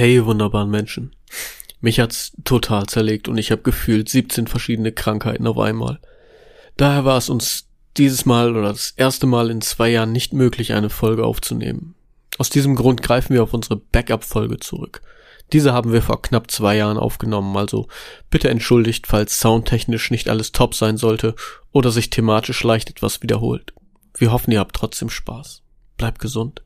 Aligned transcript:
Hey, 0.00 0.24
wunderbaren 0.24 0.70
Menschen. 0.70 1.14
Mich 1.82 2.00
hat's 2.00 2.32
total 2.44 2.86
zerlegt 2.86 3.28
und 3.28 3.36
ich 3.36 3.52
habe 3.52 3.60
gefühlt 3.60 4.08
17 4.08 4.46
verschiedene 4.46 4.92
Krankheiten 4.92 5.46
auf 5.46 5.58
einmal. 5.58 6.00
Daher 6.78 7.04
war 7.04 7.18
es 7.18 7.28
uns 7.28 7.68
dieses 7.98 8.24
Mal 8.24 8.56
oder 8.56 8.68
das 8.68 8.94
erste 8.96 9.26
Mal 9.26 9.50
in 9.50 9.60
zwei 9.60 9.90
Jahren 9.90 10.10
nicht 10.10 10.32
möglich, 10.32 10.72
eine 10.72 10.88
Folge 10.88 11.26
aufzunehmen. 11.26 11.96
Aus 12.38 12.48
diesem 12.48 12.76
Grund 12.76 13.02
greifen 13.02 13.34
wir 13.34 13.42
auf 13.42 13.52
unsere 13.52 13.76
Backup-Folge 13.76 14.58
zurück. 14.58 15.02
Diese 15.52 15.74
haben 15.74 15.92
wir 15.92 16.00
vor 16.00 16.22
knapp 16.22 16.50
zwei 16.50 16.78
Jahren 16.78 16.96
aufgenommen, 16.96 17.54
also 17.58 17.86
bitte 18.30 18.48
entschuldigt, 18.48 19.06
falls 19.06 19.38
soundtechnisch 19.38 20.10
nicht 20.10 20.30
alles 20.30 20.52
top 20.52 20.74
sein 20.74 20.96
sollte 20.96 21.34
oder 21.72 21.90
sich 21.90 22.08
thematisch 22.08 22.64
leicht 22.64 22.88
etwas 22.88 23.20
wiederholt. 23.20 23.74
Wir 24.16 24.32
hoffen, 24.32 24.52
ihr 24.52 24.60
habt 24.60 24.76
trotzdem 24.76 25.10
Spaß. 25.10 25.60
Bleibt 25.98 26.20
gesund. 26.20 26.62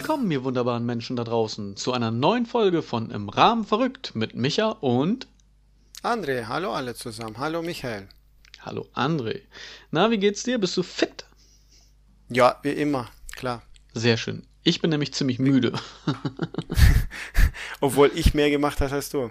Willkommen, 0.00 0.30
ihr 0.30 0.44
wunderbaren 0.44 0.86
Menschen 0.86 1.14
da 1.14 1.24
draußen, 1.24 1.76
zu 1.76 1.92
einer 1.92 2.10
neuen 2.10 2.46
Folge 2.46 2.80
von 2.80 3.10
Im 3.10 3.28
Rahmen 3.28 3.66
verrückt 3.66 4.14
mit 4.14 4.34
Micha 4.34 4.70
und 4.70 5.28
André. 6.02 6.46
Hallo 6.46 6.72
alle 6.72 6.94
zusammen. 6.94 7.36
Hallo 7.36 7.60
Michael. 7.60 8.08
Hallo 8.60 8.88
André. 8.94 9.42
Na, 9.90 10.10
wie 10.10 10.16
geht's 10.16 10.42
dir? 10.42 10.58
Bist 10.58 10.74
du 10.78 10.82
fit? 10.82 11.26
Ja, 12.30 12.58
wie 12.62 12.70
immer, 12.70 13.10
klar. 13.36 13.62
Sehr 13.92 14.16
schön. 14.16 14.46
Ich 14.62 14.80
bin 14.80 14.88
nämlich 14.88 15.12
ziemlich 15.12 15.38
müde. 15.38 15.74
Obwohl 17.82 18.10
ich 18.14 18.32
mehr 18.32 18.48
gemacht 18.48 18.80
habe 18.80 18.94
als 18.94 19.10
du. 19.10 19.30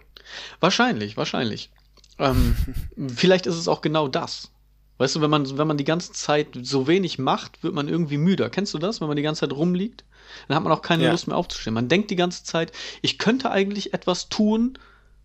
Wahrscheinlich, 0.59 1.17
wahrscheinlich. 1.17 1.71
Ähm, 2.20 2.55
vielleicht 3.15 3.47
ist 3.47 3.55
es 3.55 3.67
auch 3.67 3.81
genau 3.81 4.07
das. 4.07 4.51
Weißt 4.99 5.15
du, 5.15 5.21
wenn 5.21 5.31
man, 5.31 5.57
wenn 5.57 5.67
man 5.67 5.77
die 5.77 5.83
ganze 5.83 6.11
Zeit 6.11 6.49
so 6.61 6.85
wenig 6.85 7.17
macht, 7.17 7.63
wird 7.63 7.73
man 7.73 7.87
irgendwie 7.87 8.17
müder. 8.17 8.51
Kennst 8.51 8.76
du 8.76 8.77
das, 8.77 9.01
wenn 9.01 9.07
man 9.07 9.17
die 9.17 9.23
ganze 9.23 9.39
Zeit 9.39 9.54
rumliegt? 9.54 10.04
Dann 10.48 10.55
hat 10.55 10.63
man 10.63 10.74
auch 10.74 10.82
keine 10.82 11.04
ja. 11.04 11.12
Lust 11.12 11.27
mehr 11.27 11.38
aufzustehen. 11.38 11.74
Man 11.74 11.90
denkt 11.90 12.12
die 12.12 12.16
ganze 12.16 12.44
Zeit, 12.44 12.72
ich 13.02 13.18
könnte 13.20 13.52
eigentlich 13.52 13.94
etwas 13.94 14.30
tun, 14.30 14.77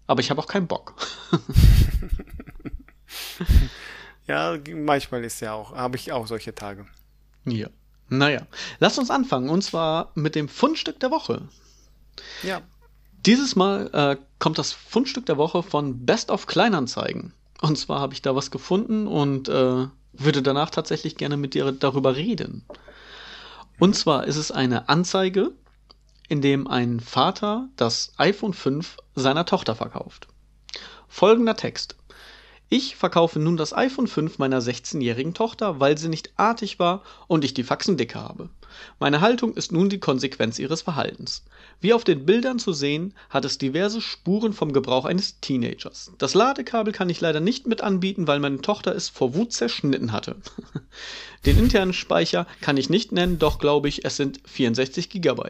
aber 0.07 0.21
ich 0.21 0.31
habe 0.31 0.41
auch 0.41 0.47
keinen 0.47 0.67
Bock. 0.67 0.95
ja, 4.27 4.57
manchmal 4.75 5.25
ist 5.25 5.41
ja 5.41 5.53
auch, 5.55 5.75
habe 5.75 5.97
ich 5.97 6.13
auch 6.13 6.27
solche 6.27 6.55
Tage. 6.55 6.87
Ja. 7.45 7.69
Naja, 8.09 8.47
lass 8.81 8.99
uns 8.99 9.11
anfangen 9.11 9.49
und 9.49 9.63
zwar 9.63 10.13
mit 10.15 10.35
dem 10.35 10.49
Fundstück 10.49 11.01
der 11.01 11.11
Woche. 11.11 11.43
Ja. 12.43 12.61
Dieses 13.25 13.57
Mal 13.57 13.91
äh, 13.95 14.17
kommt 14.39 14.59
das 14.59 14.73
Fundstück 14.73 15.25
der 15.27 15.39
Woche 15.39 15.63
von 15.63 16.05
Best 16.05 16.31
of 16.31 16.47
Kleinanzeigen. 16.47 17.33
Und 17.63 17.79
zwar 17.79 18.01
habe 18.01 18.13
ich 18.13 18.21
da 18.21 18.37
was 18.37 18.51
gefunden 18.51 19.07
und 19.07 19.49
äh, 19.49 19.87
würde 20.13 20.43
danach 20.43 20.71
tatsächlich 20.71 21.17
gerne 21.17 21.39
mit 21.39 21.55
dir 21.55 21.73
darüber 21.73 22.17
reden. 22.17 22.65
Und 23.85 23.93
zwar 23.93 24.25
ist 24.25 24.37
es 24.37 24.51
eine 24.51 24.89
Anzeige, 24.89 25.53
in 26.27 26.41
dem 26.41 26.67
ein 26.67 27.01
Vater 27.01 27.69
das 27.77 28.15
iPhone 28.17 28.55
5 28.55 28.97
seiner 29.15 29.45
Tochter 29.45 29.75
verkauft. 29.75 30.27
Folgender 31.07 31.55
Text. 31.55 31.95
Ich 32.71 32.97
verkaufe 32.97 33.39
nun 33.39 33.57
das 33.57 33.75
iPhone 33.75 34.07
5 34.07 34.39
meiner 34.39 34.61
16-jährigen 34.61 35.35
Tochter, 35.35 35.81
weil 35.81 35.99
sie 35.99 36.09
nicht 36.09 36.33
artig 36.37 36.79
war 36.79 37.03
und 37.29 37.45
ich 37.45 37.55
die 37.55 37.63
Faxen 37.63 37.97
dicke 37.97 38.19
habe. 38.19 38.49
Meine 38.99 39.21
Haltung 39.21 39.55
ist 39.55 39.71
nun 39.71 39.89
die 39.89 40.01
Konsequenz 40.01 40.59
ihres 40.59 40.83
Verhaltens. 40.83 41.45
Wie 41.81 41.93
auf 41.93 42.05
den 42.05 42.25
Bildern 42.25 42.59
zu 42.59 42.73
sehen, 42.73 43.15
hat 43.29 43.45
es 43.45 43.59
diverse 43.59 44.01
Spuren 44.01 44.53
vom 44.53 44.73
Gebrauch 44.73 45.05
eines 45.05 45.41
Teenagers. 45.41 46.13
Das 46.19 46.35
Ladekabel 46.35 46.93
kann 46.93 47.11
ich 47.11 47.21
leider 47.21 47.41
nicht 47.41 47.67
mit 47.67 47.83
anbieten, 47.83 48.27
weil 48.27 48.41
meine 48.41 48.61
Tochter 48.61 48.95
es 48.95 49.09
vor 49.09 49.35
Wut 49.35 49.53
zerschnitten 49.53 50.13
hatte. 50.13 50.37
Den 51.47 51.59
internen 51.59 51.93
Speicher 51.93 52.47
kann 52.61 52.79
ich 52.79 52.91
nicht 52.91 53.13
nennen, 53.13 53.39
doch 53.39 53.59
glaube 53.59 53.89
ich, 53.89 54.05
es 54.05 54.17
sind 54.17 54.41
64 54.47 55.11
GB. 55.11 55.43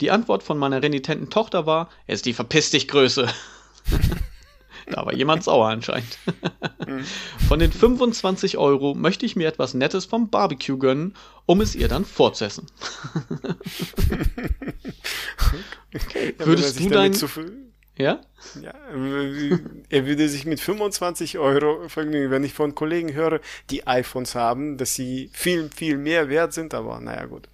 Die 0.00 0.10
Antwort 0.10 0.42
von 0.42 0.58
meiner 0.58 0.82
renitenten 0.82 1.28
Tochter 1.28 1.66
war, 1.66 1.90
es 2.06 2.20
ist 2.20 2.26
die 2.26 2.34
Verpiss 2.34 2.70
dich 2.70 2.88
Größe. 2.88 3.28
Da 4.86 5.06
war 5.06 5.14
jemand 5.14 5.44
sauer 5.44 5.68
anscheinend. 5.68 6.18
Mhm. 6.86 7.04
Von 7.48 7.58
den 7.58 7.72
25 7.72 8.58
Euro 8.58 8.94
möchte 8.94 9.26
ich 9.26 9.36
mir 9.36 9.48
etwas 9.48 9.74
Nettes 9.74 10.04
vom 10.04 10.30
Barbecue 10.30 10.78
gönnen, 10.78 11.14
um 11.46 11.60
es 11.60 11.74
ihr 11.74 11.88
dann 11.88 12.04
fortzuessen. 12.04 12.66
okay. 15.94 16.34
Würdest 16.38 16.80
du 16.80 16.88
dein... 16.88 17.12
Ja? 17.96 18.20
ja? 18.60 18.72
Er 19.90 20.06
würde 20.06 20.28
sich 20.28 20.46
mit 20.46 20.60
25 20.60 21.38
Euro 21.38 21.88
vergnügen, 21.88 22.30
wenn 22.30 22.42
ich 22.42 22.54
von 22.54 22.74
Kollegen 22.74 23.12
höre, 23.12 23.40
die 23.70 23.86
iPhones 23.86 24.34
haben, 24.34 24.78
dass 24.78 24.94
sie 24.94 25.30
viel, 25.32 25.68
viel 25.74 25.98
mehr 25.98 26.28
wert 26.28 26.52
sind, 26.54 26.74
aber 26.74 27.00
naja, 27.00 27.26
gut. 27.26 27.48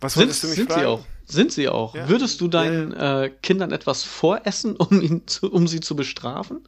Was 0.00 0.16
würdest 0.16 0.42
du 0.44 0.48
mich 0.48 0.56
sind 0.56 0.68
fragen? 0.68 0.80
Sie 0.80 0.86
auch. 0.86 1.04
Sind 1.26 1.52
sie 1.52 1.68
auch. 1.68 1.94
Ja. 1.94 2.08
Würdest 2.08 2.40
du 2.40 2.48
deinen 2.48 2.92
ja, 2.92 3.22
Äh, 3.24 3.30
Kindern 3.42 3.72
etwas 3.72 4.02
voressen, 4.02 4.76
um, 4.76 5.00
ihn 5.00 5.26
zu, 5.26 5.50
um 5.50 5.66
sie 5.66 5.80
zu 5.80 5.96
bestrafen? 5.96 6.60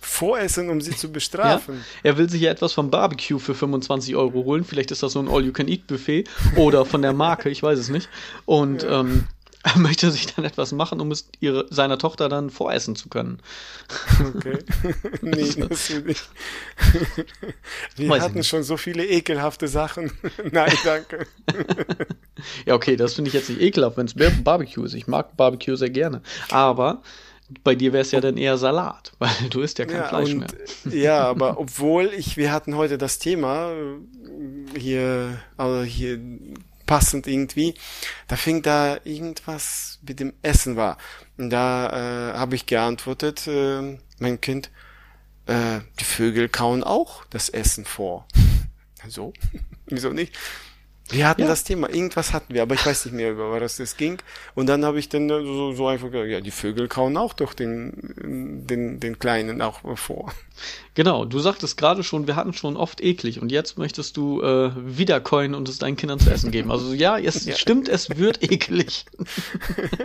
Voressen, 0.00 0.70
um 0.70 0.80
sie 0.80 0.96
zu 0.96 1.12
bestrafen. 1.12 1.74
Ja? 1.76 2.10
Er 2.10 2.18
will 2.18 2.30
sich 2.30 2.40
ja 2.40 2.50
etwas 2.50 2.72
vom 2.72 2.90
Barbecue 2.90 3.38
für 3.38 3.54
25 3.54 4.16
Euro 4.16 4.44
holen. 4.44 4.64
Vielleicht 4.64 4.90
ist 4.90 5.02
das 5.02 5.12
so 5.12 5.18
ein 5.20 5.28
All-You-Can-Eat-Buffet 5.28 6.24
oder 6.56 6.86
von 6.86 7.02
der 7.02 7.12
Marke, 7.12 7.50
ich 7.50 7.62
weiß 7.62 7.78
es 7.78 7.88
nicht. 7.90 8.08
Und 8.46 8.84
ähm, 8.88 9.24
er 9.37 9.37
möchte 9.76 10.10
sich 10.10 10.34
dann 10.34 10.44
etwas 10.44 10.72
machen, 10.72 11.00
um 11.00 11.10
es 11.10 11.28
ihre, 11.40 11.66
seiner 11.70 11.98
Tochter 11.98 12.28
dann 12.28 12.50
voressen 12.50 12.96
zu 12.96 13.08
können. 13.08 13.40
Okay. 14.34 14.58
nee, 15.22 15.52
das 15.68 15.90
nicht. 16.04 16.28
Wir 17.96 18.20
hatten 18.20 18.44
schon 18.44 18.62
so 18.62 18.76
viele 18.76 19.06
ekelhafte 19.06 19.68
Sachen. 19.68 20.12
Nein, 20.50 20.72
danke. 20.84 21.26
ja, 22.66 22.74
okay, 22.74 22.96
das 22.96 23.14
finde 23.14 23.28
ich 23.28 23.34
jetzt 23.34 23.48
nicht 23.50 23.60
ekelhaft, 23.60 23.96
wenn 23.96 24.06
es 24.06 24.14
Barbecue 24.44 24.84
ist. 24.84 24.94
Ich 24.94 25.06
mag 25.06 25.36
Barbecue 25.36 25.76
sehr 25.76 25.90
gerne. 25.90 26.22
Aber 26.50 27.02
bei 27.64 27.74
dir 27.74 27.92
wäre 27.92 28.02
es 28.02 28.10
ja 28.10 28.20
dann 28.20 28.36
eher 28.36 28.58
Salat, 28.58 29.12
weil 29.18 29.30
du 29.50 29.60
isst 29.60 29.78
ja 29.78 29.86
kein 29.86 29.96
ja, 29.96 30.08
Fleisch 30.08 30.34
mehr. 30.34 30.48
Ja, 30.90 31.24
aber 31.24 31.58
obwohl 31.58 32.10
ich, 32.16 32.36
wir 32.36 32.52
hatten 32.52 32.76
heute 32.76 32.98
das 32.98 33.18
Thema 33.18 33.72
äh, 33.72 34.78
hier, 34.78 35.40
also 35.56 35.82
hier 35.82 36.20
passend 36.88 37.28
irgendwie. 37.28 37.74
Da 38.26 38.34
fing 38.34 38.62
da 38.62 38.98
irgendwas 39.04 40.00
mit 40.02 40.18
dem 40.18 40.32
Essen 40.42 40.74
war. 40.74 40.96
Und 41.36 41.50
da 41.50 42.32
äh, 42.32 42.36
habe 42.36 42.56
ich 42.56 42.66
geantwortet, 42.66 43.46
äh, 43.46 43.98
mein 44.18 44.40
Kind, 44.40 44.70
äh, 45.46 45.80
die 46.00 46.04
Vögel 46.04 46.48
kauen 46.48 46.82
auch 46.82 47.24
das 47.26 47.50
Essen 47.50 47.84
vor. 47.84 48.26
so, 49.08 49.32
wieso 49.86 50.10
nicht? 50.12 50.36
Wir 51.10 51.26
hatten 51.26 51.42
ja. 51.42 51.46
das 51.46 51.64
Thema, 51.64 51.88
irgendwas 51.88 52.32
hatten 52.32 52.52
wir, 52.52 52.62
aber 52.62 52.74
ich 52.74 52.84
weiß 52.84 53.06
nicht 53.06 53.14
mehr, 53.14 53.32
über 53.32 53.50
was 53.50 53.80
es 53.80 53.96
ging. 53.96 54.18
Und 54.54 54.66
dann 54.66 54.84
habe 54.84 54.98
ich 54.98 55.08
dann 55.08 55.28
so, 55.28 55.72
so 55.72 55.86
einfach 55.86 56.10
gesagt, 56.10 56.28
ja, 56.28 56.40
die 56.40 56.50
Vögel 56.50 56.86
kauen 56.88 57.16
auch 57.16 57.32
doch 57.32 57.54
den, 57.54 58.66
den, 58.66 59.00
den 59.00 59.18
Kleinen 59.18 59.62
auch 59.62 59.80
vor. 59.96 60.32
Genau, 60.94 61.24
du 61.24 61.38
sagtest 61.38 61.78
gerade 61.78 62.02
schon, 62.02 62.26
wir 62.26 62.36
hatten 62.36 62.52
schon 62.52 62.76
oft 62.76 63.00
eklig 63.00 63.40
und 63.40 63.52
jetzt 63.52 63.78
möchtest 63.78 64.16
du 64.16 64.42
äh, 64.42 64.70
wieder 64.76 65.20
coin 65.20 65.54
und 65.54 65.68
es 65.68 65.78
deinen 65.78 65.96
Kindern 65.96 66.18
zu 66.18 66.30
essen 66.30 66.50
geben. 66.50 66.70
Also 66.70 66.92
ja, 66.92 67.18
es 67.18 67.44
ja. 67.46 67.54
stimmt, 67.54 67.88
es 67.88 68.16
wird 68.16 68.42
eklig. 68.50 69.06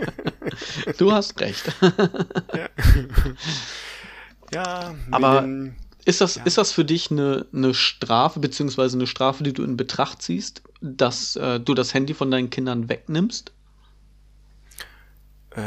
du 0.98 1.12
hast 1.12 1.38
recht. 1.40 1.64
ja. 2.54 2.68
ja 4.52 4.94
aber 5.10 5.46
ist 6.04 6.20
das, 6.20 6.36
ja. 6.36 6.42
ist 6.44 6.58
das 6.58 6.72
für 6.72 6.84
dich 6.84 7.10
eine, 7.10 7.46
eine 7.52 7.74
Strafe, 7.74 8.40
beziehungsweise 8.40 8.96
eine 8.96 9.06
Strafe, 9.06 9.42
die 9.44 9.52
du 9.52 9.62
in 9.64 9.76
Betracht 9.76 10.22
ziehst, 10.22 10.62
dass 10.80 11.36
äh, 11.36 11.60
du 11.60 11.74
das 11.74 11.94
Handy 11.94 12.14
von 12.14 12.30
deinen 12.30 12.50
Kindern 12.50 12.88
wegnimmst? 12.88 13.52
Äh, 15.56 15.60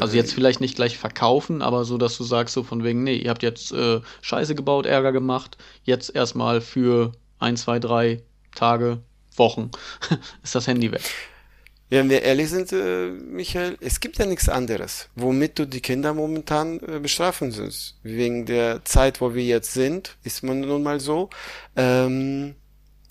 also 0.00 0.16
jetzt 0.16 0.34
vielleicht 0.34 0.60
nicht 0.60 0.76
gleich 0.76 0.98
verkaufen, 0.98 1.62
aber 1.62 1.84
so, 1.84 1.98
dass 1.98 2.16
du 2.16 2.24
sagst, 2.24 2.54
so 2.54 2.62
von 2.62 2.84
wegen, 2.84 3.02
nee, 3.02 3.16
ihr 3.16 3.30
habt 3.30 3.42
jetzt 3.42 3.72
äh, 3.72 4.00
Scheiße 4.22 4.54
gebaut, 4.54 4.86
Ärger 4.86 5.12
gemacht, 5.12 5.56
jetzt 5.84 6.14
erstmal 6.14 6.60
für 6.60 7.12
ein, 7.38 7.56
zwei, 7.56 7.78
drei 7.78 8.22
Tage, 8.54 9.00
Wochen 9.36 9.70
ist 10.42 10.54
das 10.54 10.66
Handy 10.66 10.92
weg. 10.92 11.02
Wenn 11.88 12.10
wir 12.10 12.22
ehrlich 12.22 12.50
sind, 12.50 12.72
äh, 12.72 13.10
Michael, 13.10 13.76
es 13.80 14.00
gibt 14.00 14.18
ja 14.18 14.26
nichts 14.26 14.48
anderes, 14.48 15.08
womit 15.14 15.58
du 15.58 15.66
die 15.66 15.80
Kinder 15.80 16.14
momentan 16.14 16.80
äh, 16.80 16.98
bestrafen 16.98 17.52
sollst. 17.52 17.98
Wegen 18.02 18.44
der 18.44 18.84
Zeit, 18.84 19.20
wo 19.20 19.34
wir 19.34 19.44
jetzt 19.44 19.72
sind, 19.72 20.16
ist 20.24 20.42
man 20.42 20.60
nun 20.60 20.82
mal 20.82 20.98
so, 20.98 21.30
ähm, 21.76 22.56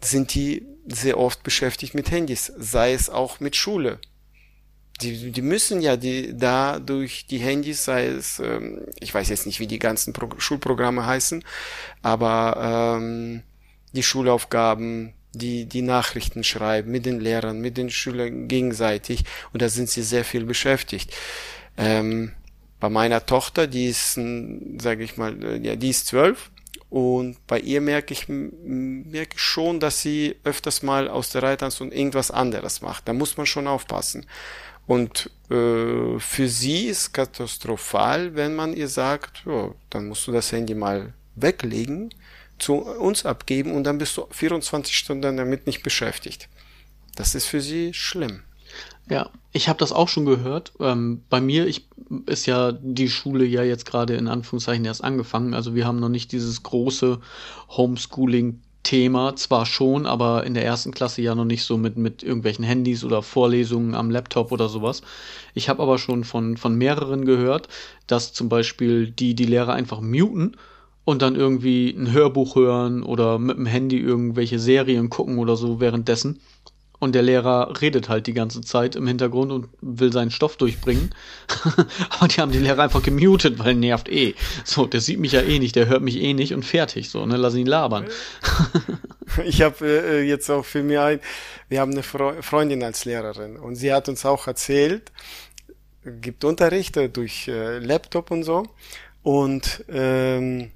sind 0.01 0.33
die 0.33 0.65
sehr 0.87 1.17
oft 1.17 1.41
beschäftigt 1.43 1.95
mit 1.95 2.11
Handys, 2.11 2.51
sei 2.57 2.93
es 2.93 3.09
auch 3.09 3.39
mit 3.39 3.55
Schule. 3.55 3.99
Die, 5.01 5.31
die 5.31 5.41
müssen 5.41 5.81
ja 5.81 5.97
die, 5.97 6.37
da 6.37 6.79
durch 6.79 7.27
die 7.27 7.39
Handys, 7.39 7.85
sei 7.85 8.07
es, 8.07 8.39
ähm, 8.39 8.85
ich 8.99 9.13
weiß 9.13 9.29
jetzt 9.29 9.45
nicht, 9.45 9.59
wie 9.59 9.67
die 9.67 9.79
ganzen 9.79 10.13
Pro 10.13 10.29
Schulprogramme 10.37 11.05
heißen, 11.05 11.43
aber 12.01 12.97
ähm, 12.97 13.43
die 13.93 14.03
Schulaufgaben, 14.03 15.13
die 15.37 15.65
die 15.65 15.81
Nachrichten 15.81 16.43
schreiben 16.43 16.91
mit 16.91 17.05
den 17.05 17.19
Lehrern, 17.19 17.59
mit 17.59 17.77
den 17.77 17.89
Schülern 17.89 18.47
gegenseitig 18.47 19.23
und 19.53 19.61
da 19.61 19.69
sind 19.69 19.89
sie 19.89 20.03
sehr 20.03 20.25
viel 20.25 20.45
beschäftigt. 20.45 21.13
Ähm, 21.77 22.31
bei 22.79 22.89
meiner 22.89 23.25
Tochter, 23.25 23.67
die 23.67 23.87
ist, 23.87 24.13
sage 24.13 25.03
ich 25.03 25.17
mal, 25.17 25.43
äh, 25.43 25.57
ja, 25.57 25.75
die 25.75 25.89
ist 25.89 26.07
zwölf 26.07 26.51
Und 26.89 27.45
bei 27.47 27.59
ihr 27.59 27.81
merke 27.81 28.13
ich, 28.13 28.27
merke 28.27 29.35
ich 29.35 29.41
schon, 29.41 29.79
dass 29.79 30.01
sie 30.01 30.35
öfters 30.43 30.83
mal 30.83 31.07
aus 31.09 31.29
der 31.31 31.43
Reihe 31.43 31.57
tanzt 31.57 31.81
und 31.81 31.93
irgendwas 31.93 32.31
anderes 32.31 32.81
macht. 32.81 33.07
Da 33.07 33.13
muss 33.13 33.37
man 33.37 33.45
schon 33.45 33.67
aufpassen. 33.67 34.25
Und 34.87 35.31
äh, 35.49 36.19
für 36.19 36.47
sie 36.47 36.85
ist 36.87 37.11
katastrophal, 37.13 38.35
wenn 38.35 38.55
man 38.55 38.73
ihr 38.73 38.87
sagt, 38.87 39.43
ja, 39.45 39.71
dann 39.89 40.07
musst 40.07 40.27
du 40.27 40.31
das 40.31 40.51
Handy 40.51 40.75
mal 40.75 41.13
weglegen, 41.35 42.13
zu 42.57 42.75
uns 42.75 43.25
abgeben 43.25 43.73
und 43.73 43.83
dann 43.83 43.97
bist 43.97 44.17
du 44.17 44.27
24 44.31 44.95
Stunden 44.95 45.37
damit 45.37 45.67
nicht 45.67 45.83
beschäftigt. 45.83 46.49
Das 47.15 47.35
ist 47.35 47.45
für 47.45 47.61
sie 47.61 47.93
schlimm. 47.93 48.41
Ja, 49.09 49.29
ich 49.51 49.69
habe 49.69 49.79
das 49.79 49.91
auch 49.91 50.09
schon 50.09 50.25
gehört. 50.25 50.73
Ähm, 50.79 51.23
bei 51.29 51.39
mir 51.39 51.67
ich, 51.67 51.87
ist 52.25 52.45
ja 52.45 52.71
die 52.71 53.09
Schule 53.09 53.45
ja 53.45 53.63
jetzt 53.63 53.85
gerade 53.85 54.15
in 54.15 54.27
Anführungszeichen 54.27 54.83
erst 54.85 55.03
angefangen. 55.03 55.53
Also 55.53 55.75
wir 55.75 55.85
haben 55.85 55.99
noch 55.99 56.09
nicht 56.09 56.31
dieses 56.31 56.63
große 56.63 57.19
Homeschooling 57.69 58.61
Thema, 58.85 59.35
zwar 59.35 59.65
schon, 59.65 60.05
aber 60.05 60.45
in 60.45 60.53
der 60.53 60.63
ersten 60.63 60.91
Klasse 60.91 61.21
ja 61.21 61.33
noch 61.33 61.43
nicht 61.43 61.63
so 61.63 61.75
mit, 61.75 61.97
mit 61.97 62.21
irgendwelchen 62.21 62.63
Handys 62.63 63.03
oder 63.03 63.23
Vorlesungen 63.23 63.95
am 63.95 64.11
Laptop 64.11 64.51
oder 64.51 64.69
sowas. 64.69 65.01
Ich 65.55 65.69
habe 65.69 65.81
aber 65.81 65.97
schon 65.97 66.23
von, 66.23 66.55
von 66.55 66.75
mehreren 66.75 67.25
gehört, 67.25 67.67
dass 68.05 68.31
zum 68.31 68.47
Beispiel 68.47 69.09
die, 69.09 69.33
die 69.33 69.45
Lehrer 69.45 69.73
einfach 69.73 70.01
muten 70.01 70.55
und 71.05 71.21
dann 71.21 71.35
irgendwie 71.35 71.91
ein 71.91 72.11
Hörbuch 72.11 72.55
hören 72.55 73.03
oder 73.03 73.39
mit 73.39 73.57
dem 73.57 73.67
Handy 73.67 73.99
irgendwelche 73.99 74.59
Serien 74.59 75.09
gucken 75.09 75.37
oder 75.37 75.55
so 75.55 75.79
währenddessen. 75.79 76.41
Und 76.97 77.13
der 77.13 77.21
Lehrer 77.21 77.81
redet 77.81 78.09
halt 78.09 78.25
die 78.25 78.33
ganze 78.33 78.61
Zeit 78.61 78.95
im 78.95 79.05
Hintergrund 79.05 79.51
und 79.51 79.67
will 79.81 80.13
seinen 80.13 80.31
Stoff 80.31 80.55
durchbringen. 80.55 81.13
Aber 82.09 82.27
die 82.27 82.41
haben 82.41 82.51
den 82.51 82.63
Lehrer 82.63 82.83
einfach 82.83 83.03
gemutet, 83.03 83.59
weil 83.59 83.75
nervt 83.75 84.09
eh. 84.09 84.33
So, 84.63 84.85
der 84.85 85.01
sieht 85.01 85.19
mich 85.19 85.33
ja 85.33 85.41
eh 85.41 85.59
nicht, 85.59 85.75
der 85.75 85.87
hört 85.87 86.01
mich 86.01 86.19
eh 86.19 86.33
nicht 86.33 86.53
und 86.53 86.63
fertig. 86.63 87.09
So, 87.09 87.25
ne, 87.25 87.37
lass 87.37 87.53
ihn 87.53 87.67
labern. 87.67 88.07
ich 89.45 89.61
habe 89.61 89.85
äh, 89.85 90.21
jetzt 90.23 90.49
auch 90.49 90.63
für 90.63 90.83
mich 90.83 90.97
ein, 90.97 91.19
wir 91.67 91.81
haben 91.81 91.91
eine 91.91 92.01
Fre 92.01 92.41
Freundin 92.41 92.81
als 92.81 93.05
Lehrerin 93.05 93.57
und 93.57 93.75
sie 93.75 93.93
hat 93.93 94.07
uns 94.07 94.25
auch 94.25 94.47
erzählt, 94.47 95.11
gibt 96.21 96.43
Unterrichte 96.45 97.09
durch 97.09 97.47
äh, 97.49 97.79
Laptop 97.79 98.31
und 98.31 98.43
so. 98.43 98.63
Und 99.21 99.83
ähm, 99.89 100.71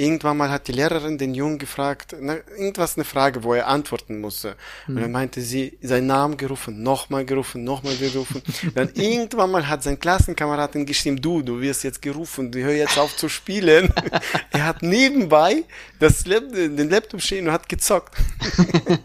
irgendwann 0.00 0.38
mal 0.38 0.50
hat 0.50 0.66
die 0.66 0.72
Lehrerin 0.72 1.18
den 1.18 1.34
Jungen 1.34 1.58
gefragt, 1.58 2.16
na, 2.18 2.36
irgendwas 2.56 2.96
eine 2.96 3.04
Frage, 3.04 3.44
wo 3.44 3.52
er 3.52 3.68
antworten 3.68 4.20
musste. 4.20 4.56
Mhm. 4.86 4.96
Und 4.96 5.02
dann 5.02 5.12
meinte 5.12 5.42
sie, 5.42 5.76
seinen 5.82 6.06
Namen 6.06 6.38
gerufen, 6.38 6.82
nochmal 6.82 7.26
gerufen, 7.26 7.64
nochmal 7.64 7.96
gerufen. 7.96 8.42
dann 8.74 8.90
irgendwann 8.94 9.50
mal 9.50 9.68
hat 9.68 9.82
sein 9.82 10.00
Klassenkameraden 10.00 10.86
geschrieben, 10.86 11.20
du, 11.20 11.42
du 11.42 11.60
wirst 11.60 11.84
jetzt 11.84 12.00
gerufen, 12.00 12.50
du 12.50 12.60
hör 12.60 12.72
jetzt 12.72 12.98
auf 12.98 13.14
zu 13.16 13.28
spielen. 13.28 13.92
er 14.50 14.66
hat 14.66 14.82
nebenbei 14.82 15.64
das 15.98 16.26
Lab 16.26 16.44
den 16.50 16.88
Laptop 16.88 17.20
stehen 17.20 17.46
und 17.46 17.52
hat 17.52 17.68
gezockt. 17.68 18.14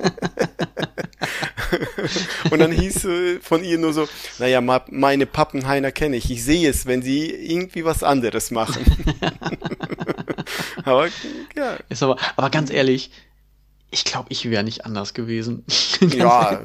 und 2.51 2.59
dann 2.59 2.71
hieß 2.71 3.05
äh, 3.05 3.39
von 3.41 3.63
ihr 3.63 3.77
nur 3.77 3.91
so, 3.91 4.07
naja, 4.39 4.61
meine 4.61 5.25
Pappenheiner 5.25 5.91
kenne 5.91 6.15
ich. 6.15 6.31
Ich 6.31 6.43
sehe 6.43 6.69
es, 6.69 6.85
wenn 6.85 7.01
sie 7.01 7.31
irgendwie 7.31 7.83
was 7.83 8.03
anderes 8.03 8.51
machen. 8.51 8.85
aber 10.91 11.07
ja. 11.55 11.77
Ist 11.89 12.03
aber, 12.03 12.17
aber 12.35 12.49
ganz 12.49 12.71
ehrlich, 12.71 13.11
ich 13.91 14.03
glaube, 14.03 14.27
ich 14.29 14.49
wäre 14.49 14.63
nicht 14.63 14.85
anders 14.85 15.13
gewesen. 15.13 15.63
ja. 16.01 16.61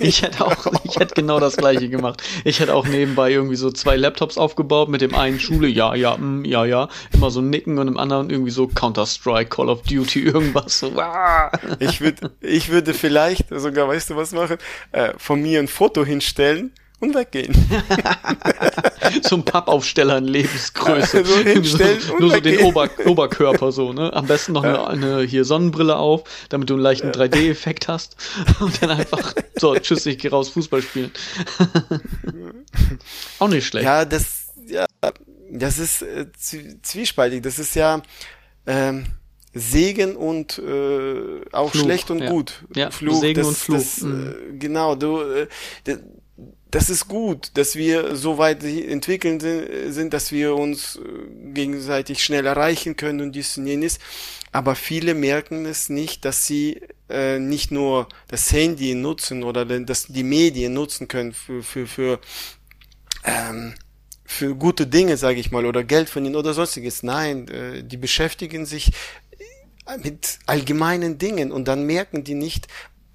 ich 0.00 0.22
hätte 0.22 0.44
auch, 0.44 0.66
ich 0.84 0.96
hätte 0.96 1.14
genau 1.14 1.40
das 1.40 1.56
gleiche 1.56 1.88
gemacht. 1.88 2.22
Ich 2.44 2.60
hätte 2.60 2.74
auch 2.74 2.86
nebenbei 2.86 3.30
irgendwie 3.30 3.56
so 3.56 3.70
zwei 3.70 3.96
Laptops 3.96 4.36
aufgebaut 4.36 4.90
mit 4.90 5.00
dem 5.00 5.14
einen 5.14 5.40
Schule, 5.40 5.66
ja, 5.66 5.94
ja, 5.94 6.16
mm, 6.16 6.44
ja, 6.44 6.66
ja, 6.66 6.88
immer 7.12 7.30
so 7.30 7.40
nicken 7.40 7.78
und 7.78 7.88
im 7.88 7.96
anderen 7.96 8.28
irgendwie 8.28 8.50
so 8.50 8.68
Counter-Strike, 8.68 9.48
Call 9.48 9.70
of 9.70 9.82
Duty, 9.82 10.24
irgendwas 10.24 10.78
so. 10.80 10.92
Ich 11.78 12.02
würde, 12.02 12.32
ich 12.40 12.68
würde 12.68 12.92
vielleicht 12.92 13.46
sogar, 13.48 13.88
weißt 13.88 14.10
du 14.10 14.16
was 14.16 14.32
machen, 14.32 14.58
äh, 14.92 15.14
von 15.16 15.40
mir 15.40 15.60
ein 15.60 15.68
Foto 15.68 16.04
hinstellen 16.04 16.72
und 17.00 17.14
weggehen. 17.14 17.54
so 19.22 19.36
ein 19.36 19.44
Pappaufsteller 19.44 20.18
in 20.18 20.24
Lebensgröße. 20.24 21.24
so 21.24 21.36
hinstellen 21.38 22.00
so, 22.06 22.14
und 22.14 22.20
nur 22.20 22.32
weggehen. 22.32 22.58
so 22.58 22.62
den 22.62 22.66
Ober 22.66 22.90
Oberkörper 23.04 23.72
so, 23.72 23.92
ne? 23.92 24.12
Am 24.12 24.26
besten 24.26 24.52
noch 24.52 24.64
eine, 24.64 24.86
eine, 24.86 25.22
hier 25.22 25.44
Sonnenbrille 25.44 25.96
auf, 25.96 26.24
damit 26.48 26.70
du 26.70 26.74
einen 26.74 26.82
leichten 26.82 27.10
3D-Effekt 27.10 27.88
hast. 27.88 28.16
Und 28.60 28.82
dann 28.82 28.90
einfach, 28.90 29.34
so, 29.56 29.74
tschüss, 29.74 30.06
ich 30.06 30.18
gehe 30.18 30.30
raus 30.30 30.48
Fußball 30.50 30.82
spielen. 30.82 31.10
Auch 33.38 33.48
nicht 33.48 33.66
schlecht. 33.66 33.84
Ja, 33.84 34.04
das, 34.04 34.52
ja, 34.66 34.86
das 35.50 35.78
ist 35.78 36.02
äh, 36.02 36.26
zwiespaltig. 36.82 37.42
Das 37.42 37.58
ist 37.58 37.74
ja, 37.74 38.02
ähm, 38.66 39.04
Segen 39.54 40.16
und 40.16 40.58
äh, 40.58 41.40
auch 41.52 41.70
Fluch, 41.70 41.84
schlecht 41.84 42.10
und 42.10 42.18
ja. 42.18 42.30
gut. 42.30 42.64
Ja, 42.74 42.90
Fluch, 42.90 43.20
Segen 43.20 43.38
das, 43.38 43.46
und 43.46 43.56
Fluch. 43.56 43.76
Das, 43.76 44.00
mhm. 44.00 44.34
äh, 44.50 44.58
genau, 44.58 44.96
du, 44.96 45.20
äh, 45.20 45.46
das 46.74 46.90
ist 46.90 47.06
gut, 47.06 47.52
dass 47.54 47.76
wir 47.76 48.16
so 48.16 48.36
weit 48.36 48.64
entwickeln 48.64 49.38
sind, 49.38 50.12
dass 50.12 50.32
wir 50.32 50.56
uns 50.56 50.96
äh, 50.96 51.52
gegenseitig 51.52 52.24
schnell 52.24 52.46
erreichen 52.46 52.96
können 52.96 53.20
und 53.20 53.32
dies 53.32 53.56
und 53.56 53.68
jenes. 53.68 54.00
Aber 54.50 54.74
viele 54.74 55.14
merken 55.14 55.66
es 55.66 55.88
nicht, 55.88 56.24
dass 56.24 56.48
sie 56.48 56.80
äh, 57.08 57.38
nicht 57.38 57.70
nur 57.70 58.08
das 58.26 58.50
Handy 58.50 58.96
nutzen 58.96 59.44
oder 59.44 59.64
dass 59.64 60.06
die 60.08 60.24
Medien 60.24 60.74
nutzen 60.74 61.06
können 61.06 61.32
für, 61.32 61.62
für, 61.62 61.86
für, 61.86 62.20
ähm, 63.22 63.74
für 64.24 64.56
gute 64.56 64.88
Dinge, 64.88 65.16
sage 65.16 65.38
ich 65.38 65.52
mal, 65.52 65.66
oder 65.66 65.84
Geld 65.84 66.10
verdienen 66.10 66.34
oder 66.34 66.54
sonstiges. 66.54 67.04
Nein, 67.04 67.46
äh, 67.46 67.84
die 67.84 67.98
beschäftigen 67.98 68.66
sich 68.66 68.90
mit 70.02 70.40
allgemeinen 70.46 71.18
Dingen 71.18 71.52
und 71.52 71.68
dann 71.68 71.84
merken 71.84 72.24
die 72.24 72.34
nicht, 72.34 72.66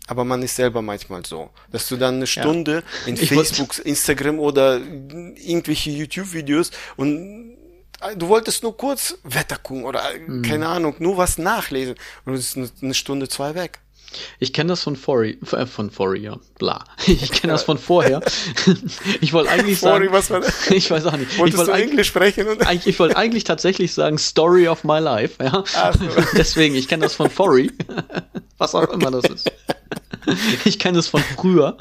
aber 0.09 0.25
man 0.25 0.41
ist 0.41 0.56
selber 0.56 0.81
manchmal 0.81 1.23
so, 1.23 1.51
dass 1.71 1.88
du 1.88 1.95
dann 1.95 2.15
eine 2.15 2.27
Stunde 2.27 2.83
ja. 3.06 3.07
in 3.07 3.13
ich 3.13 3.29
Facebook, 3.29 3.77
Instagram 3.85 4.39
oder 4.39 4.77
irgendwelche 4.77 5.91
YouTube-Videos 5.91 6.71
und 6.97 7.56
äh, 8.01 8.15
du 8.15 8.27
wolltest 8.27 8.63
nur 8.63 8.75
kurz 8.75 9.19
Wetter 9.23 9.57
gucken 9.57 9.85
oder 9.85 10.01
mhm. 10.27 10.41
keine 10.41 10.67
Ahnung, 10.67 10.95
nur 10.97 11.17
was 11.17 11.38
nachlesen 11.38 11.95
und 12.25 12.33
es 12.33 12.56
ist 12.56 12.81
eine 12.81 12.95
Stunde, 12.95 13.29
zwei 13.29 13.53
weg. 13.53 13.79
Ich 14.39 14.53
kenne 14.53 14.69
das 14.69 14.83
von 14.83 14.95
Fori, 14.95 15.38
äh, 15.51 15.65
von 15.65 15.91
Fori, 15.91 16.21
ja, 16.21 16.38
bla. 16.57 16.83
Ich 17.06 17.31
kenne 17.31 17.53
das 17.53 17.63
von 17.63 17.77
vorher. 17.77 18.21
Ich 19.21 19.33
wollte 19.33 19.50
eigentlich 19.50 19.79
sagen, 19.79 20.06
Fori, 20.06 20.13
was 20.13 20.29
war 20.29 20.39
das? 20.39 20.71
ich 20.71 20.89
weiß 20.89 21.06
auch 21.06 21.17
nicht. 21.17 21.38
Wolltest 21.38 21.61
ich 21.61 21.67
wollte 21.67 21.83
du 21.83 21.89
Englisch 21.89 22.07
sprechen? 22.07 22.47
Oder? 22.47 22.71
Ich 22.85 23.00
wollte 23.00 23.17
eigentlich 23.17 23.44
tatsächlich 23.44 23.94
sagen 23.94 24.17
Story 24.17 24.67
of 24.67 24.83
my 24.83 25.00
life, 25.00 25.44
ja. 25.44 25.63
So. 25.65 26.21
Deswegen, 26.38 26.75
ich 26.75 26.88
kenne 26.88 27.03
das 27.03 27.15
von 27.15 27.29
Fori, 27.29 27.71
was 28.57 28.75
auch 28.75 28.89
immer 28.89 29.11
das 29.11 29.25
ist. 29.25 29.51
ich 30.66 30.80
kenne 30.80 30.97
es 30.97 31.07
von 31.07 31.21
früher. 31.21 31.78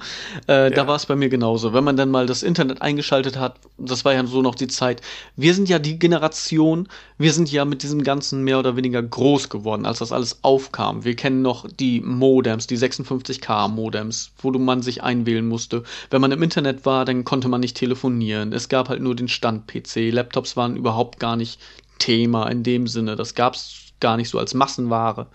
Äh, 0.49 0.65
ja. 0.65 0.71
Da 0.71 0.87
war 0.87 0.97
es 0.97 1.07
bei 1.07 1.17
mir 1.17 1.29
genauso. 1.29 1.73
Wenn 1.73 1.85
man 1.85 1.97
dann 1.97 2.11
mal 2.11 2.27
das 2.27 2.43
Internet 2.43 2.83
eingeschaltet 2.83 3.39
hat, 3.39 3.57
das 3.79 4.05
war 4.05 4.13
ja 4.13 4.27
so 4.27 4.43
noch 4.43 4.55
die 4.55 4.69
Zeit. 4.69 5.01
Wir 5.37 5.55
sind 5.55 5.69
ja 5.69 5.79
die 5.79 5.99
Generation, 5.99 6.89
wir 7.17 7.33
sind 7.33 7.51
ja 7.51 7.65
mit 7.65 7.83
diesem 7.83 8.03
Ganzen 8.03 8.45
mehr 8.45 8.59
oder 8.59 8.77
weniger 8.77 9.03
groß 9.03 9.49
geworden, 9.49 9.87
als 9.87 9.99
das 9.99 10.13
alles 10.13 10.41
aufkam. 10.43 11.05
Wir 11.05 11.17
kennen 11.17 11.43
noch 11.43 11.67
die 11.69 12.01
Modems, 12.01 12.67
die 12.67 12.79
56k 12.79 13.69
Modems, 13.69 14.33
wo 14.39 14.51
man 14.51 14.83
sich 14.83 15.03
einwählen 15.03 15.47
musste. 15.47 15.83
Wenn 16.11 16.21
man 16.21 16.33
im 16.33 16.43
Internet 16.43 16.85
war, 16.85 17.05
dann 17.05 17.25
konnte 17.25 17.49
man 17.49 17.61
nicht 17.61 17.77
telefonieren. 17.77 18.53
Es 18.53 18.69
gab 18.69 18.89
halt 18.89 19.01
nur 19.01 19.17
den 19.17 19.29
Stand-PC. 19.29 20.13
Laptops 20.13 20.57
waren 20.57 20.77
überhaupt 20.77 21.19
gar 21.19 21.37
nicht 21.37 21.59
Thema 21.99 22.49
in 22.49 22.63
dem 22.63 22.87
Sinne. 22.87 23.17
Das 23.17 23.35
gab 23.35 23.55
es 23.55 23.93
gar 24.01 24.17
nicht 24.17 24.29
so 24.29 24.39
als 24.39 24.55
Massenware. 24.55 25.27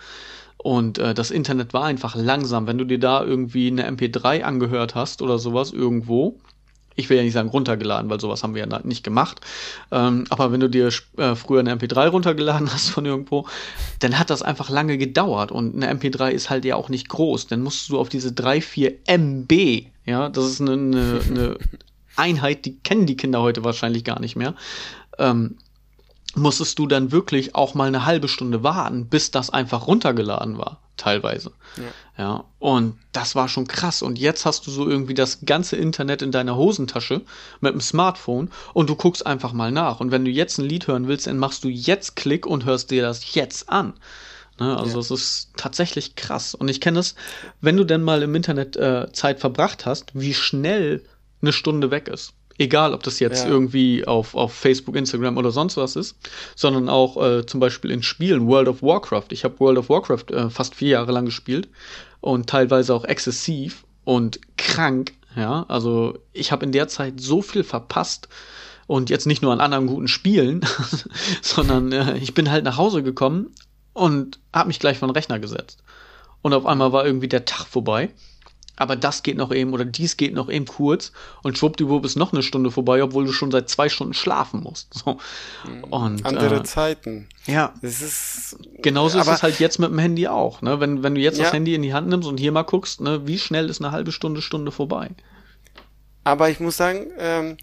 Und 0.64 0.98
äh, 0.98 1.14
das 1.14 1.30
Internet 1.30 1.74
war 1.74 1.84
einfach 1.84 2.16
langsam. 2.16 2.68
Wenn 2.68 2.78
du 2.78 2.86
dir 2.86 3.00
da 3.00 3.22
irgendwie 3.22 3.68
eine 3.68 3.90
MP3 3.90 4.44
angehört 4.44 4.96
hast 4.96 5.22
oder 5.22 5.38
sowas 5.38 5.72
irgendwo, 5.74 6.40
ich 6.96 7.10
will 7.10 7.18
ja 7.18 7.24
nicht 7.24 7.34
sagen 7.34 7.50
runtergeladen, 7.50 8.10
weil 8.10 8.22
sowas 8.22 8.44
haben 8.44 8.56
wir 8.56 8.66
ja 8.66 8.80
nicht 8.84 9.04
gemacht. 9.04 9.42
Ähm, 9.92 10.24
aber 10.30 10.54
wenn 10.54 10.62
du 10.62 10.70
dir 10.70 10.90
äh, 11.18 11.36
früher 11.36 11.60
eine 11.60 11.76
MP3 11.76 12.08
runtergeladen 12.08 12.72
hast 12.74 12.90
von 12.90 13.06
irgendwo, 13.06 13.46
dann 14.00 14.18
hat 14.18 14.30
das 14.30 14.42
einfach 14.42 14.70
lange 14.70 14.98
gedauert. 14.98 15.52
Und 15.52 15.76
eine 15.76 15.94
MP3 15.94 16.30
ist 16.30 16.50
halt 16.50 16.64
ja 16.64 16.78
auch 16.78 16.88
nicht 16.88 17.10
groß. 17.10 17.48
Dann 17.48 17.62
musst 17.62 17.90
du 17.90 18.00
auf 18.00 18.08
diese 18.08 18.32
3, 18.32 18.62
4 18.62 18.94
MB, 19.06 19.52
ja, 20.06 20.30
das 20.30 20.46
ist 20.46 20.62
eine, 20.62 20.74
eine, 20.74 21.22
eine 21.30 21.58
Einheit, 22.16 22.64
die 22.64 22.78
kennen 22.80 23.06
die 23.06 23.18
Kinder 23.18 23.42
heute 23.42 23.66
wahrscheinlich 23.66 24.06
gar 24.06 24.22
nicht 24.22 24.38
mehr. 24.38 24.56
Ähm, 25.18 25.58
musstest 26.36 26.80
du 26.80 26.88
dann 26.88 27.12
wirklich 27.12 27.56
auch 27.56 27.74
mal 27.74 27.88
eine 27.88 28.06
halbe 28.06 28.28
Stunde 28.28 28.64
warten, 28.64 29.08
bis 29.08 29.32
das 29.32 29.50
einfach 29.50 29.88
runtergeladen 29.88 30.58
war, 30.58 30.80
teilweise. 30.98 31.52
Ja. 31.78 32.24
ja. 32.24 32.44
Und 32.60 32.98
das 33.12 33.36
war 33.36 33.48
schon 33.48 33.68
krass. 33.68 34.02
Und 34.02 34.18
jetzt 34.18 34.46
hast 34.46 34.66
du 34.66 34.72
so 34.72 34.88
irgendwie 34.88 35.14
das 35.14 35.46
ganze 35.46 35.76
Internet 35.76 36.22
in 36.22 36.32
deiner 36.32 36.56
Hosentasche 36.56 37.22
mit 37.62 37.74
dem 37.74 37.82
Smartphone 37.82 38.50
und 38.74 38.90
du 38.90 38.96
guckst 38.96 39.26
einfach 39.26 39.54
mal 39.54 39.72
nach. 39.72 40.00
Und 40.00 40.12
wenn 40.12 40.26
du 40.26 40.32
jetzt 40.32 40.58
ein 40.58 40.66
Lied 40.66 40.88
hören 40.88 41.08
willst, 41.08 41.28
dann 41.28 41.38
machst 41.38 41.64
du 41.64 41.70
jetzt 41.70 42.16
Klick 42.16 42.46
und 42.46 42.66
hörst 42.66 42.92
dir 42.92 43.04
das 43.04 43.34
jetzt 43.36 43.70
an. 43.70 43.94
Ne, 44.60 44.78
also 44.78 45.00
es 45.00 45.10
ist 45.10 45.50
tatsächlich 45.58 46.16
krass. 46.16 46.54
Und 46.54 46.68
ich 46.68 46.80
kenne 46.80 47.00
es, 47.00 47.16
wenn 47.62 47.76
du 47.76 47.84
denn 47.84 48.04
mal 48.04 48.22
im 48.22 48.36
Internet 48.36 48.76
äh, 48.76 49.12
Zeit 49.12 49.40
verbracht 49.40 49.86
hast, 49.86 50.12
wie 50.14 50.34
schnell 50.34 51.04
eine 51.42 51.54
Stunde 51.54 51.92
weg 51.92 52.08
ist. 52.08 52.34
Egal, 52.58 52.94
ob 52.94 53.02
das 53.04 53.20
jetzt 53.20 53.46
Ja. 53.46 53.50
irgendwie 53.50 54.06
auf, 54.06 54.36
auf 54.36 54.54
Facebook, 54.54 54.96
Instagram 54.96 55.38
oder 55.38 55.52
sonst 55.52 55.76
was 55.78 55.96
ist, 55.96 56.16
sondern 56.56 56.88
auch 56.88 57.22
äh, 57.22 57.46
zum 57.46 57.60
Beispiel 57.60 57.90
in 57.92 58.04
Spielen, 58.04 58.48
World 58.48 58.68
of 58.68 58.84
Warcraft. 58.84 59.28
Ich 59.32 59.44
habe 59.44 59.60
World 59.60 59.80
of 59.80 59.90
Warcraft 59.90 60.26
äh, 60.32 60.50
fast 60.50 60.76
vier 60.76 60.90
Jahre 60.90 61.12
lang 61.12 61.26
gespielt 61.26 61.68
und 62.22 62.48
teilweise 62.48 62.94
auch 62.94 63.06
exzessiv 63.06 63.86
und 64.04 64.40
krank. 64.58 65.14
Ja, 65.36 65.66
also 65.68 66.20
ich 66.32 66.52
habe 66.52 66.64
in 66.66 66.72
der 66.72 66.88
Zeit 66.88 67.20
so 67.20 67.42
viel 67.42 67.64
verpasst 67.64 68.28
und 68.86 69.10
jetzt 69.10 69.26
nicht 69.26 69.42
nur 69.42 69.52
an 69.52 69.62
anderen 69.62 69.88
guten 69.88 70.08
Spielen, 70.08 70.62
sondern 71.42 71.92
äh, 71.92 72.18
ich 72.18 72.36
bin 72.36 72.52
halt 72.52 72.64
nach 72.66 72.78
Hause 72.78 73.02
gekommen 73.02 73.48
und 73.94 74.40
habe 74.54 74.68
mich 74.68 74.80
gleich 74.80 75.00
vor 75.00 75.08
den 75.08 75.16
Rechner 75.16 75.40
gesetzt. 75.40 75.84
Und 76.44 76.54
auf 76.54 76.66
einmal 76.68 76.92
war 76.92 77.06
irgendwie 77.06 77.30
der 77.30 77.46
Tag 77.46 77.66
vorbei. 77.66 78.12
Aber 78.76 78.96
das 78.96 79.22
geht 79.22 79.38
noch 79.38 79.52
eben 79.52 79.72
oder 79.74 79.86
dies 79.86 80.18
geht 80.18 80.34
noch 80.34 80.50
eben 80.50 80.66
kurz 80.66 81.12
und 81.44 81.58
schwuppdiwupp 81.58 82.04
ist 82.06 82.16
noch 82.16 82.34
eine 82.34 82.42
Stunde 82.42 82.72
vorbei, 82.72 83.04
obwohl 83.04 83.26
du 83.26 83.32
schon 83.32 83.52
seit 83.52 83.70
zwei 83.70 83.88
Stunden 83.88 84.16
schlafen 84.16 84.62
musst. 84.64 84.94
So. 84.96 85.18
Und 85.92 86.26
Andere 86.26 86.56
äh, 86.56 86.64
Zeiten. 86.64 87.28
ja, 87.46 87.74
Das 87.84 88.02
ist. 88.02 88.58
genauso 88.82 89.20
ist 89.20 89.28
aber- 89.28 89.36
es 89.36 89.44
halt 89.44 89.60
jetzt 89.60 89.78
mit 89.78 89.92
dem 89.92 90.00
Handy 90.00 90.28
auch. 90.28 90.64
Ne? 90.64 90.80
Wenn, 90.80 91.04
wenn 91.04 91.14
du 91.14 91.22
jetzt 91.22 91.38
Ja. 91.38 91.44
das 91.44 91.54
Handy 91.54 91.76
in 91.76 91.84
die 91.84 91.94
Hand 91.94 92.08
nimmst 92.08 92.28
und 92.28 92.40
hier 92.40 92.52
mal 92.52 92.64
guckst, 92.64 93.00
ne, 93.00 93.28
wie 93.28 93.38
schnell 93.38 93.70
ist 93.70 93.80
eine 93.80 93.92
halbe 93.92 94.12
Stunde, 94.12 94.42
Stunde 94.42 94.72
vorbei. 94.72 95.12
Aber 96.24 96.50
ich 96.50 96.60
muss 96.60 96.78
sagen, 96.78 97.08
ähm, 97.20 97.58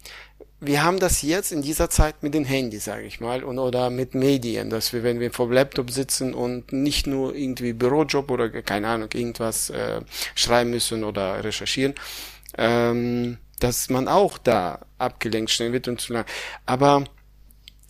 wir 0.63 0.83
haben 0.83 0.99
das 0.99 1.23
jetzt 1.23 1.51
in 1.51 1.63
dieser 1.63 1.89
Zeit 1.89 2.21
mit 2.21 2.35
den 2.35 2.45
Handys, 2.45 2.85
sage 2.85 3.03
ich 3.03 3.19
mal, 3.19 3.43
und 3.43 3.57
oder 3.57 3.89
mit 3.89 4.13
Medien, 4.13 4.69
dass 4.69 4.93
wir, 4.93 5.01
wenn 5.01 5.19
wir 5.19 5.31
vor 5.31 5.47
dem 5.47 5.53
Laptop 5.53 5.89
sitzen 5.89 6.35
und 6.35 6.71
nicht 6.71 7.07
nur 7.07 7.35
irgendwie 7.35 7.73
Bürojob 7.73 8.29
oder 8.29 8.49
keine 8.61 8.87
Ahnung 8.87 9.09
irgendwas 9.11 9.71
äh, 9.71 10.01
schreiben 10.35 10.69
müssen 10.69 11.03
oder 11.03 11.43
recherchieren, 11.43 11.95
ähm, 12.59 13.39
dass 13.59 13.89
man 13.89 14.07
auch 14.07 14.37
da 14.37 14.85
abgelenkt 14.99 15.49
schnell 15.49 15.73
wird 15.73 15.87
und 15.87 15.99
zu 15.99 16.13
lang. 16.13 16.25
Aber 16.67 17.05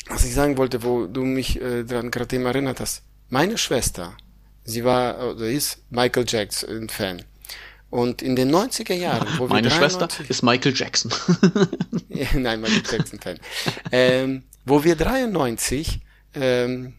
was 0.08 0.24
ich 0.24 0.34
sagen 0.34 0.58
wollte, 0.58 0.82
wo 0.82 1.08
du 1.08 1.26
mich 1.26 1.62
äh, 1.62 1.84
daran 1.84 2.10
gerade 2.10 2.38
eben 2.38 2.46
erinnert 2.46 2.80
hast, 2.80 3.04
meine 3.28 3.58
Schwester, 3.58 4.16
sie 4.64 4.86
war 4.86 5.34
oder 5.34 5.46
ist 5.46 5.84
Michael 5.90 6.26
Jackson 6.26 6.88
Fan. 6.88 7.24
Und 7.92 8.22
in 8.22 8.36
den 8.36 8.50
90er 8.50 8.94
Jahren, 8.94 9.28
wo 9.38 9.48
wir 9.48 9.56
Meine 9.56 9.70
Schwester 9.70 10.08
93 10.08 10.30
ist 10.30 10.44
Michael 10.44 10.74
Jackson. 10.76 11.12
ja, 12.10 12.28
Nein, 12.34 12.62
Michael 12.62 12.84
Jackson-Fan. 12.90 13.38
ähm, 13.92 14.44
wo 14.66 14.84
wir 14.84 14.96
93 14.96 16.00
ähm, 16.36 16.94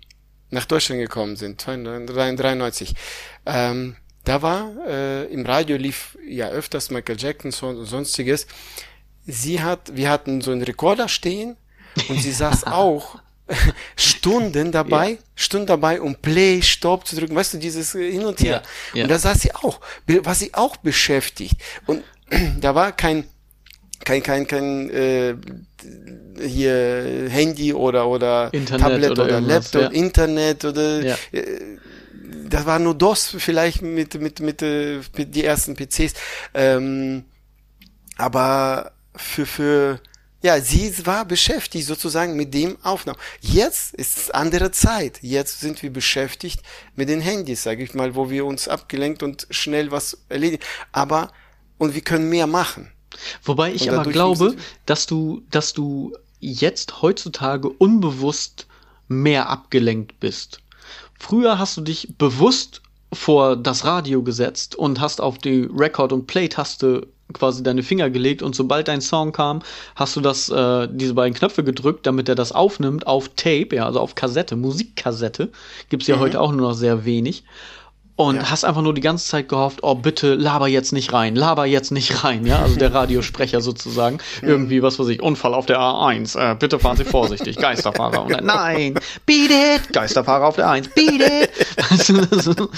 nach 0.51 0.67
Deutschland 0.67 1.01
gekommen 1.01 1.37
sind, 1.37 1.67
93, 1.67 2.95
ähm, 3.47 3.97
da 4.25 4.43
war 4.43 4.71
äh, 4.87 5.25
im 5.33 5.45
Radio 5.47 5.77
lief 5.77 6.17
ja 6.29 6.49
öfters 6.49 6.91
Michael 6.91 7.19
Jackson 7.19 7.51
so- 7.51 7.69
und 7.69 7.87
sonstiges. 7.87 8.47
Sie 9.27 9.63
hat, 9.63 9.97
wir 9.97 10.11
hatten 10.11 10.43
so 10.43 10.51
einen 10.53 10.63
Rekorder 10.63 11.09
stehen 11.09 11.57
und 12.09 12.21
sie 12.21 12.33
saß 12.33 12.65
auch 12.67 13.19
Stunden 13.97 14.73
dabei, 14.73 15.19
Stunden 15.35 15.67
dabei, 15.67 16.01
um 16.01 16.15
Play, 16.15 16.63
Stopp 16.63 17.07
zu 17.07 17.17
drücken, 17.17 17.35
weißt 17.35 17.55
du, 17.55 17.59
dieses 17.59 17.93
Hin 17.93 18.25
und 18.25 18.41
Her. 18.41 18.63
Ja, 18.93 18.99
ja. 18.99 19.03
Und 19.05 19.11
da 19.11 19.19
saß 19.19 19.41
sie 19.41 19.55
auch, 19.55 19.81
war 20.07 20.35
sie 20.35 20.55
auch 20.55 20.77
beschäftigt. 20.77 21.61
Und 21.87 22.03
da 22.61 22.75
war 22.75 22.93
kein, 22.93 23.25
kein, 24.05 24.23
kein, 24.23 24.47
kein 24.47 24.91
äh, 24.91 25.35
hier 26.41 27.27
Handy 27.29 27.73
oder 27.75 28.09
oder 28.09 28.53
Internet 28.53 28.81
Tablet 28.81 29.11
oder 29.13 29.25
oder, 29.25 29.41
Laptop, 29.41 29.83
ja. 29.83 29.89
Internet 29.91 30.65
oder 30.65 31.03
Ja. 31.03 31.17
äh, 31.33 31.79
das 32.49 32.67
war 32.67 32.79
nur 32.79 32.95
DOS 32.95 33.35
vielleicht 33.39 33.81
mit 33.83 34.21
mit 34.21 34.41
mit, 34.41 34.63
äh, 34.63 35.01
die 35.17 35.45
ersten 35.45 35.75
PCs. 35.75 36.13
Ähm, 36.55 37.25
aber 38.17 38.93
für 39.17 39.47
für 39.47 40.01
ja, 40.43 40.61
sie 40.61 41.07
war 41.07 41.25
beschäftigt 41.25 41.87
sozusagen 41.87 42.37
mit 42.37 42.53
dem 42.53 42.77
Aufnahmen. 42.83 43.19
Jetzt 43.41 43.95
ist 43.95 44.19
es 44.19 44.31
andere 44.31 44.73
Zeit. 44.73 45.19
Jetzt 45.23 45.61
sind 45.61 45.83
wir 45.83 45.93
beschäftigt 45.93 46.63
mit 46.97 47.09
den 47.09 47.21
Handys, 47.21 47.63
sage 47.63 47.83
ich 47.85 47.95
mal, 47.95 48.15
wo 48.15 48.29
wir 48.29 48.45
uns 48.45 48.69
abgelenkt 48.69 49.23
und 49.23 49.47
schnell 49.51 49.91
was 49.91 50.19
erledigen. 50.29 50.63
Aber 50.91 51.31
und 51.79 51.95
wir 51.95 52.03
können 52.03 52.29
mehr 52.29 52.47
machen. 52.47 52.91
Wobei 53.45 53.73
ich 53.73 53.91
aber 53.91 54.11
glaube, 54.11 54.57
dass 54.87 55.07
du, 55.07 55.43
dass 55.51 55.73
du 55.73 56.13
jetzt 56.41 57.03
heutzutage 57.03 57.69
unbewusst 57.69 58.67
mehr 59.09 59.49
abgelenkt 59.49 60.19
bist. 60.21 60.61
Früher 61.19 61.59
hast 61.59 61.77
du 61.77 61.83
dich 61.83 62.15
bewusst 62.19 62.83
vor 63.13 63.57
das 63.57 63.85
Radio 63.85 64.23
gesetzt 64.23 64.75
und 64.75 65.01
hast 65.01 65.21
auf 65.21 65.39
die 65.39 65.69
Record- 65.73 66.13
und 66.13 66.27
Play-Taste 66.27 67.07
quasi 67.33 67.63
deine 67.63 67.83
Finger 67.83 68.11
gelegt 68.11 68.43
und 68.43 68.55
sobald 68.55 68.89
dein 68.89 69.01
Song 69.01 69.33
kam, 69.33 69.63
hast 69.95 70.17
du 70.17 70.21
das, 70.21 70.49
äh, 70.49 70.89
diese 70.91 71.15
beiden 71.15 71.35
Knöpfe 71.35 71.65
gedrückt, 71.65 72.07
damit 72.07 72.29
er 72.29 72.35
das 72.35 72.53
aufnimmt 72.53 73.07
auf 73.07 73.29
Tape, 73.31 73.77
ja, 73.77 73.87
also 73.87 74.01
auf 74.01 74.15
Kassette, 74.15 74.57
Musikkassette. 74.57 75.51
Gibt's 75.89 76.07
ja 76.07 76.19
heute 76.19 76.41
auch 76.41 76.53
nur 76.53 76.69
noch 76.69 76.75
sehr 76.75 77.05
wenig. 77.05 77.45
Und 78.15 78.37
Ja. 78.37 78.51
hast 78.51 78.65
einfach 78.65 78.83
nur 78.83 78.93
die 78.93 79.01
ganze 79.01 79.27
Zeit 79.27 79.49
gehofft, 79.49 79.79
oh 79.83 79.95
bitte 79.95 80.35
laber 80.35 80.69
jetzt 80.69 80.93
nicht 80.93 81.13
rein, 81.15 81.35
laber 81.35 81.65
jetzt 81.65 81.93
nicht 81.93 82.23
rein, 82.25 82.45
ja, 82.47 82.61
also 82.61 82.77
der 82.77 82.93
Radiosprecher 82.95 83.63
sozusagen, 83.63 84.19
irgendwie, 84.43 84.83
was 84.83 84.99
weiß 84.99 85.09
ich, 85.09 85.23
Unfall 85.23 85.55
auf 85.55 85.65
der 85.65 85.79
A1, 85.79 86.39
äh, 86.39 86.55
bitte 86.55 86.79
fahren 86.79 86.99
Sie 86.99 87.05
vorsichtig, 87.05 87.57
Geisterfahrer, 87.61 88.23
und 88.25 88.33
dann, 88.33 88.45
nein, 88.45 88.95
beat 89.25 89.51
it, 89.51 89.93
Geisterfahrer 89.95 90.47
auf 90.47 90.57
der 90.57 90.69
1, 90.69 90.89
beat 90.89 91.21
it, 91.23 91.51
weißt 91.91 92.09
du, 92.11 92.39
so, 92.39 92.69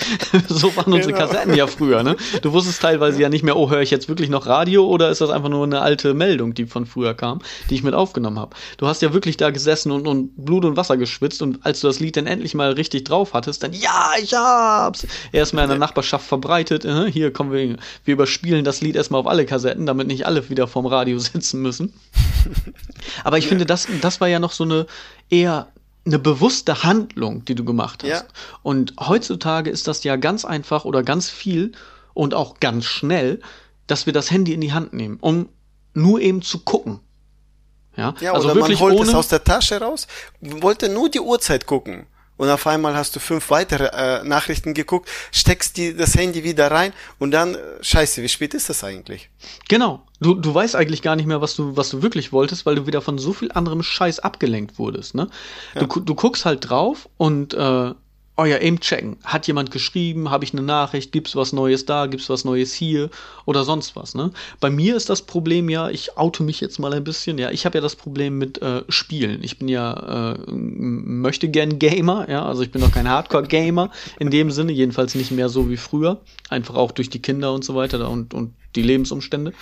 so 0.49 0.77
waren 0.77 0.93
unsere 0.93 1.13
Genau. 1.13 1.27
Kassetten 1.27 1.55
ja 1.55 1.67
früher, 1.67 2.05
ne, 2.05 2.17
du 2.43 2.53
wusstest 2.53 2.81
teilweise 2.81 3.21
ja 3.21 3.29
nicht 3.29 3.43
mehr, 3.43 3.57
oh, 3.57 3.69
höre 3.71 3.81
ich 3.83 3.91
jetzt 3.91 4.09
wirklich 4.09 4.29
noch 4.31 4.47
Radio 4.47 4.87
oder 4.87 5.11
ist 5.11 5.21
das 5.21 5.31
einfach 5.31 5.49
nur 5.49 5.65
eine 5.65 5.81
alte 5.81 6.15
Meldung, 6.15 6.55
die 6.55 6.67
von 6.67 6.87
früher 6.87 7.13
kam, 7.15 7.41
die 7.71 7.75
ich 7.75 7.83
mit 7.83 7.95
aufgenommen 7.95 8.39
habe. 8.39 8.55
Du 8.79 8.87
hast 8.87 9.03
ja 9.03 9.13
wirklich 9.13 9.37
da 9.37 9.51
gesessen 9.51 9.91
und, 9.91 10.07
und 10.07 10.31
Blut 10.37 10.65
und 10.65 10.77
Wasser 10.77 10.97
geschwitzt 10.97 11.43
und 11.43 11.67
als 11.67 11.81
du 11.81 11.89
das 11.89 11.99
Lied 11.99 12.17
dann 12.17 12.27
endlich 12.29 12.55
mal 12.55 12.71
richtig 12.73 13.03
drauf 13.05 13.35
hattest, 13.35 13.65
dann, 13.65 13.73
ja, 13.73 14.13
ich 14.23 14.33
hab's, 14.35 15.07
erstmal 15.35 15.65
in 15.65 15.71
der 15.71 15.79
Nachbarschaft 15.79 16.27
verbreitet, 16.27 16.87
hier 17.11 17.33
kommen 17.33 17.53
wir, 17.53 17.77
wir 18.05 18.15
überspielen 18.15 18.65
das 18.65 18.81
Lied 18.81 18.97
erstmal 18.97 19.21
auf 19.21 19.27
alle 19.27 19.45
Kassetten, 19.47 19.87
damit 19.87 20.07
nicht 20.07 20.27
alle 20.27 20.49
wieder 20.49 20.67
vorm 20.67 20.87
Radio 20.87 21.19
sitzen 21.21 21.61
müssen. 21.61 21.93
Aber 23.25 23.39
ich 23.39 23.49
finde, 23.49 23.67
das, 23.67 23.89
das 24.01 24.21
war 24.21 24.29
ja 24.29 24.39
noch 24.39 24.53
so 24.53 24.65
eine 24.65 24.87
eher 25.31 25.69
eine 26.07 26.19
bewusste 26.19 26.83
Handlung, 26.83 27.45
die 27.47 27.55
du 27.55 27.65
gemacht 27.65 28.03
hast. 28.03 28.11
Ja. 28.11 28.25
Und 28.63 28.95
heutzutage 29.01 29.71
ist 29.71 29.89
das 29.89 30.05
ja 30.05 30.17
ganz 30.17 30.45
einfach 30.45 30.85
oder 30.85 31.03
ganz 31.03 31.31
viel 31.31 31.73
und 32.13 32.35
auch 32.35 32.61
ganz 32.61 32.85
schnell, 32.85 33.41
dass 33.87 34.05
wir 34.07 34.13
das 34.13 34.31
Handy 34.31 34.53
in 34.53 34.61
die 34.61 34.73
Hand 34.73 34.93
nehmen, 34.93 35.17
um 35.21 35.49
nur 35.95 36.21
eben 36.21 36.43
zu 36.43 36.59
gucken. 36.59 37.01
Ja, 37.97 38.15
Ja, 38.21 38.33
also 38.33 38.47
oder 38.47 38.55
man 38.55 38.65
wirklich 38.65 38.81
holt 38.81 38.97
ohne. 38.97 39.09
es 39.09 39.15
aus 39.15 39.29
der 39.29 39.45
Tasche 39.45 39.81
raus, 39.81 40.07
wollte 40.41 40.89
nur 40.89 41.09
die 41.09 41.21
Uhrzeit 41.21 41.67
gucken. 41.67 42.07
Und 42.37 42.49
auf 42.51 42.67
einmal 42.67 42.97
hast 42.97 43.15
du 43.15 43.21
fünf 43.21 43.51
weitere 43.51 43.85
äh, 43.93 44.25
Nachrichten 44.25 44.75
geguckt, 44.75 45.09
steckst 45.33 45.77
die, 45.77 45.97
das 45.97 46.15
Handy 46.17 46.43
wieder 46.43 46.71
rein 46.71 46.93
und 47.19 47.31
dann, 47.31 47.55
äh, 47.55 47.59
scheiße, 47.81 48.23
wie 48.23 48.29
spät 48.29 48.55
ist 48.55 48.69
das 48.69 48.83
eigentlich? 48.83 49.31
Genau. 49.69 50.03
Du, 50.21 50.35
du 50.35 50.55
weißt 50.55 50.75
eigentlich 50.75 51.03
gar 51.03 51.17
nicht 51.17 51.27
mehr, 51.27 51.41
was 51.41 51.55
du, 51.55 51.77
was 51.77 51.91
du 51.91 52.03
wirklich 52.03 52.33
wolltest, 52.33 52.67
weil 52.67 52.75
du 52.77 52.87
wieder 52.87 53.03
von 53.03 53.19
so 53.19 53.33
viel 53.33 53.53
anderem 53.53 53.83
Scheiß 53.83 54.21
abgelenkt 54.21 54.79
wurdest. 54.79 55.15
Ne? 55.15 55.29
Du, 55.75 55.87
gu- 55.87 56.01
du 56.01 56.15
guckst 56.15 56.45
halt 56.45 56.69
drauf 56.69 57.09
und 57.19 57.55
äh, 57.55 57.93
oh 58.37 58.45
ja, 58.45 58.59
eben 58.59 58.81
checken. 58.81 59.17
Hat 59.25 59.47
jemand 59.47 59.71
geschrieben? 59.71 60.31
Habe 60.31 60.45
ich 60.45 60.53
eine 60.53 60.63
Nachricht? 60.63 61.13
Gibt's 61.13 61.37
was 61.37 61.53
Neues 61.53 61.87
da? 61.87 62.07
Gibt's 62.07 62.29
was 62.29 62.45
Neues 62.45 62.73
hier? 62.73 63.11
Oder 63.45 63.65
sonst 63.65 63.95
was. 63.97 64.15
Ne? 64.15 64.33
Bei 64.61 64.71
mir 64.71 64.97
ist 64.97 65.09
das 65.09 65.23
Problem 65.23 65.69
ja, 65.69 65.89
ich 65.89 66.17
oute 66.17 66.43
mich 66.43 66.61
jetzt 66.61 66.79
mal 66.79 66.93
ein 66.93 67.05
bisschen. 67.05 67.39
Ja, 67.39 67.51
ich 67.51 67.65
habe 67.65 67.79
ja 67.79 67.83
das 67.83 67.97
Problem 67.97 68.39
mit 68.39 68.61
äh, 68.61 68.83
Spielen. 68.89 69.43
Ich 69.43 69.59
bin 69.59 69.69
ja 69.69 70.35
äh, 70.35 70.51
möchte 70.51 71.49
gern 71.49 71.79
Gamer. 71.79 72.29
Ja, 72.29 72.45
also 72.45 72.63
ich 72.63 72.73
bin 72.73 72.81
noch 72.81 72.93
kein 72.93 73.09
Hardcore-Gamer 73.09 73.91
in 74.19 74.31
dem 74.31 74.51
Sinne. 74.51 74.73
Jedenfalls 74.73 75.15
nicht 75.15 75.31
mehr 75.31 75.49
so 75.49 75.71
wie 75.71 75.77
früher. 75.77 76.21
Einfach 76.49 76.75
auch 76.75 76.93
durch 76.93 77.11
die 77.11 77.23
Kinder 77.23 77.53
und 77.53 77.65
so 77.65 77.75
weiter 77.75 78.09
und 78.11 78.35
und 78.35 78.55
die 78.75 78.83
Lebensumstände. 78.83 79.53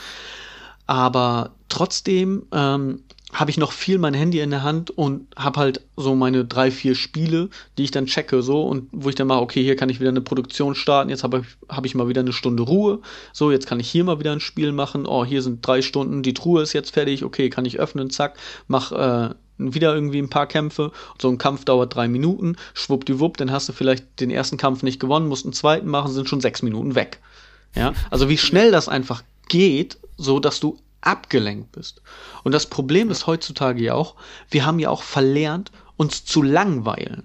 Aber 0.87 1.51
trotzdem 1.69 2.45
ähm, 2.53 3.03
habe 3.33 3.51
ich 3.51 3.57
noch 3.57 3.73
viel 3.73 3.99
mein 3.99 4.15
Handy 4.15 4.41
in 4.41 4.51
der 4.51 4.63
Hand 4.63 4.91
und 4.91 5.27
habe 5.37 5.59
halt 5.59 5.81
so 5.97 6.15
meine 6.15 6.45
drei, 6.45 6.71
vier 6.71 6.95
Spiele, 6.95 7.49
die 7.79 7.85
ich 7.85 7.91
dann 7.91 8.07
checke, 8.07 8.43
so. 8.43 8.63
Und 8.63 8.89
wo 8.93 9.09
ich 9.09 9.15
dann 9.15 9.27
mache, 9.27 9.41
okay, 9.41 9.63
hier 9.63 9.75
kann 9.77 9.89
ich 9.89 10.01
wieder 10.01 10.11
eine 10.11 10.21
Produktion 10.21 10.75
starten, 10.75 11.09
jetzt 11.09 11.25
habe 11.25 11.41
ich, 11.41 11.47
hab 11.75 11.87
ich 11.87 11.95
mal 11.95 12.09
wieder 12.09 12.21
eine 12.21 12.33
Stunde 12.33 12.63
Ruhe, 12.63 13.01
so, 13.33 13.51
jetzt 13.51 13.67
kann 13.67 13.81
ich 13.81 13.91
hier 13.91 14.05
mal 14.05 14.21
wieder 14.21 14.33
ein 14.33 14.41
Spiel 14.41 14.73
machen, 14.73 15.07
oh, 15.07 15.25
hier 15.25 15.43
sind 15.43 15.67
drei 15.67 15.81
Stunden, 15.81 16.23
die 16.23 16.35
Truhe 16.35 16.63
ist 16.63 16.75
jetzt 16.75 16.91
fertig, 16.91 17.25
okay, 17.25 17.49
kann 17.49 17.65
ich 17.65 17.81
öffnen, 17.81 18.11
zack, 18.11 18.37
mach 18.69 18.93
äh, 18.93 19.35
wieder 19.57 19.95
irgendwie 19.95 20.19
ein 20.19 20.31
paar 20.31 20.47
Kämpfe. 20.47 20.93
So 21.21 21.29
ein 21.29 21.39
Kampf 21.39 21.65
dauert 21.65 21.95
drei 21.95 22.09
Minuten, 22.09 22.57
schwuppdiwupp, 22.75 23.37
dann 23.37 23.51
hast 23.51 23.69
du 23.69 23.73
vielleicht 23.73 24.21
den 24.21 24.31
ersten 24.31 24.57
Kampf 24.57 24.83
nicht 24.83 25.01
gewonnen, 25.01 25.29
musst 25.29 25.47
einen 25.47 25.53
zweiten 25.53 25.89
machen, 25.89 26.13
sind 26.13 26.29
schon 26.29 26.41
sechs 26.41 26.63
Minuten 26.63 26.95
weg. 26.95 27.21
Ja, 27.75 27.95
also 28.11 28.29
wie 28.29 28.39
schnell 28.39 28.71
das 28.71 28.89
einfach 28.89 29.23
geht, 29.49 29.99
so 30.19 30.41
dass 30.41 30.61
du 30.61 30.79
abgelenkt 31.03 31.73
bist. 31.73 32.01
Und 32.43 32.53
das 32.53 32.67
Problem 32.67 33.11
ist 33.11 33.27
heutzutage 33.27 33.83
ja 33.83 33.95
auch, 33.95 34.15
wir 34.51 34.65
haben 34.65 34.79
ja 34.79 34.89
auch 34.89 35.03
verlernt, 35.03 35.71
uns 35.97 36.25
zu 36.25 36.43
langweilen. 36.43 37.25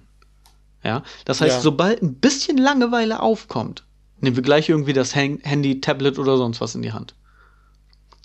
Ja, 0.84 1.02
das 1.24 1.40
heißt, 1.40 1.56
Ja. 1.56 1.60
sobald 1.62 2.02
ein 2.02 2.14
bisschen 2.14 2.56
Langeweile 2.58 3.20
aufkommt, 3.20 3.84
nehmen 4.20 4.36
wir 4.36 4.42
gleich 4.42 4.68
irgendwie 4.68 4.92
das 4.92 5.14
Han- 5.16 5.40
Handy, 5.42 5.80
Tablet 5.80 6.18
oder 6.18 6.36
sonst 6.36 6.60
was 6.60 6.74
in 6.74 6.82
die 6.82 6.92
Hand. 6.92 7.14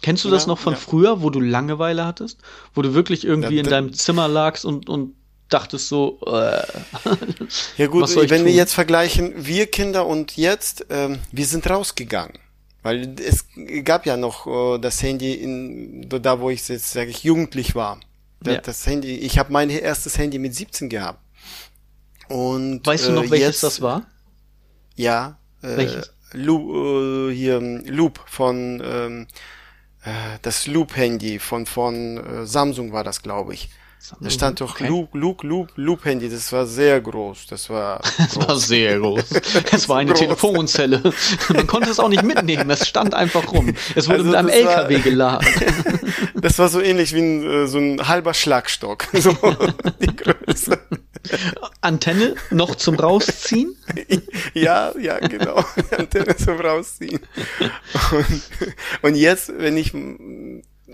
Kennst 0.02 0.26
du 0.26 0.30
das 0.30 0.48
noch 0.48 0.60
von 0.60 0.74
ja. 0.74 0.80
früher, 0.80 1.22
wo 1.22 1.30
du 1.30 1.40
Langeweile 1.40 2.06
hattest? 2.06 2.40
Wo 2.74 2.82
du 2.82 2.94
wirklich 2.94 3.26
irgendwie 3.26 3.56
ja, 3.56 3.64
in 3.64 3.70
deinem 3.70 3.94
Zimmer 3.94 4.28
lagst 4.28 4.66
und, 4.66 4.90
und 4.90 5.16
dachtest 5.50 5.88
so, 5.88 6.20
äh, 6.28 6.62
Ja 7.78 7.88
gut, 7.88 8.14
wenn 8.16 8.28
tun? 8.28 8.46
wir 8.46 8.54
jetzt 8.54 8.74
vergleichen, 8.74 9.34
wir 9.46 9.68
Kinder 9.68 10.06
und 10.06 10.36
jetzt, 10.36 10.86
ähm, 10.90 11.20
wir 11.32 11.46
sind 11.46 11.70
rausgegangen. 11.70 12.38
Weil 12.84 13.16
es 13.20 13.46
gab 13.84 14.06
ja 14.06 14.18
noch 14.18 14.46
äh, 14.46 14.80
das 14.80 15.02
Handy 15.02 15.34
in 15.34 16.08
da, 16.10 16.40
wo 16.40 16.50
ich 16.50 16.68
jetzt 16.68 16.92
sage 16.92 17.10
ich 17.10 17.24
jugendlich 17.24 17.76
war. 17.76 18.00
Das, 18.42 18.56
ja. 18.56 18.62
das 18.62 18.86
Handy, 18.86 19.16
ich 19.16 19.40
habe 19.40 19.52
mein 19.52 19.70
erstes 19.70 20.18
Handy 20.18 20.38
mit 20.38 20.54
17 20.54 20.90
gehabt. 20.90 21.20
Und 22.28 22.86
weißt 22.86 23.08
du 23.08 23.12
noch, 23.14 23.24
äh, 23.24 23.32
welches 23.32 23.48
jetzt, 23.48 23.64
das 23.64 23.82
war? 23.82 24.06
Ja, 24.96 25.40
äh, 25.62 25.78
welches? 25.78 26.14
Loop, 26.34 27.32
äh, 27.32 27.34
hier 27.34 27.60
Loop 27.60 28.20
von 28.28 28.82
ähm, 28.84 29.28
äh, 30.04 30.40
das 30.42 30.68
Loop-Handy 30.68 31.40
von 31.40 31.66
von 31.66 32.18
äh, 32.18 32.46
Samsung 32.46 32.92
war 32.92 33.04
das, 33.04 33.22
glaube 33.22 33.54
ich. 33.54 33.70
Da 34.20 34.30
stand 34.30 34.60
doch 34.60 34.72
okay. 34.72 34.88
Loop, 34.88 35.16
Loop, 35.16 35.44
Loop, 35.44 35.72
Loop 35.76 36.04
Handy. 36.04 36.30
Das 36.30 36.52
war 36.52 36.66
sehr 36.66 37.00
groß. 37.00 37.48
Das 37.48 37.70
war. 37.70 38.02
Das 38.18 38.36
war 38.36 38.58
sehr 38.58 39.00
groß. 39.00 39.24
Es 39.72 39.88
war 39.88 39.98
eine 39.98 40.12
groß. 40.12 40.20
Telefonzelle. 40.20 41.02
Man 41.50 41.68
konnte 41.68 41.90
es 41.90 42.00
auch 42.00 42.10
nicht 42.10 42.24
mitnehmen. 42.24 42.70
Es 42.70 42.88
stand 42.88 43.14
einfach 43.14 43.52
rum. 43.52 43.74
Es 43.96 44.08
wurde 44.08 44.20
also 44.20 44.30
mit 44.30 44.36
einem 44.36 44.50
LKW 44.50 44.96
war, 44.96 45.02
geladen. 45.02 45.48
Das 46.36 46.60
war 46.60 46.68
so 46.68 46.82
ähnlich 46.82 47.14
wie 47.14 47.22
ein, 47.22 47.50
äh, 47.50 47.68
so 47.68 47.78
ein 47.78 48.06
halber 48.08 48.34
Schlagstock. 48.34 49.08
So 49.14 49.36
die 50.02 50.14
Größe. 50.14 50.78
Antenne 51.80 52.36
noch 52.50 52.76
zum 52.76 52.96
Rausziehen? 52.96 53.76
Ja, 54.54 54.92
ja, 55.00 55.20
genau. 55.20 55.64
Antenne 55.98 56.36
zum 56.36 56.60
Rausziehen. 56.60 57.22
Und, 58.12 58.42
und 59.04 59.16
jetzt, 59.16 59.54
wenn 59.58 59.78
ich 59.78 59.94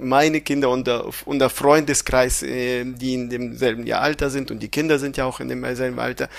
meine 0.02 0.42
Kinder 0.42 0.70
und 0.70 0.88
der, 0.88 1.06
und 1.26 1.40
der 1.40 1.50
Freundeskreis, 1.50 2.44
äh, 2.44 2.86
die 2.86 3.14
in 3.14 3.30
demselben 3.30 3.86
Jahr 3.86 4.02
Alter 4.02 4.30
sind 4.30 4.52
und 4.52 4.60
die 4.60 4.70
Kinder 4.70 5.00
sind 5.00 5.18
ja 5.18 5.26
auch 5.26 5.40
in 5.40 5.48
demselben 5.50 6.00
Alter, 6.00 6.30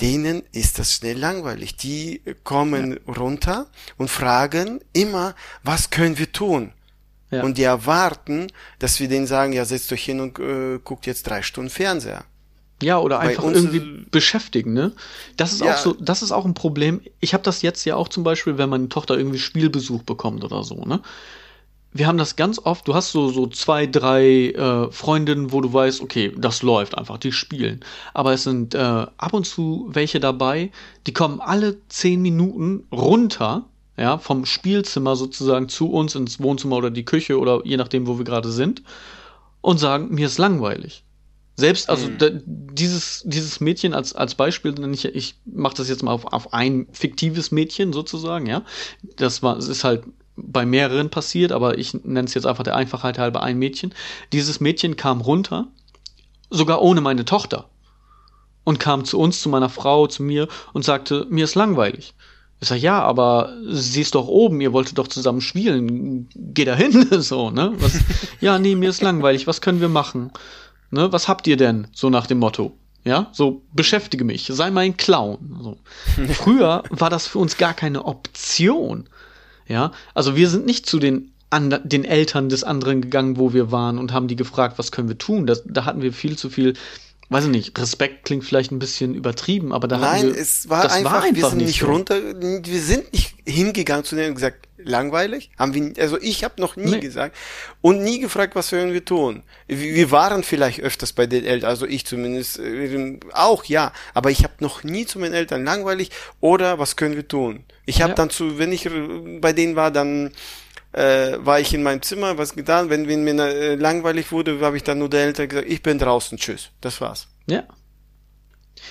denen 0.00 0.42
ist 0.52 0.78
das 0.78 0.94
schnell 0.94 1.18
langweilig. 1.18 1.76
Die 1.76 2.22
kommen 2.44 2.98
ja. 3.06 3.12
runter 3.14 3.66
und 3.98 4.08
fragen 4.08 4.80
immer, 4.92 5.34
was 5.62 5.90
können 5.90 6.18
wir 6.18 6.32
tun? 6.32 6.72
Ja. 7.30 7.42
Und 7.42 7.58
die 7.58 7.62
erwarten, 7.62 8.48
dass 8.78 8.98
wir 8.98 9.08
denen 9.08 9.26
sagen, 9.26 9.52
ja, 9.52 9.64
setzt 9.64 9.92
euch 9.92 10.04
hin 10.04 10.20
und 10.20 10.38
äh, 10.38 10.78
guckt 10.82 11.06
jetzt 11.06 11.28
drei 11.28 11.42
Stunden 11.42 11.70
Fernseher. 11.70 12.24
Ja, 12.82 12.98
oder 12.98 13.20
einfach 13.20 13.44
irgendwie 13.44 14.06
beschäftigen, 14.10 14.72
ne? 14.72 14.92
Das 15.36 15.52
ist 15.52 15.60
ja. 15.60 15.74
auch 15.74 15.78
so, 15.78 15.92
das 15.92 16.22
ist 16.22 16.32
auch 16.32 16.46
ein 16.46 16.54
Problem. 16.54 17.02
Ich 17.20 17.34
habe 17.34 17.42
das 17.42 17.60
jetzt 17.60 17.84
ja 17.84 17.94
auch 17.94 18.08
zum 18.08 18.24
Beispiel, 18.24 18.56
wenn 18.56 18.70
meine 18.70 18.88
Tochter 18.88 19.18
irgendwie 19.18 19.38
Spielbesuch 19.38 20.02
bekommt 20.02 20.44
oder 20.44 20.64
so, 20.64 20.84
ne? 20.86 21.02
Wir 21.92 22.06
haben 22.06 22.18
das 22.18 22.36
ganz 22.36 22.58
oft, 22.58 22.86
du 22.86 22.94
hast 22.94 23.10
so, 23.10 23.30
so 23.30 23.46
zwei, 23.48 23.86
drei 23.86 24.50
äh, 24.50 24.90
Freundinnen, 24.92 25.52
wo 25.52 25.60
du 25.60 25.72
weißt, 25.72 26.00
okay, 26.00 26.32
das 26.36 26.62
läuft 26.62 26.96
einfach, 26.96 27.18
die 27.18 27.32
spielen. 27.32 27.80
Aber 28.14 28.32
es 28.32 28.44
sind 28.44 28.74
äh, 28.74 28.78
ab 28.78 29.32
und 29.32 29.44
zu 29.44 29.88
welche 29.90 30.20
dabei, 30.20 30.70
die 31.06 31.12
kommen 31.12 31.40
alle 31.40 31.78
zehn 31.88 32.22
Minuten 32.22 32.86
runter, 32.92 33.66
ja, 33.96 34.18
vom 34.18 34.46
Spielzimmer 34.46 35.16
sozusagen 35.16 35.68
zu 35.68 35.90
uns 35.90 36.14
ins 36.14 36.40
Wohnzimmer 36.40 36.76
oder 36.76 36.90
die 36.90 37.04
Küche 37.04 37.38
oder 37.38 37.60
je 37.64 37.76
nachdem, 37.76 38.06
wo 38.06 38.18
wir 38.18 38.24
gerade 38.24 38.50
sind, 38.50 38.82
und 39.60 39.78
sagen, 39.78 40.14
mir 40.14 40.26
ist 40.26 40.38
langweilig. 40.38 41.04
Selbst, 41.56 41.90
also 41.90 42.08
mhm. 42.08 42.42
dieses, 42.46 43.22
dieses 43.26 43.60
Mädchen 43.60 43.92
als, 43.92 44.14
als 44.14 44.34
Beispiel, 44.34 44.74
ich, 44.94 45.04
ich 45.04 45.34
mache 45.44 45.76
das 45.76 45.88
jetzt 45.88 46.02
mal 46.02 46.12
auf, 46.12 46.32
auf 46.32 46.54
ein 46.54 46.86
fiktives 46.92 47.50
Mädchen 47.50 47.92
sozusagen, 47.92 48.46
ja. 48.46 48.62
Das 49.16 49.42
war, 49.42 49.58
es 49.58 49.68
ist 49.68 49.84
halt 49.84 50.04
bei 50.46 50.66
mehreren 50.66 51.10
passiert, 51.10 51.52
aber 51.52 51.78
ich 51.78 51.94
nenne 51.94 52.26
es 52.26 52.34
jetzt 52.34 52.46
einfach 52.46 52.64
der 52.64 52.76
Einfachheit 52.76 53.18
halber 53.18 53.42
ein 53.42 53.58
Mädchen. 53.58 53.94
Dieses 54.32 54.60
Mädchen 54.60 54.96
kam 54.96 55.20
runter, 55.20 55.68
sogar 56.50 56.82
ohne 56.82 57.00
meine 57.00 57.24
Tochter. 57.24 57.66
Und 58.64 58.78
kam 58.78 59.04
zu 59.04 59.18
uns, 59.18 59.40
zu 59.40 59.48
meiner 59.48 59.70
Frau, 59.70 60.06
zu 60.06 60.22
mir 60.22 60.46
und 60.72 60.84
sagte, 60.84 61.26
mir 61.30 61.44
ist 61.44 61.54
langweilig. 61.54 62.14
Ich 62.60 62.68
sag, 62.68 62.78
ja, 62.78 63.00
aber 63.00 63.54
sie 63.68 64.02
ist 64.02 64.14
doch 64.14 64.28
oben, 64.28 64.60
ihr 64.60 64.74
wolltet 64.74 64.98
doch 64.98 65.08
zusammen 65.08 65.40
spielen. 65.40 66.28
Geh 66.34 66.66
da 66.66 66.76
hin, 66.76 67.06
so, 67.22 67.50
ne? 67.50 67.72
Was, 67.78 67.98
ja, 68.40 68.58
nee, 68.58 68.74
mir 68.74 68.90
ist 68.90 69.00
langweilig, 69.00 69.46
was 69.46 69.62
können 69.62 69.80
wir 69.80 69.88
machen? 69.88 70.30
Ne, 70.90 71.10
was 71.10 71.26
habt 71.26 71.46
ihr 71.46 71.56
denn? 71.56 71.86
So 71.92 72.10
nach 72.10 72.26
dem 72.26 72.38
Motto. 72.38 72.76
Ja, 73.02 73.28
so 73.32 73.62
beschäftige 73.72 74.24
mich, 74.24 74.46
sei 74.52 74.70
mein 74.70 74.96
Clown. 74.96 75.58
So. 75.62 75.78
Früher 76.34 76.82
war 76.90 77.08
das 77.08 77.26
für 77.26 77.38
uns 77.38 77.56
gar 77.56 77.72
keine 77.72 78.04
Option. 78.04 79.08
Ja, 79.70 79.92
also 80.14 80.34
wir 80.34 80.48
sind 80.48 80.66
nicht 80.66 80.84
zu 80.86 80.98
den 80.98 81.32
den 81.52 82.04
Eltern 82.04 82.48
des 82.48 82.62
anderen 82.62 83.00
gegangen, 83.00 83.36
wo 83.36 83.52
wir 83.52 83.72
waren 83.72 83.98
und 83.98 84.12
haben 84.12 84.28
die 84.28 84.36
gefragt, 84.36 84.78
was 84.78 84.92
können 84.92 85.08
wir 85.08 85.18
tun. 85.18 85.46
Das, 85.46 85.64
da 85.64 85.84
hatten 85.84 86.00
wir 86.00 86.12
viel 86.12 86.38
zu 86.38 86.48
viel, 86.48 86.74
weiß 87.30 87.44
ich 87.44 87.50
nicht, 87.50 87.78
Respekt 87.78 88.24
klingt 88.24 88.44
vielleicht 88.44 88.72
ein 88.72 88.80
bisschen 88.80 89.14
übertrieben, 89.14 89.72
aber 89.72 89.86
da 89.88 89.98
Nein, 89.98 90.10
hatten 90.10 90.34
wir, 90.34 90.40
es 90.40 90.68
war 90.68 90.82
das 90.82 90.92
einfach, 90.92 91.12
war 91.12 91.22
einfach 91.22 91.36
wir 91.36 91.48
sind 91.48 91.58
nicht, 91.58 91.80
so. 91.80 91.86
runter, 91.86 92.20
wir 92.20 92.80
sind 92.80 93.12
nicht 93.12 93.34
hingegangen 93.46 94.04
zu 94.04 94.16
denen 94.16 94.30
und 94.30 94.34
gesagt, 94.34 94.66
langweilig? 94.76 95.50
Haben 95.56 95.74
wir, 95.74 96.02
also 96.02 96.18
ich 96.20 96.42
habe 96.42 96.60
noch 96.60 96.74
nie 96.74 96.90
nee. 96.90 97.00
gesagt 97.00 97.36
und 97.80 98.02
nie 98.02 98.18
gefragt, 98.18 98.56
was 98.56 98.72
wir 98.72 98.80
irgendwie 98.80 99.00
tun. 99.00 99.44
Wir 99.68 100.10
waren 100.10 100.42
vielleicht 100.42 100.80
öfters 100.80 101.12
bei 101.12 101.26
den 101.26 101.44
Eltern, 101.44 101.70
also 101.70 101.86
ich 101.86 102.04
zumindest 102.04 102.58
äh, 102.58 103.18
auch, 103.32 103.64
ja, 103.64 103.92
aber 104.12 104.30
ich 104.30 104.42
habe 104.42 104.54
noch 104.58 104.82
nie 104.82 105.06
zu 105.06 105.20
meinen 105.20 105.34
Eltern 105.34 105.64
langweilig 105.64 106.10
oder 106.40 106.80
was 106.80 106.96
können 106.96 107.14
wir 107.14 107.28
tun? 107.28 107.64
Ich 107.86 108.02
habe 108.02 108.10
ja. 108.10 108.16
dann 108.16 108.30
zu, 108.30 108.58
wenn 108.58 108.72
ich 108.72 108.88
bei 109.40 109.52
denen 109.52 109.76
war, 109.76 109.92
dann 109.92 110.32
äh, 110.92 111.36
war 111.38 111.60
ich 111.60 111.72
in 111.74 111.82
meinem 111.82 112.02
Zimmer, 112.02 112.38
was 112.38 112.54
getan. 112.54 112.90
Wenn, 112.90 113.08
wenn 113.08 113.24
mir 113.24 113.34
äh, 113.38 113.74
langweilig 113.74 114.32
wurde, 114.32 114.60
habe 114.60 114.76
ich 114.76 114.82
dann 114.82 114.98
nur 114.98 115.08
der 115.08 115.24
Eltern 115.24 115.48
gesagt, 115.48 115.68
ich 115.68 115.82
bin 115.82 115.98
draußen, 115.98 116.38
tschüss. 116.38 116.70
Das 116.80 117.00
war's. 117.00 117.28
Ja, 117.46 117.64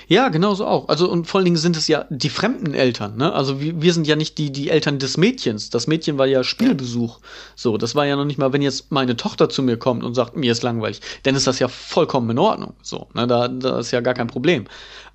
ja, 0.08 0.30
genau 0.30 0.56
so 0.56 0.66
auch. 0.66 0.90
Also 0.90 1.10
und 1.10 1.26
vor 1.26 1.40
allen 1.40 1.46
Dingen 1.46 1.58
sind 1.58 1.78
es 1.78 1.88
ja 1.88 2.06
die 2.10 2.30
fremden 2.30 2.74
Eltern, 2.74 3.18
ne? 3.18 3.34
Also 3.34 3.62
wir, 3.62 3.82
wir 3.82 3.94
sind 3.94 4.08
ja 4.08 4.16
nicht 4.16 4.38
die, 4.38 4.52
die 4.52 4.70
Eltern 4.70 5.00
des 5.00 5.18
Mädchens. 5.18 5.70
Das 5.70 5.88
Mädchen 5.88 6.18
war 6.18 6.26
ja 6.28 6.44
Spielbesuch. 6.44 7.20
So, 7.56 7.78
das 7.78 7.96
war 7.96 8.06
ja 8.06 8.16
noch 8.16 8.26
nicht 8.26 8.38
mal, 8.38 8.54
wenn 8.54 8.62
jetzt 8.62 8.92
meine 8.92 9.16
Tochter 9.16 9.50
zu 9.50 9.62
mir 9.64 9.78
kommt 9.78 10.04
und 10.04 10.16
sagt, 10.16 10.36
mir 10.36 10.52
ist 10.52 10.64
langweilig, 10.64 11.02
dann 11.24 11.36
ist 11.36 11.48
das 11.48 11.60
ja 11.60 11.68
vollkommen 11.68 12.30
in 12.32 12.40
Ordnung. 12.40 12.74
So, 12.82 13.08
ne? 13.14 13.28
Da, 13.28 13.48
da 13.48 13.80
ist 13.80 13.92
ja 13.92 14.02
gar 14.02 14.14
kein 14.14 14.28
Problem. 14.28 14.66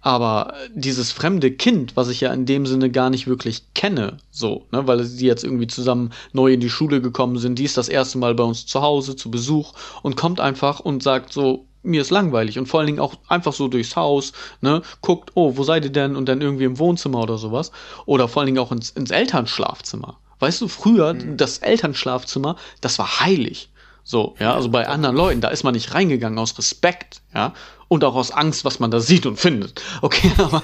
Aber 0.04 0.52
dieses 0.74 1.12
fremde 1.12 1.50
Kind, 1.50 1.96
was 1.96 2.10
ich 2.10 2.20
ja 2.20 2.30
in 2.34 2.44
dem 2.44 2.66
Sinne 2.66 2.90
gar 2.90 3.08
nicht 3.08 3.26
wirklich 3.26 3.72
kenne, 3.72 4.18
so, 4.30 4.66
ne, 4.70 4.86
weil 4.86 5.02
sie 5.02 5.26
jetzt 5.26 5.44
irgendwie 5.44 5.66
zusammen 5.66 6.10
neu 6.34 6.52
in 6.52 6.60
die 6.60 6.68
Schule 6.68 7.00
gekommen 7.00 7.38
sind, 7.38 7.58
die 7.58 7.64
ist 7.64 7.78
das 7.78 7.88
erste 7.88 8.18
Mal 8.18 8.34
bei 8.34 8.44
uns 8.44 8.66
zu 8.66 8.82
Hause 8.82 9.16
zu 9.16 9.30
Besuch 9.30 9.72
und 10.02 10.16
kommt 10.16 10.40
einfach 10.40 10.80
und 10.80 11.02
sagt 11.02 11.32
so, 11.32 11.64
mir 11.84 12.00
ist 12.00 12.10
langweilig 12.10 12.58
und 12.58 12.66
vor 12.66 12.80
allen 12.80 12.86
Dingen 12.88 13.00
auch 13.00 13.14
einfach 13.28 13.52
so 13.52 13.68
durchs 13.68 13.96
Haus, 13.96 14.32
ne, 14.60 14.82
guckt, 15.00 15.30
oh, 15.34 15.56
wo 15.56 15.62
seid 15.62 15.84
ihr 15.84 15.92
denn 15.92 16.16
und 16.16 16.28
dann 16.28 16.40
irgendwie 16.40 16.64
im 16.64 16.78
Wohnzimmer 16.78 17.20
oder 17.22 17.38
sowas 17.38 17.70
oder 18.06 18.28
vor 18.28 18.40
allen 18.40 18.46
Dingen 18.46 18.58
auch 18.58 18.72
ins, 18.72 18.90
ins 18.90 19.10
Elternschlafzimmer. 19.10 20.18
Weißt 20.40 20.60
du, 20.60 20.68
früher 20.68 21.14
mhm. 21.14 21.36
das 21.36 21.58
Elternschlafzimmer, 21.58 22.56
das 22.80 22.98
war 22.98 23.20
heilig. 23.20 23.70
So, 24.06 24.34
ja, 24.38 24.54
also 24.54 24.68
bei 24.68 24.86
anderen 24.86 25.16
Leuten, 25.16 25.40
da 25.40 25.48
ist 25.48 25.64
man 25.64 25.72
nicht 25.72 25.94
reingegangen 25.94 26.38
aus 26.38 26.58
Respekt, 26.58 27.22
ja, 27.34 27.54
und 27.88 28.04
auch 28.04 28.14
aus 28.14 28.30
Angst, 28.30 28.64
was 28.64 28.80
man 28.80 28.90
da 28.90 29.00
sieht 29.00 29.26
und 29.26 29.38
findet. 29.38 29.82
Okay, 30.02 30.30
aber 30.38 30.62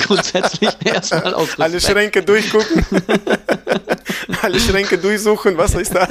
grundsätzlich 0.00 0.70
erstmal 0.84 1.34
aus 1.34 1.58
Respekt. 1.58 1.60
Alle 1.60 1.80
Schränke 1.80 2.22
durchgucken. 2.22 2.84
Alle 4.42 4.60
Schränke 4.60 4.98
durchsuchen, 4.98 5.56
was 5.56 5.74
ist 5.74 5.94
da? 5.94 6.08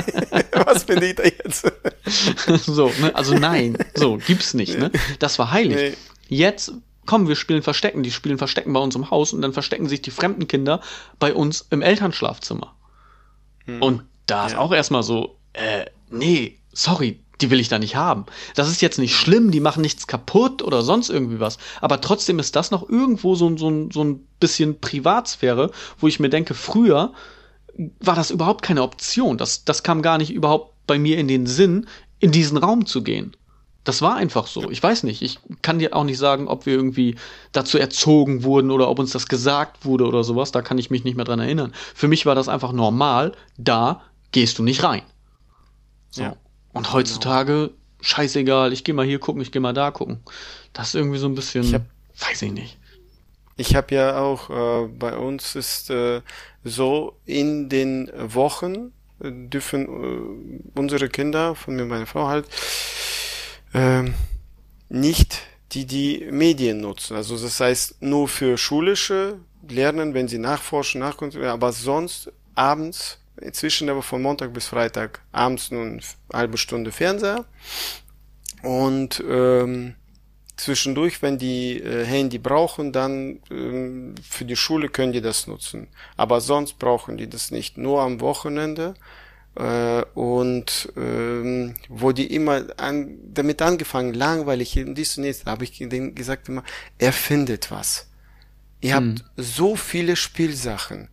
Was 0.66 0.84
finde 0.84 1.08
ich 1.08 1.16
da 1.16 1.24
jetzt? 1.24 1.72
so, 2.66 2.92
ne, 3.00 3.16
also 3.16 3.36
nein, 3.36 3.78
so, 3.96 4.18
gibt's 4.18 4.54
nicht, 4.54 4.78
ne? 4.78 4.92
Das 5.20 5.40
war 5.40 5.52
heilig. 5.52 5.76
Nee. 5.76 5.94
Jetzt 6.30 6.74
komm, 7.08 7.28
wir 7.28 7.36
spielen 7.36 7.64
Verstecken. 7.64 8.04
Die 8.04 8.12
spielen 8.12 8.38
Verstecken 8.38 8.74
bei 8.74 8.80
uns 8.80 8.96
im 8.96 9.10
Haus 9.10 9.34
und 9.34 9.42
dann 9.42 9.54
verstecken 9.54 9.88
sich 9.88 10.04
die 10.04 10.12
fremden 10.12 10.48
Kinder 10.48 10.82
bei 11.18 11.34
uns 11.34 11.66
im 11.72 11.82
Elternschlafzimmer. 11.82 12.76
Hm. 13.66 13.82
Und 13.82 14.04
da 14.28 14.46
ist 14.46 14.54
ja. 14.54 14.60
auch 14.60 14.72
erstmal 14.72 15.02
so, 15.02 15.40
äh, 15.54 15.86
nee, 16.10 16.60
sorry, 16.72 17.24
die 17.42 17.52
will 17.52 17.60
ich 17.60 17.70
da 17.70 17.80
nicht 17.80 17.96
haben. 17.96 18.26
Das 18.56 18.68
ist 18.68 18.82
jetzt 18.82 18.98
nicht 18.98 19.16
schlimm, 19.16 19.52
die 19.52 19.60
machen 19.60 19.82
nichts 19.82 20.08
kaputt 20.08 20.62
oder 20.62 20.82
sonst 20.82 21.10
irgendwie 21.10 21.40
was. 21.40 21.58
Aber 21.82 22.02
trotzdem 22.02 22.40
ist 22.40 22.56
das 22.56 22.72
noch 22.72 22.88
irgendwo 22.90 23.36
so, 23.36 23.56
so, 23.58 23.90
so 23.92 24.04
ein 24.04 24.28
bisschen 24.40 24.80
Privatsphäre, 24.80 25.72
wo 26.00 26.08
ich 26.08 26.20
mir 26.20 26.30
denke, 26.30 26.54
früher 26.54 27.14
war 28.00 28.16
das 28.16 28.32
überhaupt 28.32 28.64
keine 28.64 28.82
Option. 28.82 29.38
Das, 29.38 29.66
das 29.66 29.84
kam 29.84 30.02
gar 30.02 30.18
nicht 30.18 30.32
überhaupt 30.32 30.74
bei 30.88 30.98
mir 30.98 31.18
in 31.18 31.28
den 31.28 31.46
Sinn, 31.46 31.88
in 32.20 32.32
diesen 32.32 32.58
Raum 32.58 32.86
zu 32.86 33.04
gehen. 33.04 33.36
Das 33.84 34.02
war 34.02 34.16
einfach 34.16 34.48
so. 34.48 34.70
Ich 34.70 34.84
weiß 34.84 35.04
nicht. 35.04 35.22
Ich 35.22 35.40
kann 35.62 35.80
dir 35.80 35.96
auch 35.96 36.04
nicht 36.04 36.18
sagen, 36.18 36.50
ob 36.50 36.66
wir 36.66 36.74
irgendwie 36.74 37.16
dazu 37.54 37.78
erzogen 37.78 38.44
wurden 38.44 38.70
oder 38.72 38.90
ob 38.90 39.00
uns 39.00 39.12
das 39.12 39.28
gesagt 39.28 39.86
wurde 39.86 40.06
oder 40.06 40.26
sowas. 40.26 40.52
Da 40.52 40.62
kann 40.62 40.78
ich 40.78 40.90
mich 40.90 41.06
nicht 41.06 41.16
mehr 41.16 41.24
dran 41.24 41.40
erinnern. 41.40 41.72
Für 41.96 42.10
mich 42.10 42.26
war 42.26 42.36
das 42.36 42.50
einfach 42.50 42.74
normal. 42.74 43.32
Da 43.58 44.02
gehst 44.32 44.60
du 44.60 44.64
nicht 44.64 44.84
rein. 44.84 45.04
So. 46.10 46.24
Ja. 46.24 46.36
Und 46.78 46.84
genau. 46.84 46.94
heutzutage, 46.94 47.54
genau. 47.54 47.70
scheißegal, 48.02 48.74
ich 48.74 48.84
gehe 48.84 48.96
mal 48.96 49.06
hier 49.06 49.20
gucken, 49.20 49.42
ich 49.42 49.52
gehe 49.52 49.62
mal 49.62 49.74
da 49.74 49.92
gucken. 49.92 50.20
Das 50.74 50.90
ist 50.90 50.96
irgendwie 50.96 51.18
so 51.18 51.28
ein 51.28 51.36
bisschen, 51.36 51.64
ich 51.64 51.74
hab, 51.74 51.84
weiß 52.20 52.42
ich 52.44 52.52
nicht. 52.52 52.78
Ich 53.58 53.76
habe 53.76 53.96
ja 53.96 54.20
auch, 54.20 54.50
äh, 54.50 54.88
bei 54.88 55.18
uns 55.18 55.56
ist 55.56 55.90
äh, 55.90 56.22
so 56.64 57.18
in 57.26 57.70
den 57.70 58.12
Wochen, 58.16 58.94
äh, 59.20 59.32
dürfen 59.32 59.88
äh, 59.88 60.80
unsere 60.80 61.10
Kinder, 61.10 61.56
von 61.56 61.76
mir 61.76 61.86
meine 61.86 62.06
Frau 62.06 62.28
halt, 62.28 62.46
äh, 63.74 64.04
nicht 64.90 65.42
die 65.72 65.86
die 65.86 66.28
Medien 66.32 66.80
nutzen. 66.82 67.16
Also 67.16 67.38
das 67.38 67.60
heißt 67.60 68.02
nur 68.02 68.28
für 68.28 68.58
schulische 68.58 69.40
Lernen, 69.68 70.14
wenn 70.14 70.28
sie 70.28 70.38
nachforschen, 70.38 71.02
nachkontrollieren, 71.02 71.54
aber 71.54 71.74
sonst 71.74 72.32
abends, 72.56 73.20
inzwischen 73.42 73.90
aber 73.90 74.02
von 74.02 74.22
Montag 74.22 74.54
bis 74.54 74.68
Freitag, 74.68 75.22
abends 75.32 75.72
nur 75.72 75.86
eine 75.86 76.02
halbe 76.34 76.58
Stunde 76.58 76.92
Fernseher 76.92 77.46
und 78.64 79.24
ähm, 79.28 79.96
zwischendurch, 80.58 81.22
wenn 81.22 81.38
die 81.38 81.80
äh, 81.80 82.04
Handy 82.06 82.40
brauchen, 82.40 82.92
dann 82.92 83.40
ähm, 83.50 84.16
für 84.28 84.46
die 84.46 84.56
Schule 84.56 84.90
können 84.90 85.14
die 85.14 85.22
das 85.22 85.48
nutzen. 85.48 85.88
Aber 86.18 86.42
sonst 86.42 86.80
brauchen 86.80 87.18
die 87.18 87.30
das 87.30 87.52
nicht. 87.52 87.78
Nur 87.78 88.02
am 88.02 88.20
Wochenende 88.20 88.96
äh, 89.56 90.04
und 90.16 90.92
ähm, 90.98 91.76
wo 91.88 92.12
die 92.12 92.34
immer 92.34 92.66
an, 92.78 93.18
damit 93.34 93.62
angefangen, 93.62 94.14
langweilig 94.14 94.78
und 94.80 94.96
dies 94.96 95.18
und 95.18 95.26
das, 95.26 95.46
habe 95.46 95.64
ich 95.64 95.78
denen 95.78 96.16
gesagt 96.16 96.50
immer, 96.50 96.64
erfindet 96.98 97.72
was. 97.72 98.10
Ihr 98.82 98.96
habt 98.96 99.06
hm. 99.06 99.22
so 99.38 99.76
viele 99.76 100.16
Spielsachen. 100.16 101.10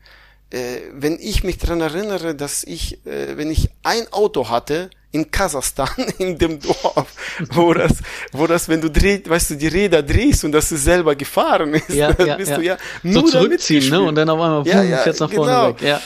Äh, 0.55 0.83
wenn 0.93 1.19
ich 1.21 1.43
mich 1.43 1.59
dran 1.59 1.81
erinnere, 1.81 2.37
dass 2.37 2.62
ich, 2.62 3.05
äh, 3.07 3.37
wenn 3.37 3.51
ich 3.51 3.71
ein 3.83 4.07
Auto 4.12 4.49
hatte, 4.51 4.88
in 5.11 5.29
Kasachstan, 5.29 5.88
in 6.19 6.38
dem 6.38 6.61
Dorf, 6.61 7.09
wo 7.51 7.75
das, 7.75 7.95
wo 8.31 8.47
das, 8.47 8.69
wenn 8.69 8.81
du 8.81 8.88
drehst, 8.88 9.29
weißt 9.29 9.51
du, 9.51 9.55
die 9.57 9.67
Räder 9.67 10.01
drehst 10.01 10.45
und 10.45 10.53
das 10.53 10.69
selber 10.69 11.17
gefahren 11.17 11.75
ist, 11.75 11.90
ja, 11.90 12.12
dann 12.12 12.27
ja, 12.29 12.37
bist 12.37 12.51
ja. 12.53 12.57
du 12.57 12.62
ja 12.62 12.77
nur 13.03 13.27
so 13.27 13.40
zurückziehen, 13.40 13.90
ne? 13.90 14.01
Und 14.01 14.14
dann 14.14 14.31
auf 14.31 14.40
einmal 14.40 14.67
ja, 14.67 14.83
ja, 14.85 14.99
fährt's 14.99 15.19
nach 15.19 15.33
vorne 15.33 15.53
genau. 15.53 15.69
weg. 15.71 15.83
Ja. 15.83 16.01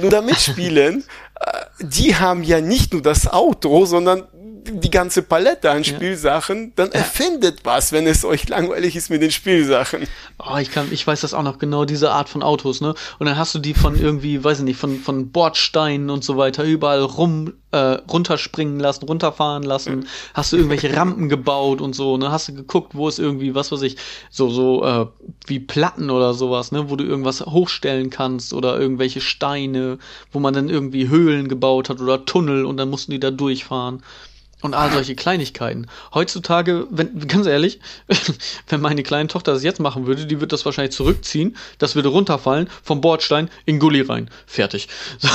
Nur 0.00 0.10
damit 0.10 0.40
spielen, 0.40 1.04
äh, 1.40 1.60
die 1.80 2.16
haben 2.16 2.42
ja 2.42 2.60
nicht 2.60 2.92
nur 2.92 3.02
das 3.02 3.32
Auto, 3.32 3.86
sondern 3.86 4.24
die 4.64 4.90
ganze 4.90 5.22
Palette 5.22 5.70
an 5.70 5.84
Spielsachen, 5.84 6.72
dann 6.76 6.88
ja. 6.88 6.94
erfindet 6.94 7.60
was, 7.64 7.92
wenn 7.92 8.06
es 8.06 8.24
euch 8.24 8.48
langweilig 8.48 8.96
ist 8.96 9.10
mit 9.10 9.22
den 9.22 9.30
Spielsachen. 9.30 10.06
Oh, 10.38 10.56
ich 10.56 10.70
kann, 10.70 10.88
ich 10.90 11.06
weiß 11.06 11.20
das 11.20 11.34
auch 11.34 11.42
noch 11.42 11.58
genau, 11.58 11.84
diese 11.84 12.10
Art 12.10 12.28
von 12.28 12.42
Autos, 12.42 12.80
ne? 12.80 12.94
Und 13.18 13.26
dann 13.26 13.36
hast 13.36 13.54
du 13.54 13.58
die 13.58 13.74
von 13.74 13.98
irgendwie, 13.98 14.42
weiß 14.42 14.58
ich 14.58 14.64
nicht, 14.64 14.78
von, 14.78 14.98
von 14.98 15.30
Bordsteinen 15.30 16.10
und 16.10 16.24
so 16.24 16.36
weiter 16.36 16.64
überall 16.64 17.02
rum, 17.02 17.54
äh, 17.72 17.98
runterspringen 18.10 18.80
lassen, 18.80 19.04
runterfahren 19.04 19.62
lassen. 19.62 20.06
Hast 20.32 20.52
du 20.52 20.56
irgendwelche 20.56 20.94
Rampen 20.96 21.28
gebaut 21.28 21.80
und 21.80 21.94
so, 21.94 22.16
ne? 22.16 22.30
Hast 22.32 22.48
du 22.48 22.54
geguckt, 22.54 22.94
wo 22.94 23.08
es 23.08 23.18
irgendwie, 23.18 23.54
was 23.54 23.70
weiß 23.70 23.82
ich, 23.82 23.96
so, 24.30 24.48
so, 24.48 24.84
äh, 24.84 25.06
wie 25.46 25.60
Platten 25.60 26.10
oder 26.10 26.34
sowas, 26.34 26.72
ne? 26.72 26.90
Wo 26.90 26.96
du 26.96 27.04
irgendwas 27.04 27.40
hochstellen 27.40 28.10
kannst 28.10 28.54
oder 28.54 28.78
irgendwelche 28.78 29.20
Steine, 29.20 29.98
wo 30.32 30.40
man 30.40 30.54
dann 30.54 30.68
irgendwie 30.68 31.08
Höhlen 31.08 31.48
gebaut 31.48 31.88
hat 31.88 32.00
oder 32.00 32.24
Tunnel 32.24 32.64
und 32.64 32.76
dann 32.76 32.90
mussten 32.90 33.12
die 33.12 33.20
da 33.20 33.30
durchfahren. 33.30 34.02
Und 34.64 34.72
all 34.72 34.90
solche 34.90 35.14
Kleinigkeiten. 35.14 35.88
Heutzutage, 36.14 36.86
wenn, 36.88 37.28
ganz 37.28 37.46
ehrlich, 37.46 37.80
wenn 38.70 38.80
meine 38.80 39.02
kleine 39.02 39.28
Tochter 39.28 39.52
das 39.52 39.62
jetzt 39.62 39.78
machen 39.78 40.06
würde, 40.06 40.24
die 40.24 40.36
würde 40.36 40.46
das 40.46 40.64
wahrscheinlich 40.64 40.94
zurückziehen, 40.96 41.54
das 41.76 41.96
würde 41.96 42.08
runterfallen, 42.08 42.70
vom 42.82 43.02
Bordstein 43.02 43.50
in 43.66 43.78
Gully 43.78 44.00
rein. 44.00 44.30
Fertig. 44.46 44.88
So. 45.18 45.28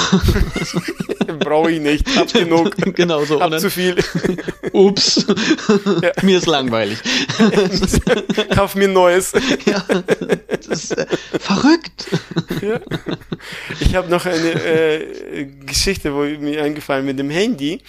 Brauche 1.42 1.70
ich 1.70 1.80
nicht, 1.80 2.08
hab 2.18 2.34
genug. 2.34 2.76
genau 2.96 3.24
so. 3.24 3.40
Hab 3.40 3.52
dann, 3.52 3.60
zu 3.60 3.70
viel. 3.70 3.98
Ups. 4.74 5.28
Ja. 6.02 6.12
Mir 6.24 6.40
ist 6.40 6.48
langweilig. 6.48 6.98
Kauf 8.56 8.74
mir 8.74 8.88
Neues. 8.88 9.34
ja, 9.68 9.86
das 10.48 10.68
ist 10.86 10.98
äh, 10.98 11.06
verrückt. 11.40 12.08
Ja. 12.64 12.80
Ich 13.80 13.94
habe 13.94 14.10
noch 14.10 14.26
eine 14.26 14.54
äh, 14.54 15.46
Geschichte, 15.68 16.16
wo 16.16 16.22
mir 16.24 16.64
eingefallen 16.64 17.06
mit 17.06 17.20
dem 17.20 17.30
Handy. 17.30 17.84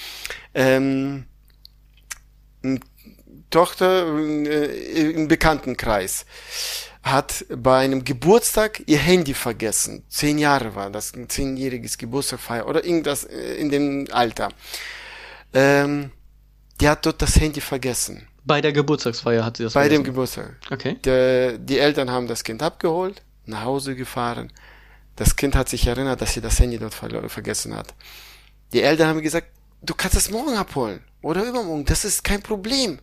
Ähm, 0.52 1.24
Tochter 3.50 4.06
äh, 4.16 5.10
im 5.10 5.28
Bekanntenkreis 5.28 6.24
hat 7.02 7.46
bei 7.48 7.78
einem 7.78 8.04
Geburtstag 8.04 8.82
ihr 8.86 8.98
Handy 8.98 9.34
vergessen. 9.34 10.04
Zehn 10.08 10.38
Jahre 10.38 10.74
war 10.74 10.90
das, 10.90 11.14
ein 11.14 11.28
zehnjähriges 11.28 11.98
Geburtstagfeier 11.98 12.66
oder 12.68 12.84
irgendwas 12.84 13.24
äh, 13.24 13.54
in 13.54 13.70
dem 13.70 14.06
Alter. 14.12 14.50
Ähm, 15.52 16.12
die 16.80 16.88
hat 16.88 17.04
dort 17.06 17.20
das 17.22 17.40
Handy 17.40 17.60
vergessen. 17.60 18.26
Bei 18.44 18.60
der 18.60 18.72
Geburtstagsfeier 18.72 19.44
hat 19.44 19.56
sie 19.56 19.64
das 19.64 19.72
Bei 19.74 19.82
vergessen? 19.82 20.02
dem 20.02 20.04
Geburtstag. 20.04 20.56
Okay. 20.70 20.96
Der, 21.04 21.58
die 21.58 21.78
Eltern 21.78 22.10
haben 22.10 22.26
das 22.26 22.44
Kind 22.44 22.62
abgeholt, 22.62 23.22
nach 23.46 23.64
Hause 23.64 23.96
gefahren. 23.96 24.52
Das 25.16 25.36
Kind 25.36 25.54
hat 25.56 25.68
sich 25.68 25.86
erinnert, 25.86 26.20
dass 26.20 26.34
sie 26.34 26.40
das 26.40 26.58
Handy 26.60 26.78
dort 26.78 26.94
ver 26.94 27.28
vergessen 27.28 27.74
hat. 27.74 27.94
Die 28.72 28.82
Eltern 28.82 29.08
haben 29.08 29.22
gesagt, 29.22 29.48
du 29.82 29.94
kannst 29.94 30.16
es 30.16 30.30
morgen 30.30 30.54
abholen 30.56 31.02
oder 31.22 31.44
übermorgen, 31.44 31.84
das 31.84 32.04
ist 32.04 32.24
kein 32.24 32.42
Problem. 32.42 32.98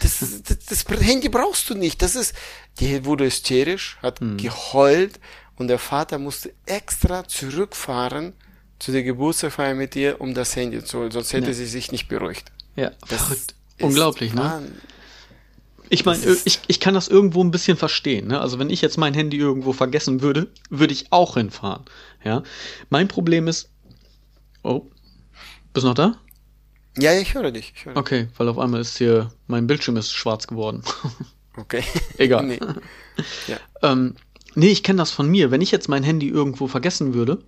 Das, 0.00 0.20
das, 0.44 0.64
das 0.64 0.84
Handy 1.00 1.28
brauchst 1.28 1.68
du 1.68 1.74
nicht. 1.74 2.02
Das 2.02 2.14
ist, 2.14 2.34
die 2.78 3.04
wurde 3.04 3.24
hysterisch, 3.24 3.98
hat 4.00 4.20
hm. 4.20 4.36
geheult 4.36 5.18
und 5.56 5.68
der 5.68 5.78
Vater 5.78 6.18
musste 6.18 6.54
extra 6.66 7.26
zurückfahren 7.26 8.34
zu 8.78 8.92
der 8.92 9.02
Geburtstagsfeier 9.02 9.74
mit 9.74 9.94
ihr, 9.94 10.20
um 10.20 10.34
das 10.34 10.56
Handy 10.56 10.82
zu 10.82 10.98
holen, 10.98 11.10
sonst 11.10 11.32
hätte 11.32 11.48
ja. 11.48 11.52
sie 11.52 11.66
sich 11.66 11.92
nicht 11.92 12.08
beruhigt. 12.08 12.50
Ja, 12.74 12.90
das 13.08 13.22
verrückt. 13.22 13.54
Unglaublich, 13.80 14.34
ne? 14.34 14.72
Ich 15.88 16.04
meine, 16.04 16.24
ich, 16.44 16.60
ich 16.66 16.80
kann 16.80 16.94
das 16.94 17.08
irgendwo 17.08 17.44
ein 17.44 17.50
bisschen 17.50 17.76
verstehen. 17.76 18.28
Ne? 18.28 18.40
Also 18.40 18.58
wenn 18.58 18.70
ich 18.70 18.80
jetzt 18.80 18.96
mein 18.96 19.12
Handy 19.12 19.36
irgendwo 19.36 19.72
vergessen 19.72 20.22
würde, 20.22 20.48
würde 20.70 20.94
ich 20.94 21.12
auch 21.12 21.34
hinfahren. 21.34 21.84
Ja. 22.24 22.42
Mein 22.88 23.08
Problem 23.08 23.46
ist. 23.46 23.68
Oh, 24.62 24.86
bist 25.74 25.84
du 25.84 25.88
noch 25.88 25.94
da? 25.94 26.16
Ja, 26.98 27.14
ich 27.14 27.34
höre 27.34 27.50
dich. 27.50 27.72
Ich 27.74 27.84
höre 27.86 27.96
okay, 27.96 28.28
weil 28.36 28.48
auf 28.48 28.58
einmal 28.58 28.80
ist 28.80 28.98
hier, 28.98 29.32
mein 29.46 29.66
Bildschirm 29.66 29.96
ist 29.96 30.12
schwarz 30.12 30.46
geworden. 30.46 30.82
okay. 31.56 31.82
Egal. 32.18 32.44
nee. 32.46 32.58
Ja. 33.48 33.56
Ähm, 33.82 34.16
nee, 34.54 34.68
ich 34.68 34.82
kenne 34.82 34.98
das 34.98 35.10
von 35.10 35.28
mir. 35.28 35.50
Wenn 35.50 35.60
ich 35.60 35.70
jetzt 35.70 35.88
mein 35.88 36.02
Handy 36.02 36.28
irgendwo 36.28 36.66
vergessen 36.66 37.14
würde, 37.14 37.42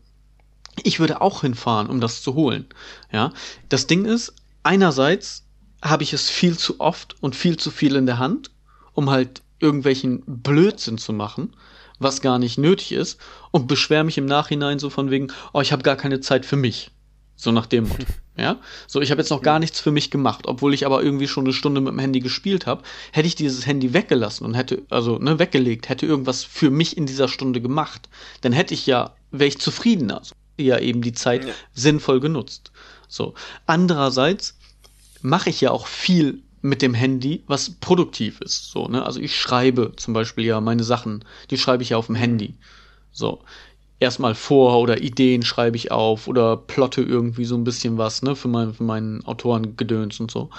ich 0.82 0.98
würde 0.98 1.20
auch 1.20 1.42
hinfahren, 1.42 1.88
um 1.88 2.00
das 2.00 2.22
zu 2.22 2.34
holen. 2.34 2.66
Ja. 3.12 3.32
Das 3.68 3.86
Ding 3.86 4.06
ist, 4.06 4.34
einerseits 4.62 5.44
habe 5.82 6.02
ich 6.02 6.14
es 6.14 6.30
viel 6.30 6.56
zu 6.56 6.80
oft 6.80 7.22
und 7.22 7.36
viel 7.36 7.58
zu 7.58 7.70
viel 7.70 7.96
in 7.96 8.06
der 8.06 8.18
Hand, 8.18 8.50
um 8.94 9.10
halt 9.10 9.42
irgendwelchen 9.60 10.22
Blödsinn 10.26 10.98
zu 10.98 11.12
machen, 11.12 11.54
was 11.98 12.22
gar 12.22 12.38
nicht 12.38 12.58
nötig 12.58 12.92
ist, 12.92 13.20
und 13.50 13.68
beschwere 13.68 14.04
mich 14.04 14.18
im 14.18 14.26
Nachhinein 14.26 14.78
so 14.78 14.90
von 14.90 15.10
wegen, 15.10 15.28
oh, 15.52 15.60
ich 15.60 15.72
habe 15.72 15.82
gar 15.82 15.96
keine 15.96 16.20
Zeit 16.20 16.46
für 16.46 16.56
mich. 16.56 16.90
So 17.36 17.52
nach 17.52 17.66
dem 17.66 17.88
Motto. 17.88 18.04
Ja? 18.36 18.58
So, 18.86 19.00
ich 19.00 19.10
habe 19.10 19.20
jetzt 19.20 19.30
noch 19.30 19.42
gar 19.42 19.58
nichts 19.58 19.80
für 19.80 19.92
mich 19.92 20.10
gemacht, 20.10 20.46
obwohl 20.46 20.74
ich 20.74 20.86
aber 20.86 21.02
irgendwie 21.02 21.28
schon 21.28 21.44
eine 21.44 21.52
Stunde 21.52 21.80
mit 21.80 21.92
dem 21.92 21.98
Handy 21.98 22.20
gespielt 22.20 22.66
habe. 22.66 22.82
Hätte 23.12 23.28
ich 23.28 23.34
dieses 23.34 23.66
Handy 23.66 23.92
weggelassen 23.92 24.44
und 24.44 24.54
hätte, 24.54 24.82
also, 24.90 25.18
ne, 25.18 25.38
weggelegt, 25.38 25.88
hätte 25.88 26.06
irgendwas 26.06 26.44
für 26.44 26.70
mich 26.70 26.96
in 26.96 27.06
dieser 27.06 27.28
Stunde 27.28 27.60
gemacht, 27.60 28.08
dann 28.40 28.52
hätte 28.52 28.74
ich 28.74 28.86
ja, 28.86 29.14
wäre 29.30 29.48
ich 29.48 29.58
zufriedener. 29.58 30.18
Also, 30.18 30.34
ja 30.56 30.78
eben 30.78 31.02
die 31.02 31.12
Zeit 31.12 31.44
ja. 31.44 31.52
sinnvoll 31.72 32.20
genutzt. 32.20 32.72
So. 33.08 33.34
Andererseits 33.66 34.56
mache 35.22 35.50
ich 35.50 35.60
ja 35.60 35.70
auch 35.70 35.86
viel 35.86 36.42
mit 36.62 36.80
dem 36.80 36.94
Handy, 36.94 37.42
was 37.46 37.70
produktiv 37.70 38.40
ist. 38.40 38.70
So, 38.70 38.88
ne? 38.88 39.04
Also 39.04 39.20
ich 39.20 39.38
schreibe 39.38 39.92
zum 39.96 40.14
Beispiel 40.14 40.44
ja 40.44 40.60
meine 40.60 40.84
Sachen, 40.84 41.24
die 41.50 41.58
schreibe 41.58 41.82
ich 41.82 41.90
ja 41.90 41.96
auf 41.96 42.06
dem 42.06 42.14
Handy. 42.14 42.54
So 43.12 43.42
erstmal 44.04 44.34
vor 44.34 44.78
oder 44.78 45.02
Ideen 45.02 45.42
schreibe 45.42 45.76
ich 45.76 45.90
auf 45.90 46.28
oder 46.28 46.56
plotte 46.56 47.02
irgendwie 47.02 47.44
so 47.44 47.56
ein 47.56 47.64
bisschen 47.64 47.98
was, 47.98 48.22
ne, 48.22 48.36
für, 48.36 48.48
mein, 48.48 48.74
für 48.74 48.84
meinen 48.84 49.24
Autorengedöns 49.24 50.20
und 50.20 50.30
so. 50.30 50.50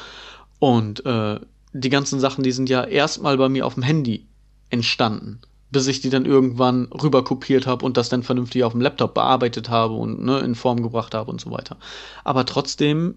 Und 0.60 1.06
äh, 1.06 1.40
die 1.74 1.90
ganzen 1.90 2.20
Sachen, 2.20 2.44
die 2.44 2.52
sind 2.52 2.70
ja 2.70 2.84
erstmal 2.84 3.38
bei 3.38 3.50
mir 3.50 3.66
auf 3.66 3.76
dem 3.76 3.84
Handy 3.84 4.26
entstanden, 4.70 5.40
bis 5.72 5.88
ich 5.88 6.02
die 6.02 6.10
dann 6.10 6.26
irgendwann 6.26 6.86
rüber 6.86 7.24
kopiert 7.24 7.68
habe 7.68 7.86
und 7.86 7.98
das 7.98 8.10
dann 8.10 8.24
vernünftig 8.24 8.64
auf 8.64 8.74
dem 8.74 8.82
Laptop 8.82 9.14
bearbeitet 9.14 9.70
habe 9.70 9.94
und 9.94 10.24
ne, 10.24 10.40
in 10.40 10.56
Form 10.56 10.82
gebracht 10.82 11.14
habe 11.14 11.30
und 11.32 11.40
so 11.40 11.52
weiter. 11.52 11.78
Aber 12.24 12.46
trotzdem 12.46 13.16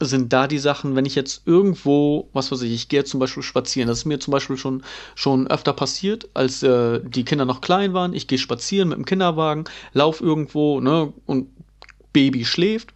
sind 0.00 0.32
da 0.32 0.46
die 0.46 0.58
Sachen, 0.58 0.94
wenn 0.94 1.06
ich 1.06 1.14
jetzt 1.14 1.42
irgendwo, 1.46 2.28
was 2.32 2.52
weiß 2.52 2.62
ich, 2.62 2.72
ich 2.72 2.88
gehe 2.88 3.04
zum 3.04 3.20
Beispiel 3.20 3.42
spazieren. 3.42 3.88
Das 3.88 3.98
ist 3.98 4.04
mir 4.04 4.18
zum 4.20 4.32
Beispiel 4.32 4.56
schon, 4.56 4.82
schon 5.14 5.46
öfter 5.46 5.72
passiert, 5.72 6.28
als 6.34 6.62
äh, 6.62 7.00
die 7.02 7.24
Kinder 7.24 7.44
noch 7.44 7.60
klein 7.60 7.94
waren. 7.94 8.12
Ich 8.12 8.26
gehe 8.26 8.38
spazieren 8.38 8.90
mit 8.90 8.98
dem 8.98 9.04
Kinderwagen, 9.04 9.64
lauf 9.92 10.20
irgendwo, 10.20 10.80
ne, 10.80 11.12
und 11.24 11.48
Baby 12.12 12.44
schläft 12.44 12.95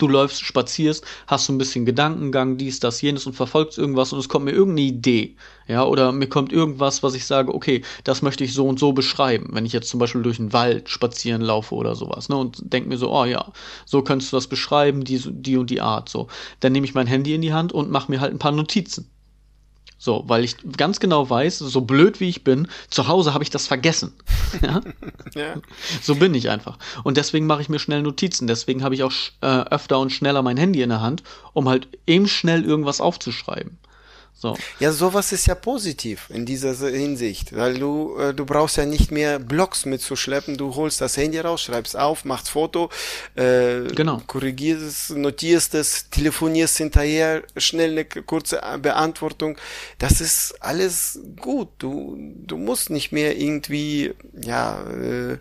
du 0.00 0.08
läufst, 0.08 0.42
spazierst, 0.42 1.04
hast 1.26 1.46
so 1.46 1.52
ein 1.52 1.58
bisschen 1.58 1.84
Gedankengang, 1.84 2.56
dies, 2.56 2.80
das, 2.80 3.00
jenes 3.00 3.26
und 3.26 3.34
verfolgst 3.34 3.78
irgendwas 3.78 4.12
und 4.12 4.18
es 4.18 4.28
kommt 4.28 4.44
mir 4.44 4.52
irgendeine 4.52 4.88
Idee, 4.88 5.36
ja, 5.66 5.84
oder 5.84 6.12
mir 6.12 6.28
kommt 6.28 6.52
irgendwas, 6.52 7.02
was 7.02 7.14
ich 7.14 7.26
sage, 7.26 7.54
okay, 7.54 7.82
das 8.04 8.22
möchte 8.22 8.44
ich 8.44 8.54
so 8.54 8.66
und 8.66 8.78
so 8.78 8.92
beschreiben, 8.92 9.50
wenn 9.52 9.66
ich 9.66 9.72
jetzt 9.72 9.88
zum 9.88 10.00
Beispiel 10.00 10.22
durch 10.22 10.38
den 10.38 10.52
Wald 10.52 10.88
spazieren 10.88 11.42
laufe 11.42 11.74
oder 11.74 11.94
sowas, 11.94 12.28
ne, 12.28 12.36
und 12.36 12.72
denk 12.72 12.86
mir 12.86 12.96
so, 12.98 13.12
oh 13.12 13.24
ja, 13.24 13.52
so 13.84 14.02
könntest 14.02 14.32
du 14.32 14.36
das 14.36 14.46
beschreiben, 14.46 15.04
die, 15.04 15.20
die 15.24 15.56
und 15.56 15.70
die 15.70 15.80
Art, 15.80 16.08
so. 16.08 16.28
Dann 16.60 16.72
nehme 16.72 16.86
ich 16.86 16.94
mein 16.94 17.06
Handy 17.06 17.34
in 17.34 17.42
die 17.42 17.52
Hand 17.52 17.72
und 17.72 17.90
mache 17.90 18.10
mir 18.10 18.20
halt 18.20 18.32
ein 18.32 18.38
paar 18.38 18.52
Notizen. 18.52 19.10
So, 20.02 20.24
weil 20.26 20.44
ich 20.44 20.56
ganz 20.78 20.98
genau 20.98 21.28
weiß, 21.28 21.58
so 21.58 21.82
blöd 21.82 22.20
wie 22.20 22.30
ich 22.30 22.42
bin, 22.42 22.68
zu 22.88 23.06
Hause 23.06 23.34
habe 23.34 23.44
ich 23.44 23.50
das 23.50 23.66
vergessen. 23.66 24.14
ja? 24.62 24.80
ja? 25.34 25.54
So 26.00 26.14
bin 26.14 26.34
ich 26.34 26.48
einfach. 26.48 26.78
Und 27.04 27.18
deswegen 27.18 27.46
mache 27.46 27.60
ich 27.60 27.68
mir 27.68 27.78
schnell 27.78 28.00
Notizen. 28.00 28.46
Deswegen 28.46 28.82
habe 28.82 28.94
ich 28.94 29.02
auch 29.02 29.12
äh, 29.42 29.46
öfter 29.46 29.98
und 29.98 30.10
schneller 30.10 30.40
mein 30.40 30.56
Handy 30.56 30.80
in 30.80 30.88
der 30.88 31.02
Hand, 31.02 31.22
um 31.52 31.68
halt 31.68 31.86
eben 32.06 32.28
schnell 32.28 32.64
irgendwas 32.64 33.02
aufzuschreiben. 33.02 33.76
So. 34.40 34.56
Ja, 34.78 34.90
sowas 34.90 35.32
ist 35.32 35.46
ja 35.46 35.54
positiv 35.54 36.30
in 36.30 36.46
dieser 36.46 36.74
Hinsicht, 36.74 37.54
weil 37.54 37.78
du 37.78 38.16
äh, 38.16 38.32
du 38.32 38.46
brauchst 38.46 38.78
ja 38.78 38.86
nicht 38.86 39.10
mehr 39.10 39.38
Blogs 39.38 39.84
mitzuschleppen, 39.84 40.56
du 40.56 40.74
holst 40.76 41.02
das 41.02 41.18
Handy 41.18 41.38
raus, 41.38 41.60
schreibst 41.60 41.94
auf, 41.94 42.24
machst 42.24 42.48
Foto, 42.48 42.88
äh, 43.34 43.82
genau. 43.94 44.22
korrigierst 44.26 44.82
es, 44.82 45.10
notierst 45.10 45.74
es, 45.74 46.08
telefonierst 46.08 46.78
hinterher, 46.78 47.42
schnell 47.58 47.90
eine 47.90 48.06
kurze 48.06 48.62
Beantwortung. 48.80 49.58
Das 49.98 50.22
ist 50.22 50.54
alles 50.60 51.20
gut. 51.38 51.68
Du 51.76 52.16
du 52.18 52.56
musst 52.56 52.88
nicht 52.88 53.12
mehr 53.12 53.38
irgendwie 53.38 54.14
ja 54.32 54.80
äh, 54.84 55.36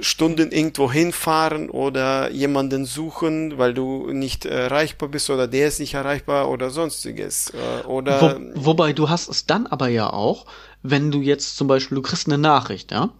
Stunden 0.00 0.52
irgendwo 0.52 0.90
hinfahren 0.92 1.70
oder 1.70 2.30
jemanden 2.30 2.84
suchen, 2.84 3.58
weil 3.58 3.74
du 3.74 4.12
nicht 4.12 4.44
erreichbar 4.44 5.08
bist 5.08 5.30
oder 5.30 5.48
der 5.48 5.68
ist 5.68 5.80
nicht 5.80 5.94
erreichbar 5.94 6.50
oder 6.50 6.70
sonstiges. 6.70 7.52
Äh, 7.54 7.86
oder 7.86 8.38
Wo, 8.54 8.66
wobei 8.66 8.92
du 8.92 9.08
hast 9.08 9.28
es 9.28 9.46
dann 9.46 9.66
aber 9.66 9.88
ja 9.88 10.10
auch, 10.10 10.46
wenn 10.82 11.10
du 11.10 11.20
jetzt 11.20 11.56
zum 11.56 11.66
Beispiel, 11.68 11.96
du 11.96 12.02
kriegst 12.02 12.28
eine 12.28 12.38
Nachricht, 12.38 12.92
ja, 12.92 13.10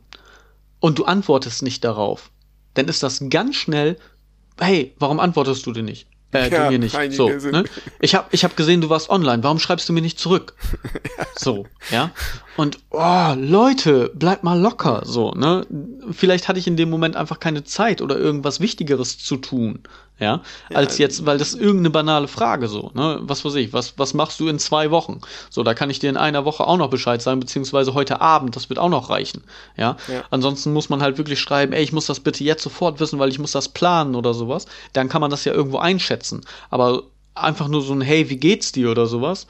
und 0.80 0.98
du 0.98 1.04
antwortest 1.04 1.62
nicht 1.62 1.84
darauf, 1.84 2.30
dann 2.74 2.86
ist 2.86 3.02
das 3.02 3.22
ganz 3.30 3.56
schnell, 3.56 3.96
hey, 4.60 4.94
warum 4.98 5.18
antwortest 5.18 5.66
du 5.66 5.72
denn 5.72 5.86
nicht? 5.86 6.06
Äh, 6.32 6.50
ja, 6.50 6.64
du 6.64 6.72
mir 6.72 6.78
nicht. 6.78 6.96
So, 7.12 7.28
ne? 7.28 7.64
Ich 8.00 8.14
habe 8.14 8.28
ich 8.32 8.44
hab 8.44 8.56
gesehen, 8.56 8.80
du 8.80 8.90
warst 8.90 9.08
online. 9.08 9.42
Warum 9.42 9.58
schreibst 9.58 9.88
du 9.88 9.92
mir 9.92 10.02
nicht 10.02 10.18
zurück? 10.18 10.54
So, 11.36 11.66
ja. 11.92 12.10
Und 12.56 12.80
oh, 12.90 13.32
Leute, 13.36 14.10
bleibt 14.12 14.42
mal 14.42 14.58
locker. 14.58 15.02
So, 15.04 15.30
ne? 15.30 15.64
Vielleicht 16.10 16.48
hatte 16.48 16.58
ich 16.58 16.66
in 16.66 16.76
dem 16.76 16.90
Moment 16.90 17.14
einfach 17.14 17.38
keine 17.38 17.62
Zeit 17.62 18.02
oder 18.02 18.18
irgendwas 18.18 18.58
Wichtigeres 18.58 19.18
zu 19.18 19.36
tun 19.36 19.84
ja, 20.18 20.42
als 20.74 20.98
jetzt, 20.98 21.26
weil 21.26 21.38
das 21.38 21.50
ist 21.54 21.60
irgendeine 21.60 21.90
banale 21.90 22.28
Frage 22.28 22.68
so, 22.68 22.90
ne, 22.94 23.20
was 23.22 23.44
weiß 23.44 23.54
ich, 23.54 23.72
was, 23.72 23.98
was 23.98 24.14
machst 24.14 24.40
du 24.40 24.48
in 24.48 24.58
zwei 24.58 24.90
Wochen? 24.90 25.20
So, 25.48 25.62
da 25.62 25.74
kann 25.74 25.90
ich 25.90 26.00
dir 26.00 26.10
in 26.10 26.16
einer 26.16 26.44
Woche 26.44 26.66
auch 26.66 26.76
noch 26.76 26.90
Bescheid 26.90 27.22
sagen, 27.22 27.38
beziehungsweise 27.38 27.94
heute 27.94 28.20
Abend, 28.20 28.56
das 28.56 28.68
wird 28.68 28.80
auch 28.80 28.88
noch 28.88 29.10
reichen, 29.10 29.44
ja. 29.76 29.96
ja. 30.08 30.24
Ansonsten 30.30 30.72
muss 30.72 30.88
man 30.88 31.02
halt 31.02 31.18
wirklich 31.18 31.38
schreiben, 31.38 31.72
ey, 31.72 31.84
ich 31.84 31.92
muss 31.92 32.06
das 32.06 32.20
bitte 32.20 32.42
jetzt 32.42 32.62
sofort 32.62 32.98
wissen, 32.98 33.18
weil 33.18 33.28
ich 33.28 33.38
muss 33.38 33.52
das 33.52 33.68
planen 33.68 34.16
oder 34.16 34.34
sowas, 34.34 34.66
dann 34.92 35.08
kann 35.08 35.20
man 35.20 35.30
das 35.30 35.44
ja 35.44 35.52
irgendwo 35.52 35.78
einschätzen, 35.78 36.44
aber 36.70 37.04
einfach 37.34 37.68
nur 37.68 37.82
so 37.82 37.92
ein, 37.92 38.00
hey, 38.00 38.28
wie 38.28 38.38
geht's 38.38 38.72
dir 38.72 38.90
oder 38.90 39.06
sowas, 39.06 39.46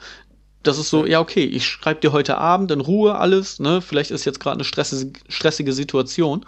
das 0.61 0.77
ist 0.77 0.89
so, 0.89 1.05
ja, 1.05 1.19
okay, 1.19 1.45
ich 1.45 1.65
schreibe 1.65 2.01
dir 2.01 2.11
heute 2.11 2.37
Abend 2.37 2.69
in 2.71 2.81
Ruhe 2.81 3.15
alles, 3.15 3.59
ne, 3.59 3.81
vielleicht 3.81 4.11
ist 4.11 4.25
jetzt 4.25 4.39
gerade 4.39 4.55
eine 4.55 4.65
stressige, 4.65 5.19
stressige 5.29 5.73
Situation 5.73 6.45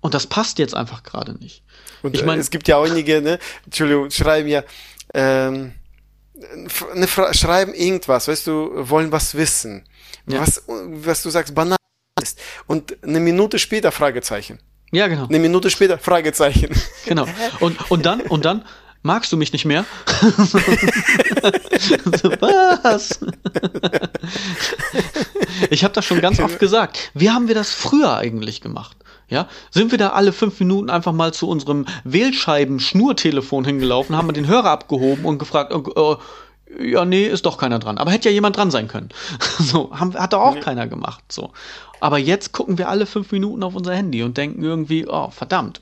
und 0.00 0.14
das 0.14 0.26
passt 0.26 0.58
jetzt 0.58 0.74
einfach 0.74 1.02
gerade 1.02 1.34
nicht. 1.34 1.62
Und 2.02 2.14
ich 2.14 2.24
meine, 2.24 2.40
es 2.40 2.50
gibt 2.50 2.68
ja 2.68 2.76
auch 2.76 2.84
einige, 2.84 3.20
ne, 3.20 3.38
Entschuldigung, 3.64 4.10
schreiben 4.10 4.48
ja, 4.48 4.62
ähm, 5.12 5.72
ne, 6.94 7.08
schreiben 7.32 7.74
irgendwas, 7.74 8.28
weißt 8.28 8.46
du, 8.46 8.70
wollen 8.88 9.12
was 9.12 9.34
wissen. 9.34 9.84
Ja. 10.26 10.40
Was, 10.40 10.64
was 10.66 11.22
du 11.22 11.30
sagst, 11.30 11.54
banal 11.54 11.76
ist. 12.22 12.38
Und 12.66 12.96
eine 13.02 13.20
Minute 13.20 13.58
später 13.58 13.92
Fragezeichen. 13.92 14.58
Ja, 14.92 15.08
genau. 15.08 15.26
Eine 15.26 15.38
Minute 15.38 15.70
später 15.70 15.98
Fragezeichen. 15.98 16.70
Genau. 17.06 17.26
Und, 17.58 17.90
und 17.90 18.06
dann, 18.06 18.20
und 18.20 18.44
dann, 18.44 18.64
magst 19.02 19.32
du 19.32 19.36
mich 19.36 19.52
nicht 19.52 19.64
mehr? 19.64 19.84
was? 22.82 23.18
ich 25.70 25.82
habe 25.82 25.94
das 25.94 26.04
schon 26.04 26.20
ganz 26.20 26.38
oft 26.38 26.60
gesagt. 26.60 27.10
Wie 27.14 27.30
haben 27.30 27.48
wir 27.48 27.56
das 27.56 27.72
früher 27.72 28.16
eigentlich 28.16 28.60
gemacht? 28.60 28.96
Ja, 29.30 29.48
sind 29.70 29.92
wir 29.92 29.98
da 29.98 30.10
alle 30.10 30.32
fünf 30.32 30.58
Minuten 30.58 30.90
einfach 30.90 31.12
mal 31.12 31.32
zu 31.32 31.48
unserem 31.48 31.86
Wählscheiben-Schnurtelefon 32.02 33.64
hingelaufen, 33.64 34.16
haben 34.16 34.28
wir 34.28 34.32
den 34.32 34.48
Hörer 34.48 34.70
abgehoben 34.70 35.24
und 35.24 35.38
gefragt, 35.38 35.72
äh, 35.72 36.16
ja, 36.78 37.04
nee, 37.04 37.26
ist 37.26 37.46
doch 37.46 37.56
keiner 37.56 37.78
dran. 37.78 37.98
Aber 37.98 38.10
hätte 38.10 38.28
ja 38.28 38.34
jemand 38.34 38.56
dran 38.56 38.70
sein 38.70 38.88
können. 38.88 39.10
so, 39.58 39.96
haben, 39.96 40.14
hat 40.14 40.32
doch 40.32 40.40
auch 40.40 40.54
nee. 40.54 40.60
keiner 40.60 40.88
gemacht. 40.88 41.22
So. 41.30 41.52
Aber 42.00 42.18
jetzt 42.18 42.52
gucken 42.52 42.76
wir 42.76 42.88
alle 42.88 43.06
fünf 43.06 43.30
Minuten 43.30 43.62
auf 43.62 43.74
unser 43.74 43.94
Handy 43.94 44.22
und 44.22 44.36
denken 44.36 44.62
irgendwie, 44.64 45.06
oh, 45.06 45.30
verdammt. 45.30 45.80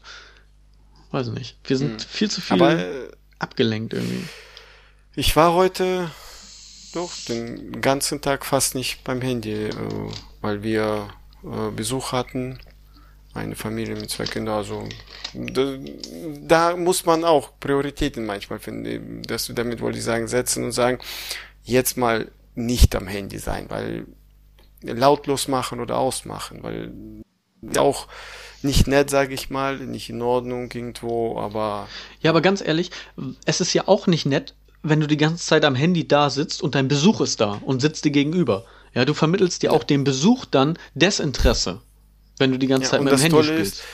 Weiß 1.11 1.29
nicht. 1.29 1.57
Wir 1.65 1.79
sind 1.79 2.03
hm. 2.03 2.09
viel 2.09 2.31
zu 2.31 2.41
viel 2.41 2.63
Aber, 2.63 2.79
äh, 2.79 3.11
abgelenkt 3.39 3.95
irgendwie. 3.95 4.25
Ich 5.15 5.37
war 5.37 5.55
heute 5.55 6.11
doch 6.93 7.13
den 7.29 7.81
ganzen 7.81 8.21
Tag 8.21 8.45
fast 8.45 8.75
nicht 8.75 9.05
beim 9.05 9.21
Handy, 9.21 9.53
äh, 9.53 9.73
weil 10.41 10.63
wir 10.63 11.09
äh, 11.45 11.71
Besuch 11.71 12.13
hatten 12.13 12.59
eine 13.35 13.57
Familie 13.57 13.95
mit 13.95 14.11
zwei 14.11 14.25
Kindern. 14.25 14.57
Also 14.57 14.89
da, 15.35 15.77
da 16.43 16.77
muss 16.77 17.05
man 17.07 17.25
auch 17.25 17.59
Prioritäten 17.61 18.27
manchmal 18.27 18.59
finden. 18.59 19.23
Das, 19.23 19.51
damit 19.55 19.81
wollte 19.81 19.99
ich 19.99 20.05
sagen, 20.05 20.29
setzen 20.29 20.65
und 20.65 20.73
sagen, 20.73 20.99
jetzt 21.63 21.97
mal 21.97 22.31
nicht 22.55 22.97
am 22.97 23.07
Handy 23.07 23.39
sein, 23.39 23.67
weil 23.69 24.07
lautlos 24.83 25.49
machen 25.49 25.81
oder 25.81 25.99
ausmachen, 25.99 26.63
weil 26.63 26.93
auch 27.77 28.09
nicht 28.63 28.87
nett, 28.87 29.11
sage 29.11 29.35
ich 29.35 29.51
mal, 29.51 29.79
nicht 29.79 30.11
in 30.11 30.23
Ordnung 30.23 30.71
irgendwo, 30.73 31.39
aber. 31.39 31.89
Ja, 32.21 32.31
aber 32.31 32.41
ganz 32.41 32.61
ehrlich, 32.61 32.91
es 33.45 33.61
ist 33.61 33.73
ja 33.73 33.87
auch 33.87 34.07
nicht 34.07 34.27
nett, 34.27 34.55
wenn 34.83 35.01
du 35.01 35.07
die 35.07 35.17
ganze 35.17 35.45
Zeit 35.45 35.65
am 35.65 35.75
Handy 35.75 36.07
da 36.07 36.31
sitzt 36.31 36.63
und 36.63 36.75
dein 36.75 36.89
Besuch 36.89 37.21
ist 37.21 37.41
da 37.41 37.61
und 37.65 37.81
sitzt 37.81 38.05
dir 38.05 38.11
gegenüber. 38.11 38.65
Ja, 38.95 39.05
du 39.05 39.15
vermittelst 39.15 39.63
dir 39.63 39.73
auch 39.73 39.85
dem 39.85 40.05
Besuch 40.05 40.45
dann 40.45 40.79
Desinteresse. 40.95 41.81
Wenn 42.39 42.53
du 42.53 42.59
die 42.59 42.67
ganze 42.67 42.85
ja, 42.85 42.91
Zeit 42.91 43.03
mit 43.03 43.13
dem 43.13 43.19
Handy 43.19 43.31
Tolle 43.31 43.53
spielst. 43.53 43.75
Ist, 43.75 43.85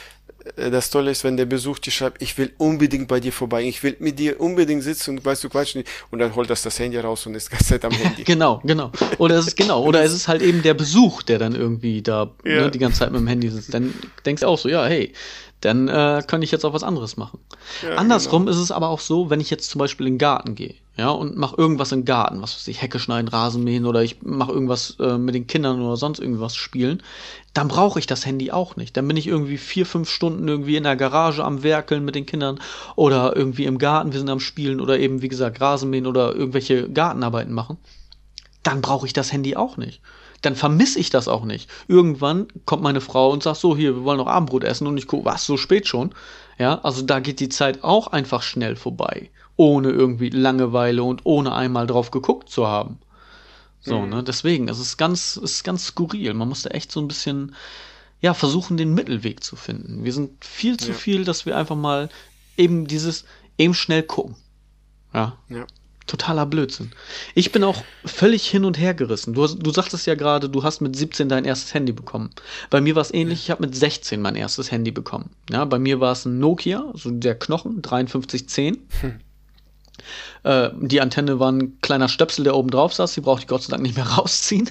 äh, 0.57 0.71
das 0.71 0.89
Tolle 0.89 1.11
ist, 1.11 1.23
wenn 1.23 1.37
der 1.37 1.45
Besuch 1.45 1.79
dir 1.79 1.91
schreibt, 1.91 2.21
ich 2.21 2.37
will 2.37 2.51
unbedingt 2.57 3.07
bei 3.07 3.19
dir 3.19 3.31
vorbei, 3.31 3.63
ich 3.63 3.83
will 3.83 3.95
mit 3.99 4.19
dir 4.19 4.39
unbedingt 4.39 4.83
sitzen 4.83 5.17
und 5.17 5.25
weißt 5.25 5.43
du 5.43 5.49
quatschen 5.49 5.83
und 6.11 6.19
dann 6.19 6.35
holt 6.35 6.49
das 6.49 6.61
das 6.61 6.77
Handy 6.79 6.97
raus 6.97 7.25
und 7.25 7.35
ist 7.35 7.47
die 7.47 7.51
ganze 7.51 7.65
Zeit 7.65 7.85
am 7.85 7.91
Handy. 7.91 8.23
genau, 8.23 8.61
genau. 8.63 8.91
Oder 9.17 9.35
es 9.35 9.47
ist 9.47 9.57
genau, 9.57 9.83
oder 9.83 10.03
es 10.03 10.13
ist 10.13 10.27
halt 10.27 10.41
eben 10.41 10.61
der 10.61 10.73
Besuch, 10.73 11.23
der 11.23 11.39
dann 11.39 11.55
irgendwie 11.55 12.01
da 12.01 12.31
ja. 12.43 12.61
ne, 12.61 12.71
die 12.71 12.79
ganze 12.79 12.99
Zeit 12.99 13.11
mit 13.11 13.21
dem 13.21 13.27
Handy 13.27 13.49
sitzt. 13.49 13.73
Dann 13.73 13.93
denkst 14.25 14.41
du 14.41 14.47
auch 14.47 14.57
so, 14.57 14.69
ja, 14.69 14.85
hey, 14.85 15.13
dann 15.65 15.87
äh, 15.87 16.23
kann 16.25 16.41
ich 16.41 16.51
jetzt 16.51 16.65
auch 16.65 16.73
was 16.73 16.83
anderes 16.83 17.17
machen. 17.17 17.39
Ja, 17.83 17.95
Andersrum 17.95 18.45
genau. 18.45 18.55
ist 18.55 18.63
es 18.63 18.71
aber 18.71 18.89
auch 18.89 18.99
so, 18.99 19.29
wenn 19.29 19.41
ich 19.41 19.49
jetzt 19.49 19.69
zum 19.69 19.79
Beispiel 19.79 20.07
in 20.07 20.13
den 20.13 20.19
Garten 20.19 20.55
gehe, 20.55 20.75
ja, 20.97 21.09
und 21.09 21.35
mache 21.35 21.57
irgendwas 21.57 21.91
im 21.91 22.05
Garten, 22.05 22.41
was 22.41 22.55
weiß 22.55 22.67
ich, 22.69 22.81
Hecke 22.81 22.99
schneiden, 22.99 23.27
Rasen 23.27 23.63
mähen 23.63 23.85
oder 23.85 24.01
ich 24.01 24.21
mache 24.21 24.53
irgendwas 24.53 24.95
äh, 24.99 25.17
mit 25.17 25.35
den 25.35 25.47
Kindern 25.47 25.81
oder 25.81 25.97
sonst 25.97 26.19
irgendwas 26.19 26.55
spielen, 26.55 27.03
dann 27.53 27.67
brauche 27.67 27.99
ich 27.99 28.07
das 28.07 28.25
Handy 28.25 28.51
auch 28.51 28.75
nicht. 28.75 28.95
Dann 28.95 29.07
bin 29.07 29.17
ich 29.17 29.27
irgendwie 29.27 29.57
vier, 29.57 29.85
fünf 29.85 30.09
Stunden 30.09 30.47
irgendwie 30.47 30.77
in 30.77 30.83
der 30.83 30.95
Garage 30.95 31.43
am 31.43 31.63
Werkeln 31.63 32.05
mit 32.05 32.15
den 32.15 32.25
Kindern 32.25 32.59
oder 32.95 33.35
irgendwie 33.35 33.65
im 33.65 33.77
Garten, 33.77 34.13
wir 34.13 34.19
sind 34.19 34.29
am 34.29 34.39
Spielen 34.39 34.79
oder 34.79 34.99
eben, 34.99 35.21
wie 35.21 35.29
gesagt, 35.29 35.59
Rasenmähen 35.59 36.07
oder 36.07 36.33
irgendwelche 36.33 36.89
Gartenarbeiten 36.89 37.53
machen. 37.53 37.77
Dann 38.63 38.81
brauche 38.81 39.05
ich 39.05 39.13
das 39.13 39.33
Handy 39.33 39.55
auch 39.55 39.77
nicht 39.77 40.01
dann 40.45 40.55
vermisse 40.55 40.99
ich 40.99 41.09
das 41.09 41.27
auch 41.27 41.45
nicht. 41.45 41.69
Irgendwann 41.87 42.47
kommt 42.65 42.83
meine 42.83 43.01
Frau 43.01 43.31
und 43.31 43.43
sagt 43.43 43.57
so, 43.57 43.75
hier, 43.75 43.95
wir 43.95 44.03
wollen 44.03 44.17
noch 44.17 44.27
Abendbrot 44.27 44.63
essen 44.63 44.87
und 44.87 44.97
ich 44.97 45.07
gucke, 45.07 45.25
was, 45.25 45.45
so 45.45 45.57
spät 45.57 45.87
schon? 45.87 46.13
Ja, 46.57 46.79
also 46.83 47.01
da 47.01 47.19
geht 47.19 47.39
die 47.39 47.49
Zeit 47.49 47.83
auch 47.83 48.07
einfach 48.07 48.41
schnell 48.41 48.75
vorbei, 48.75 49.29
ohne 49.55 49.89
irgendwie 49.89 50.29
Langeweile 50.29 51.03
und 51.03 51.21
ohne 51.25 51.53
einmal 51.53 51.87
drauf 51.87 52.11
geguckt 52.11 52.49
zu 52.49 52.67
haben. 52.67 52.99
So, 53.81 53.99
mhm. 53.99 54.09
ne, 54.09 54.23
deswegen, 54.23 54.69
es 54.69 54.79
ist 54.79 54.97
ganz, 54.97 55.37
es 55.37 55.51
ist 55.51 55.63
ganz 55.63 55.85
skurril. 55.85 56.33
Man 56.33 56.49
musste 56.49 56.71
echt 56.71 56.91
so 56.91 56.99
ein 56.99 57.07
bisschen, 57.07 57.55
ja, 58.21 58.33
versuchen, 58.33 58.77
den 58.77 58.93
Mittelweg 58.93 59.43
zu 59.43 59.55
finden. 59.55 60.03
Wir 60.03 60.13
sind 60.13 60.43
viel 60.43 60.77
zu 60.77 60.89
ja. 60.89 60.93
viel, 60.93 61.25
dass 61.25 61.45
wir 61.45 61.57
einfach 61.57 61.75
mal 61.75 62.09
eben 62.57 62.87
dieses, 62.87 63.25
eben 63.57 63.73
schnell 63.73 64.03
gucken. 64.03 64.35
Ja. 65.13 65.37
ja 65.49 65.65
totaler 66.07 66.45
Blödsinn. 66.45 66.91
Ich 67.33 67.51
bin 67.51 67.63
auch 67.63 67.83
völlig 68.05 68.47
hin 68.47 68.65
und 68.65 68.77
her 68.77 68.93
gerissen. 68.93 69.33
Du, 69.33 69.47
du 69.47 69.71
sagtest 69.71 70.05
ja 70.05 70.15
gerade, 70.15 70.49
du 70.49 70.63
hast 70.63 70.81
mit 70.81 70.95
17 70.95 71.29
dein 71.29 71.45
erstes 71.45 71.73
Handy 71.73 71.91
bekommen. 71.91 72.29
Bei 72.69 72.81
mir 72.81 72.95
war 72.95 73.01
es 73.01 73.13
ähnlich, 73.13 73.39
ich 73.39 73.51
habe 73.51 73.65
mit 73.65 73.75
16 73.75 74.21
mein 74.21 74.35
erstes 74.35 74.71
Handy 74.71 74.91
bekommen. 74.91 75.31
Ja, 75.49 75.65
bei 75.65 75.79
mir 75.79 75.99
war 75.99 76.11
es 76.11 76.25
ein 76.25 76.39
Nokia, 76.39 76.91
so 76.93 77.09
der 77.09 77.35
Knochen, 77.35 77.81
5310. 77.83 78.77
Hm. 79.01 79.19
Äh, 80.43 80.69
die 80.79 81.01
Antenne 81.01 81.39
war 81.39 81.51
ein 81.51 81.79
kleiner 81.81 82.07
Stöpsel, 82.07 82.43
der 82.43 82.55
oben 82.55 82.69
drauf 82.69 82.93
saß. 82.93 83.13
Die 83.13 83.21
brauchte 83.21 83.43
ich 83.43 83.47
Gott 83.47 83.63
sei 83.63 83.71
Dank 83.71 83.81
nicht 83.81 83.95
mehr 83.95 84.05
rausziehen. 84.17 84.69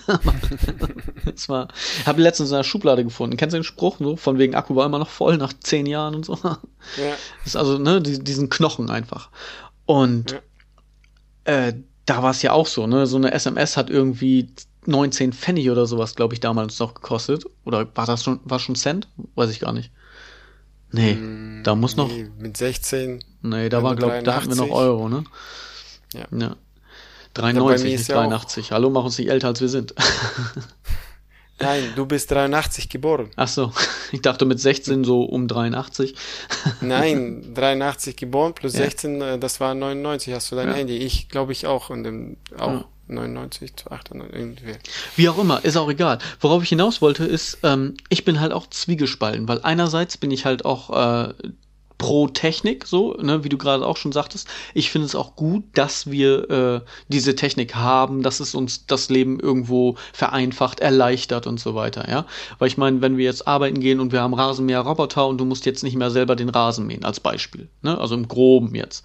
das 1.25 1.49
war, 1.49 1.69
ich 1.99 2.07
habe 2.07 2.23
letztens 2.23 2.51
in 2.51 2.55
einer 2.55 2.65
Schublade 2.65 3.03
gefunden. 3.03 3.37
Kennst 3.37 3.55
du 3.55 3.59
den 3.59 3.65
Spruch? 3.65 3.97
So, 3.99 4.17
von 4.17 4.39
wegen 4.39 4.55
Akku 4.55 4.77
war 4.77 4.87
immer 4.87 5.01
noch 5.01 5.09
voll 5.09 5.37
nach 5.37 5.53
10 5.53 5.87
Jahren 5.87 6.15
und 6.15 6.25
so. 6.25 6.39
Ja. 6.45 6.59
Das 7.43 7.47
ist 7.47 7.57
also, 7.57 7.79
ne, 7.79 8.01
die, 8.01 8.23
diesen 8.23 8.51
Knochen 8.51 8.91
einfach. 8.91 9.31
Und 9.87 10.33
ja 10.33 10.39
äh, 11.45 11.75
da 12.07 12.23
war 12.23 12.31
es 12.31 12.43
ja 12.43 12.53
auch 12.53 12.67
so, 12.67 12.87
ne? 12.87 13.07
So 13.07 13.17
eine 13.17 13.33
SMS 13.33 13.77
hat 13.77 13.91
irgendwie 13.91 14.49
19 14.87 15.33
Pfennig 15.33 15.71
oder 15.71 15.87
sowas, 15.87 16.15
glaube 16.15 16.35
ich, 16.35 16.41
damals 16.41 16.79
noch 16.79 16.95
gekostet. 16.95 17.45
Oder 17.65 17.87
war 17.95 18.07
das 18.07 18.25
schon, 18.25 18.41
war 18.45 18.59
schon 18.59 18.75
Cent? 18.75 19.09
Weiß 19.35 19.51
ich 19.51 19.61
gar 19.61 19.73
nicht. 19.73 19.91
Nee, 20.93 21.15
mm, 21.15 21.63
da 21.65 21.75
muss 21.75 21.97
nee, 21.97 22.31
Mit 22.39 22.57
16. 22.57 23.25
Nee, 23.43 23.69
da 23.69 23.83
war, 23.83 23.97
glaube 23.97 24.19
ich, 24.19 24.25
da 24.25 24.37
hatten 24.37 24.49
wir 24.49 24.57
noch 24.57 24.71
Euro, 24.71 25.09
ne? 25.09 25.25
Ja. 26.13 26.27
ja. 26.31 26.57
93, 27.35 27.91
nicht 27.91 28.09
83. 28.09 28.71
Hallo, 28.71 28.91
mach 28.91 29.05
uns 29.05 29.19
nicht 29.19 29.29
älter, 29.29 29.49
als 29.49 29.61
wir 29.61 29.69
sind. 29.69 29.95
Nein, 31.61 31.93
du 31.95 32.07
bist 32.07 32.31
83 32.31 32.89
geboren. 32.89 33.31
Ach 33.37 33.49
so, 33.49 33.73
ich 34.13 34.23
dachte 34.23 34.45
mit 34.45 34.61
16 34.61 35.05
so 35.05 35.23
um 35.25 35.47
83. 35.49 36.15
Nein, 36.81 37.55
83 37.55 38.17
geboren 38.17 38.55
plus 38.55 38.75
ja. 38.75 38.81
16, 38.81 39.21
äh, 39.21 39.39
das 39.39 39.61
war 39.61 39.75
99, 39.75 40.35
hast 40.35 40.51
du 40.51 40.57
dein 40.57 40.69
ja. 40.69 40.75
Handy. 40.75 40.97
Ich 40.99 41.29
glaube 41.29 41.53
ich 41.53 41.67
auch 41.67 41.91
und 41.91 42.05
dem, 42.05 42.37
auch 42.59 42.73
ja. 42.73 42.85
99 43.09 43.77
zu 43.77 43.91
98 43.91 44.35
irgendwie. 44.35 44.73
Wie 45.17 45.29
auch 45.29 45.39
immer, 45.39 45.65
ist 45.65 45.77
auch 45.77 45.89
egal. 45.91 46.19
Worauf 46.41 46.63
ich 46.63 46.71
hinaus 46.71 47.03
wollte, 47.03 47.25
ist, 47.25 47.59
ähm, 47.63 47.97
ich 48.09 48.25
bin 48.25 48.41
halt 48.41 48.53
auch 48.53 48.69
zwiegespalten, 48.69 49.47
weil 49.47 49.61
einerseits 49.63 50.17
bin 50.17 50.31
ich 50.31 50.45
halt 50.45 50.65
auch 50.65 51.29
äh, 51.29 51.35
pro 51.99 52.29
Technik, 52.29 52.87
so, 52.87 53.15
ne, 53.15 53.45
wie 53.45 53.49
du 53.49 53.57
gerade 53.57 53.87
auch 53.87 53.97
schon 53.97 54.13
sagtest. 54.13 54.49
Ich 54.75 54.91
finde 54.91 55.07
es 55.07 55.15
auch 55.15 55.37
gut, 55.37 55.65
dass 55.75 56.11
wir 56.11 56.51
äh, 56.51 56.81
diese 57.09 57.35
Technik 57.35 57.75
haben, 57.75 58.23
dass 58.23 58.41
es 58.41 58.55
uns 58.55 58.87
das 58.87 59.11
Leben 59.11 59.41
irgendwo 59.41 59.97
vereinfacht, 60.13 60.81
erleichtert 60.81 61.47
und 61.47 61.61
so 61.61 61.75
weiter, 61.75 62.09
ja. 62.11 62.27
Weil 62.59 62.69
ich 62.69 62.77
meine, 62.77 63.01
wenn 63.01 63.17
wir 63.17 63.25
jetzt 63.25 63.47
arbeiten 63.47 63.81
gehen 63.81 64.01
und 64.01 64.13
wir 64.13 64.23
haben 64.23 64.35
Rasenmäher-Roboter 64.35 65.27
und 65.27 65.39
du 65.39 65.45
musst 65.45 65.67
jetzt 65.67 65.85
nicht 65.85 65.97
mehr 65.97 66.11
selber 66.11 66.37
den 66.37 66.49
Rasen 66.49 66.87
mähen, 66.87 67.05
als 67.05 67.21
Beispiel, 67.21 67.69
ne, 67.83 67.99
also 67.99 68.15
im 68.15 68.29
Groben 68.29 68.75
jetzt. 68.75 69.05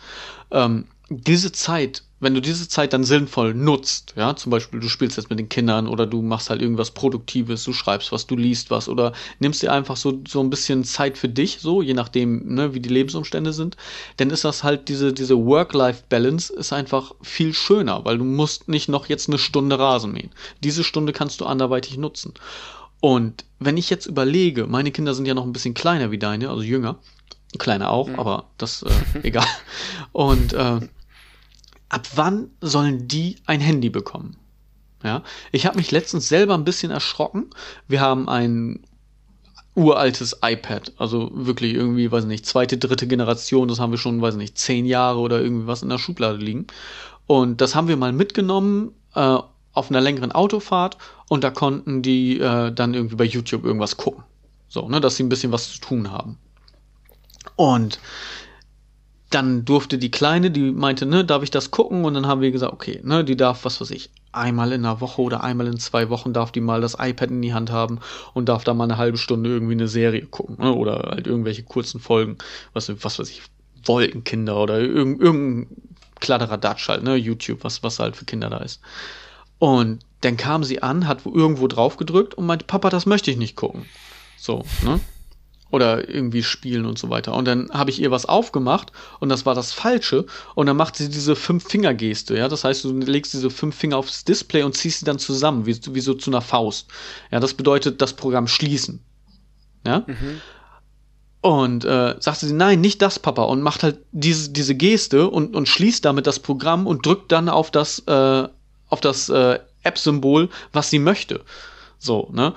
Ähm, 0.52 0.86
diese 1.10 1.52
Zeit 1.52 2.04
wenn 2.20 2.34
du 2.34 2.42
diese 2.42 2.68
Zeit 2.68 2.94
dann 2.94 3.04
sinnvoll 3.04 3.54
nutzt, 3.54 4.14
ja, 4.16 4.36
zum 4.36 4.50
Beispiel 4.50 4.80
du 4.80 4.90
spielst 4.90 5.18
jetzt 5.18 5.30
mit 5.30 5.40
den 5.40 5.50
Kindern 5.50 5.88
oder 5.88 6.06
du 6.06 6.22
machst 6.22 6.50
halt 6.50 6.62
irgendwas 6.62 6.92
Produktives, 6.92 7.64
du 7.64 7.74
schreibst 7.74 8.12
was, 8.12 8.28
du 8.28 8.36
liest 8.36 8.72
was 8.72 8.90
oder 8.90 9.14
nimmst 9.40 9.62
dir 9.62 9.72
einfach 9.72 9.98
so, 9.98 10.22
so 10.28 10.42
ein 10.42 10.50
bisschen 10.50 10.84
Zeit 10.84 11.18
für 11.18 11.30
dich, 11.30 11.60
so, 11.60 11.82
je 11.82 11.94
nachdem, 11.94 12.54
ne, 12.54 12.74
wie 12.74 12.80
die 12.80 12.90
Lebensumstände 12.90 13.54
sind, 13.54 13.78
dann 14.18 14.30
ist 14.30 14.44
das 14.44 14.64
halt 14.64 14.90
diese, 14.90 15.14
diese 15.14 15.38
Work-Life-Balance 15.38 16.54
ist 16.54 16.74
einfach 16.74 17.14
viel 17.22 17.54
schöner, 17.54 18.04
weil 18.06 18.18
du 18.18 18.24
musst 18.24 18.68
nicht 18.68 18.90
noch 18.90 19.08
jetzt 19.08 19.30
eine 19.30 19.38
Stunde 19.38 19.80
Rasen 19.80 20.12
mähen. 20.12 20.32
Diese 20.64 20.84
Stunde 20.84 21.14
kannst 21.14 21.42
du 21.42 21.46
anderweitig 21.46 21.98
nutzen. 21.98 22.34
Und 23.02 23.46
wenn 23.60 23.78
ich 23.78 23.90
jetzt 23.90 24.08
überlege, 24.08 24.68
meine 24.68 24.92
Kinder 24.92 25.14
sind 25.14 25.26
ja 25.26 25.34
noch 25.34 25.46
ein 25.46 25.54
bisschen 25.54 25.74
kleiner 25.74 26.12
wie 26.12 26.18
deine, 26.18 26.50
also 26.50 26.64
jünger, 26.64 26.98
kleiner 27.58 27.92
auch, 27.92 28.10
mhm. 28.10 28.20
aber 28.20 28.46
das, 28.58 28.84
äh, 28.84 28.90
egal. 29.24 29.48
Und, 30.12 30.54
äh, 30.54 30.82
ab 31.90 32.08
wann 32.16 32.50
sollen 32.62 33.08
die 33.08 33.38
ein 33.46 33.60
Handy 33.60 33.90
bekommen? 33.90 34.38
Ja, 35.04 35.24
ich 35.52 35.66
habe 35.66 35.78
mich 35.78 35.92
letztens 35.92 36.28
selber 36.28 36.56
ein 36.56 36.66
bisschen 36.66 36.92
erschrocken. 36.92 37.50
Wir 37.88 38.02
haben 38.02 38.28
ein 38.28 38.82
uraltes 39.76 40.38
iPad, 40.44 40.92
also 40.98 41.30
wirklich 41.34 41.74
irgendwie, 41.74 42.12
weiß 42.12 42.26
nicht, 42.26 42.46
zweite, 42.46 42.78
dritte 42.78 43.08
Generation, 43.08 43.68
das 43.70 43.80
haben 43.80 43.92
wir 43.92 43.98
schon, 43.98 44.22
weiß 44.22 44.36
nicht, 44.36 44.58
zehn 44.58 44.86
Jahre 44.86 45.20
oder 45.20 45.42
irgendwie 45.42 45.68
was 45.68 45.84
in 45.84 45.90
der 45.90 46.00
Schublade 46.00 46.38
liegen. 46.38 46.68
Und 47.28 47.62
das 47.62 47.76
haben 47.76 47.88
wir 47.88 47.96
mal 47.96 48.12
mitgenommen 48.12 48.92
äh, 49.16 49.38
auf 49.72 49.90
einer 49.90 50.02
längeren 50.02 50.34
Autofahrt 50.34 50.98
und 51.30 51.44
da 51.44 51.52
konnten 51.52 52.02
die 52.02 52.40
äh, 52.40 52.74
dann 52.74 52.94
irgendwie 52.94 53.16
bei 53.16 53.24
YouTube 53.24 53.64
irgendwas 53.64 53.96
gucken. 53.96 54.24
So, 54.68 54.90
ne, 54.90 55.00
dass 55.00 55.16
sie 55.16 55.24
ein 55.24 55.30
bisschen 55.30 55.52
was 55.52 55.72
zu 55.72 55.80
tun 55.80 56.12
haben. 56.12 56.38
Und 57.56 58.00
dann 59.30 59.64
durfte 59.64 59.98
die 59.98 60.12
Kleine, 60.12 60.50
die 60.50 60.72
meinte, 60.72 61.06
ne, 61.06 61.24
darf 61.24 61.44
ich 61.44 61.52
das 61.52 61.72
gucken? 61.72 62.04
Und 62.06 62.16
dann 62.16 62.26
haben 62.26 62.42
wir 62.42 62.52
gesagt, 62.52 62.74
okay, 62.74 63.00
ne, 63.04 63.24
die 63.24 63.38
darf, 63.38 63.64
was 63.64 63.80
weiß 63.80 63.92
ich, 63.92 64.10
einmal 64.32 64.72
in 64.72 64.86
einer 64.86 65.02
Woche 65.02 65.22
oder 65.22 65.44
einmal 65.44 65.68
in 65.68 65.78
zwei 65.78 66.10
Wochen 66.10 66.34
darf 66.34 66.52
die 66.52 66.62
mal 66.62 66.82
das 66.82 66.96
iPad 67.00 67.30
in 67.30 67.42
die 67.42 67.54
Hand 67.54 67.72
haben 67.72 68.00
und 68.34 68.50
darf 68.50 68.64
da 68.64 68.74
mal 68.74 68.86
eine 68.86 68.98
halbe 68.98 69.18
Stunde 69.18 69.50
irgendwie 69.50 69.74
eine 69.74 69.88
Serie 69.88 70.26
gucken, 70.26 70.58
ne, 70.60 70.74
oder 70.74 71.10
halt 71.12 71.28
irgendwelche 71.28 71.64
kurzen 71.64 72.00
Folgen, 72.00 72.38
was, 72.74 72.92
was 73.04 73.20
weiß 73.20 73.30
ich, 73.30 73.44
Wolkenkinder 73.86 74.58
oder 74.58 74.80
irgendein, 74.80 75.26
irgendein 75.26 75.78
Kladderadatsch 76.20 76.90
halt, 76.90 77.04
ne, 77.04 77.16
YouTube, 77.16 77.64
was, 77.64 77.84
was 77.84 78.00
halt 78.00 78.16
für 78.16 78.26
Kinder 78.26 78.50
da 78.50 78.58
ist. 78.58 78.82
Und 79.60 80.00
dann 80.22 80.38
kam 80.38 80.64
sie 80.64 80.82
an, 80.82 81.08
hat 81.08 81.26
irgendwo 81.26 81.68
drauf 81.68 81.98
gedrückt 81.98 82.34
und 82.34 82.46
meinte, 82.46 82.66
Papa, 82.66 82.90
das 82.90 83.06
möchte 83.06 83.30
ich 83.30 83.38
nicht 83.38 83.56
gucken. 83.56 83.86
So, 84.38 84.66
ne? 84.84 85.00
Oder 85.72 86.10
irgendwie 86.10 86.44
spielen 86.44 86.86
und 86.86 86.98
so 86.98 87.10
weiter. 87.10 87.34
Und 87.34 87.46
dann 87.46 87.70
habe 87.72 87.92
ich 87.92 88.02
ihr 88.02 88.12
was 88.12 88.26
aufgemacht 88.26 88.92
und 89.20 89.30
das 89.30 89.46
war 89.46 89.56
das 89.56 89.72
Falsche. 89.72 90.26
Und 90.56 90.68
dann 90.68 90.78
macht 90.78 90.96
sie 90.96 91.10
diese 91.10 91.36
Fünf-Finger-Geste, 91.36 92.38
ja. 92.38 92.48
Das 92.48 92.64
heißt, 92.64 92.84
du 92.84 92.98
legst 93.00 93.34
diese 93.34 93.50
fünf 93.50 93.76
Finger 93.76 93.98
aufs 93.98 94.24
Display 94.24 94.64
und 94.64 94.76
ziehst 94.76 95.00
sie 95.00 95.06
dann 95.06 95.20
zusammen, 95.20 95.66
wie, 95.66 95.78
wie 95.92 96.00
so 96.00 96.14
zu 96.14 96.32
einer 96.32 96.42
Faust. 96.42 96.88
Ja, 97.32 97.40
das 97.40 97.54
bedeutet 97.54 98.02
das 98.02 98.14
Programm 98.14 98.48
schließen. 98.48 99.02
Ja. 99.86 100.04
Mhm. 100.08 100.42
Und 101.42 101.86
äh, 101.86 102.16
sagte 102.20 102.48
sie, 102.48 102.54
nein, 102.54 102.82
nicht 102.82 103.02
das, 103.02 103.20
Papa. 103.20 103.44
Und 103.44 103.62
macht 103.62 103.84
halt 103.84 104.00
diese, 104.12 104.50
diese 104.50 104.76
Geste 104.76 105.30
und, 105.30 105.56
und 105.56 105.70
schließt 105.70 106.04
damit 106.04 106.28
das 106.28 106.40
Programm 106.40 106.86
und 106.86 107.06
drückt 107.06 107.32
dann 107.32 107.48
auf 107.48 107.72
das, 107.72 108.00
äh, 108.08 108.48
auf 108.90 109.00
das 109.00 109.30
äh, 109.30 109.60
App-Symbol, 109.84 110.50
was 110.74 110.90
sie 110.90 111.00
möchte. 111.00 111.42
So, 111.98 112.30
ne? 112.34 112.54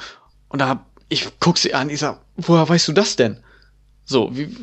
Und 0.49 0.61
da 0.61 0.85
ich 1.13 1.29
guck 1.41 1.59
sie 1.59 1.75
an, 1.75 1.91
ich 1.91 2.01
sag, 2.01 2.22
woher 2.37 2.69
weißt 2.69 2.89
du 2.89 2.93
das 2.93 3.17
denn? 3.17 3.39
So, 4.05 4.31
wie, 4.37 4.55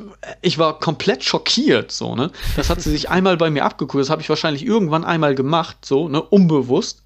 ich 0.41 0.57
war 0.57 0.79
komplett 0.79 1.23
schockiert, 1.23 1.91
so, 1.91 2.15
ne? 2.15 2.31
Das 2.55 2.69
hat 2.69 2.81
sie 2.81 2.91
sich 2.91 3.09
einmal 3.09 3.37
bei 3.37 3.49
mir 3.49 3.63
abgeguckt, 3.63 4.01
das 4.01 4.09
habe 4.09 4.21
ich 4.21 4.29
wahrscheinlich 4.29 4.65
irgendwann 4.65 5.05
einmal 5.05 5.33
gemacht, 5.33 5.77
so, 5.85 6.09
ne, 6.09 6.21
unbewusst. 6.21 7.03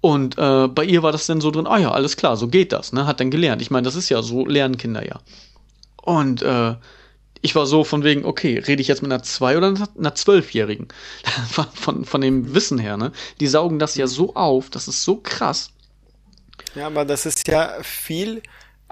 Und 0.00 0.38
äh, 0.38 0.68
bei 0.68 0.84
ihr 0.84 1.02
war 1.02 1.12
das 1.12 1.26
dann 1.26 1.42
so 1.42 1.50
drin, 1.50 1.66
ah 1.66 1.76
ja, 1.76 1.90
alles 1.90 2.16
klar, 2.16 2.36
so 2.36 2.48
geht 2.48 2.72
das, 2.72 2.92
ne? 2.92 3.06
Hat 3.06 3.20
dann 3.20 3.30
gelernt. 3.30 3.60
Ich 3.60 3.70
meine, 3.70 3.84
das 3.84 3.96
ist 3.96 4.08
ja 4.08 4.22
so, 4.22 4.46
lernen 4.46 4.78
Kinder 4.78 5.06
ja. 5.06 5.20
Und 5.96 6.40
äh, 6.40 6.76
ich 7.42 7.54
war 7.54 7.66
so 7.66 7.84
von 7.84 8.04
wegen, 8.04 8.24
okay, 8.24 8.58
rede 8.58 8.80
ich 8.80 8.88
jetzt 8.88 9.02
mit 9.02 9.12
einer 9.12 9.22
zwei 9.22 9.58
oder 9.58 9.74
einer 9.98 10.14
zwölfjährigen? 10.14 10.88
von, 11.74 12.06
von 12.06 12.20
dem 12.22 12.54
Wissen 12.54 12.78
her, 12.78 12.96
ne? 12.96 13.12
Die 13.40 13.46
saugen 13.46 13.78
das 13.78 13.94
ja 13.96 14.06
so 14.06 14.34
auf, 14.34 14.70
das 14.70 14.88
ist 14.88 15.04
so 15.04 15.16
krass. 15.16 15.70
Ja, 16.74 16.86
aber 16.86 17.04
das 17.04 17.26
ist 17.26 17.46
ja 17.48 17.74
viel 17.82 18.42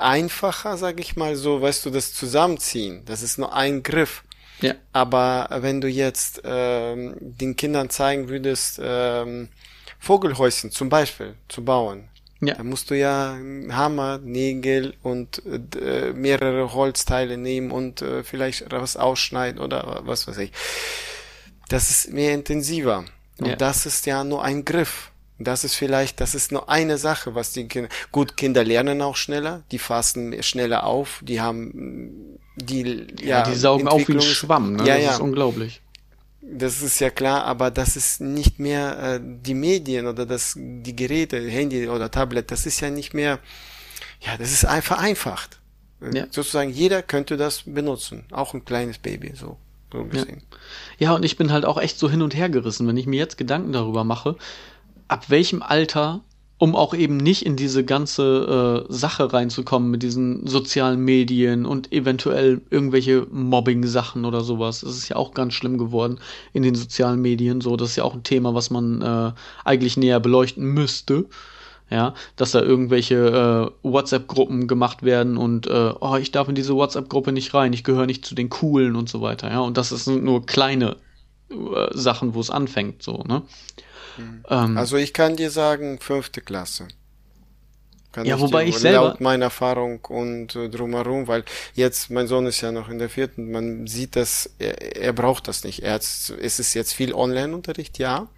einfacher, 0.00 0.76
sag 0.76 1.00
ich 1.00 1.16
mal 1.16 1.37
so, 1.37 1.61
weißt 1.61 1.87
du, 1.87 1.90
das 1.90 2.14
Zusammenziehen. 2.14 3.04
Das 3.04 3.22
ist 3.22 3.38
nur 3.38 3.54
ein 3.54 3.82
Griff. 3.82 4.24
Ja. 4.61 4.74
Aber 4.92 5.48
wenn 5.61 5.80
du 5.80 5.88
jetzt 5.88 6.42
ähm, 6.44 7.14
den 7.20 7.56
Kindern 7.56 7.90
zeigen 7.90 8.28
würdest, 8.28 8.80
ähm, 8.82 9.48
Vogelhäuschen 10.00 10.70
zum 10.70 10.88
Beispiel 10.88 11.34
zu 11.48 11.64
bauen, 11.64 12.08
ja. 12.40 12.54
da 12.54 12.62
musst 12.62 12.90
du 12.90 12.96
ja 12.96 13.37
Hammer, 13.70 14.18
Nägel 14.18 14.94
und 15.02 15.42
äh, 15.76 16.12
mehrere 16.12 16.72
Holzteile 16.72 17.37
nehmen 17.37 17.70
und 17.70 18.02
äh, 18.02 18.22
vielleicht 18.24 18.70
was 18.70 18.96
ausschneiden 18.96 19.61
oder 19.61 20.00
was 20.04 20.26
weiß 20.26 20.38
ich. 20.38 20.52
Das 21.68 21.90
ist 21.90 22.12
mehr 22.12 22.34
intensiver. 22.34 23.04
Und 23.38 23.46
ja. 23.46 23.56
das 23.56 23.87
ist 23.87 24.06
ja 24.06 24.24
nur 24.24 24.42
ein 24.42 24.64
Griff. 24.64 25.11
Das 25.38 25.62
ist 25.62 25.74
vielleicht, 25.74 26.20
das 26.20 26.35
ist 26.35 26.51
nur 26.51 26.68
eine 26.68 26.98
Sache, 26.98 27.35
was 27.35 27.53
die 27.53 27.68
Kinder, 27.68 27.88
gut, 28.11 28.37
Kinder 28.37 28.64
lernen 28.64 29.01
auch 29.03 29.14
schneller, 29.14 29.62
die 29.70 29.79
fassen 29.79 30.42
schneller 30.42 30.85
auf, 30.85 31.20
die 31.22 31.40
haben, 31.40 32.38
die, 32.57 33.07
ja, 33.20 33.27
ja 33.27 33.42
die 33.44 33.55
saugen 33.55 33.87
auf 33.87 34.09
wie 34.09 34.14
ein 34.14 34.20
Schwamm, 34.20 34.74
ne? 34.74 34.85
Ja, 34.85 34.94
das 34.96 35.05
ja. 35.05 35.12
ist 35.12 35.20
unglaublich. 35.20 35.81
Das 36.40 36.83
ist 36.83 36.98
ja 36.98 37.11
klar, 37.11 37.44
aber 37.44 37.70
das 37.70 37.94
ist 37.94 38.20
nicht 38.20 38.59
mehr 38.59 38.98
äh, 38.98 39.20
die 39.22 39.55
Medien 39.55 40.07
oder 40.07 40.27
das, 40.27 40.55
die 40.57 40.96
Geräte, 40.96 41.38
Handy 41.48 41.88
oder 41.88 42.11
Tablet, 42.11 42.51
das 42.51 42.66
ist 42.66 42.81
ja 42.81 42.90
nicht 42.90 43.14
mehr, 43.14 43.38
ja, 44.20 44.37
das 44.37 44.51
ist 44.51 44.64
einfach 44.64 44.96
vereinfacht. 44.96 45.61
Ja. 46.12 46.27
Sozusagen 46.31 46.70
jeder 46.70 47.03
könnte 47.03 47.37
das 47.37 47.62
benutzen, 47.64 48.24
auch 48.33 48.55
ein 48.55 48.64
kleines 48.64 48.98
Baby, 48.98 49.35
so. 49.35 49.57
so 49.92 50.09
ja. 50.12 50.24
ja, 50.98 51.14
und 51.14 51.24
ich 51.24 51.37
bin 51.37 51.53
halt 51.53 51.64
auch 51.64 51.79
echt 51.79 51.98
so 51.98 52.11
hin 52.11 52.22
und 52.22 52.35
her 52.35 52.48
gerissen, 52.48 52.88
wenn 52.88 52.96
ich 52.96 53.07
mir 53.07 53.18
jetzt 53.18 53.37
Gedanken 53.37 53.72
darüber 53.72 54.05
mache, 54.05 54.37
ab 55.09 55.31
welchem 55.31 55.62
Alter, 55.62 56.21
um 56.59 56.75
auch 56.75 56.92
eben 56.92 57.16
nicht 57.16 57.47
in 57.47 57.57
diese 57.57 57.85
ganze 57.85 58.85
äh, 58.88 58.92
Sache 58.92 59.33
reinzukommen 59.33 59.90
mit 59.90 60.03
diesen 60.03 60.47
sozialen 60.47 61.01
Medien 61.01 61.66
und 61.66 61.92
eventuell 61.92 62.61
irgendwelche 62.71 63.27
Mobbing-Sachen 63.31 64.25
oder 64.25 64.40
sowas. 64.42 64.81
Das 64.81 64.97
ist 64.97 65.09
ja 65.09 65.16
auch 65.16 65.35
ganz 65.35 65.55
schlimm 65.55 65.79
geworden 65.79 66.18
in 66.53 66.64
den 66.64 66.75
sozialen 66.75 67.23
Medien. 67.23 67.61
So, 67.61 67.77
das 67.77 67.90
ist 67.90 67.97
ja 67.97 68.05
auch 68.05 68.14
ein 68.14 68.25
Thema, 68.25 68.55
was 68.55 68.71
man 68.71 69.03
äh, 69.03 69.33
eigentlich 69.64 69.97
näher 69.97 70.21
beleuchten 70.21 70.64
müsste. 70.64 71.27
Ja, 71.90 72.12
dass 72.37 72.51
da 72.51 72.61
irgendwelche 72.61 73.73
äh, 73.83 73.88
WhatsApp-Gruppen 73.88 74.66
gemacht 74.66 75.05
werden 75.05 75.38
und 75.38 75.66
äh, 75.68 75.94
oh, 75.99 76.16
ich 76.16 76.31
darf 76.31 76.47
in 76.47 76.55
diese 76.55 76.75
WhatsApp-Gruppe 76.75 77.33
nicht 77.33 77.55
rein, 77.55 77.73
ich 77.73 77.83
gehöre 77.83 78.05
nicht 78.05 78.27
zu 78.27 78.35
den 78.35 78.51
Coolen 78.51 78.94
und 78.94 79.09
so 79.09 79.23
weiter. 79.23 79.51
Ja, 79.51 79.61
und 79.61 79.79
das 79.79 79.88
sind 79.88 80.23
nur 80.23 80.44
kleine 80.44 80.99
äh, 81.50 81.88
Sachen, 81.92 82.34
wo 82.34 82.40
es 82.40 82.50
anfängt, 82.50 83.02
so, 83.02 83.25
ne? 83.27 83.42
Mhm. 84.16 84.44
Ähm, 84.48 84.77
also 84.77 84.96
ich 84.96 85.12
kann 85.12 85.37
dir 85.37 85.50
sagen, 85.50 85.98
fünfte 86.00 86.40
Klasse. 86.40 86.88
Kann 88.10 88.25
ja, 88.25 88.37
ich 88.37 88.40
wobei 88.40 88.64
dir, 88.64 88.70
ich 88.70 88.79
selber... 88.79 89.08
Laut 89.08 89.20
meiner 89.20 89.46
Erfahrung 89.46 90.04
und 90.06 90.56
äh, 90.56 90.68
drumherum, 90.68 91.29
weil 91.29 91.44
jetzt, 91.75 92.10
mein 92.10 92.27
Sohn 92.27 92.46
ist 92.46 92.60
ja 92.60 92.73
noch 92.73 92.88
in 92.88 92.98
der 92.98 93.10
vierten, 93.10 93.50
man 93.50 93.87
sieht 93.87 94.16
das, 94.16 94.50
er, 94.58 94.96
er 94.96 95.12
braucht 95.12 95.46
das 95.46 95.62
nicht. 95.62 95.83
Er 95.83 95.94
hat, 95.94 96.02
es 96.02 96.58
ist 96.58 96.75
jetzt 96.75 96.94
viel 96.94 97.12
Online-Unterricht, 97.12 97.98
ja, 97.98 98.29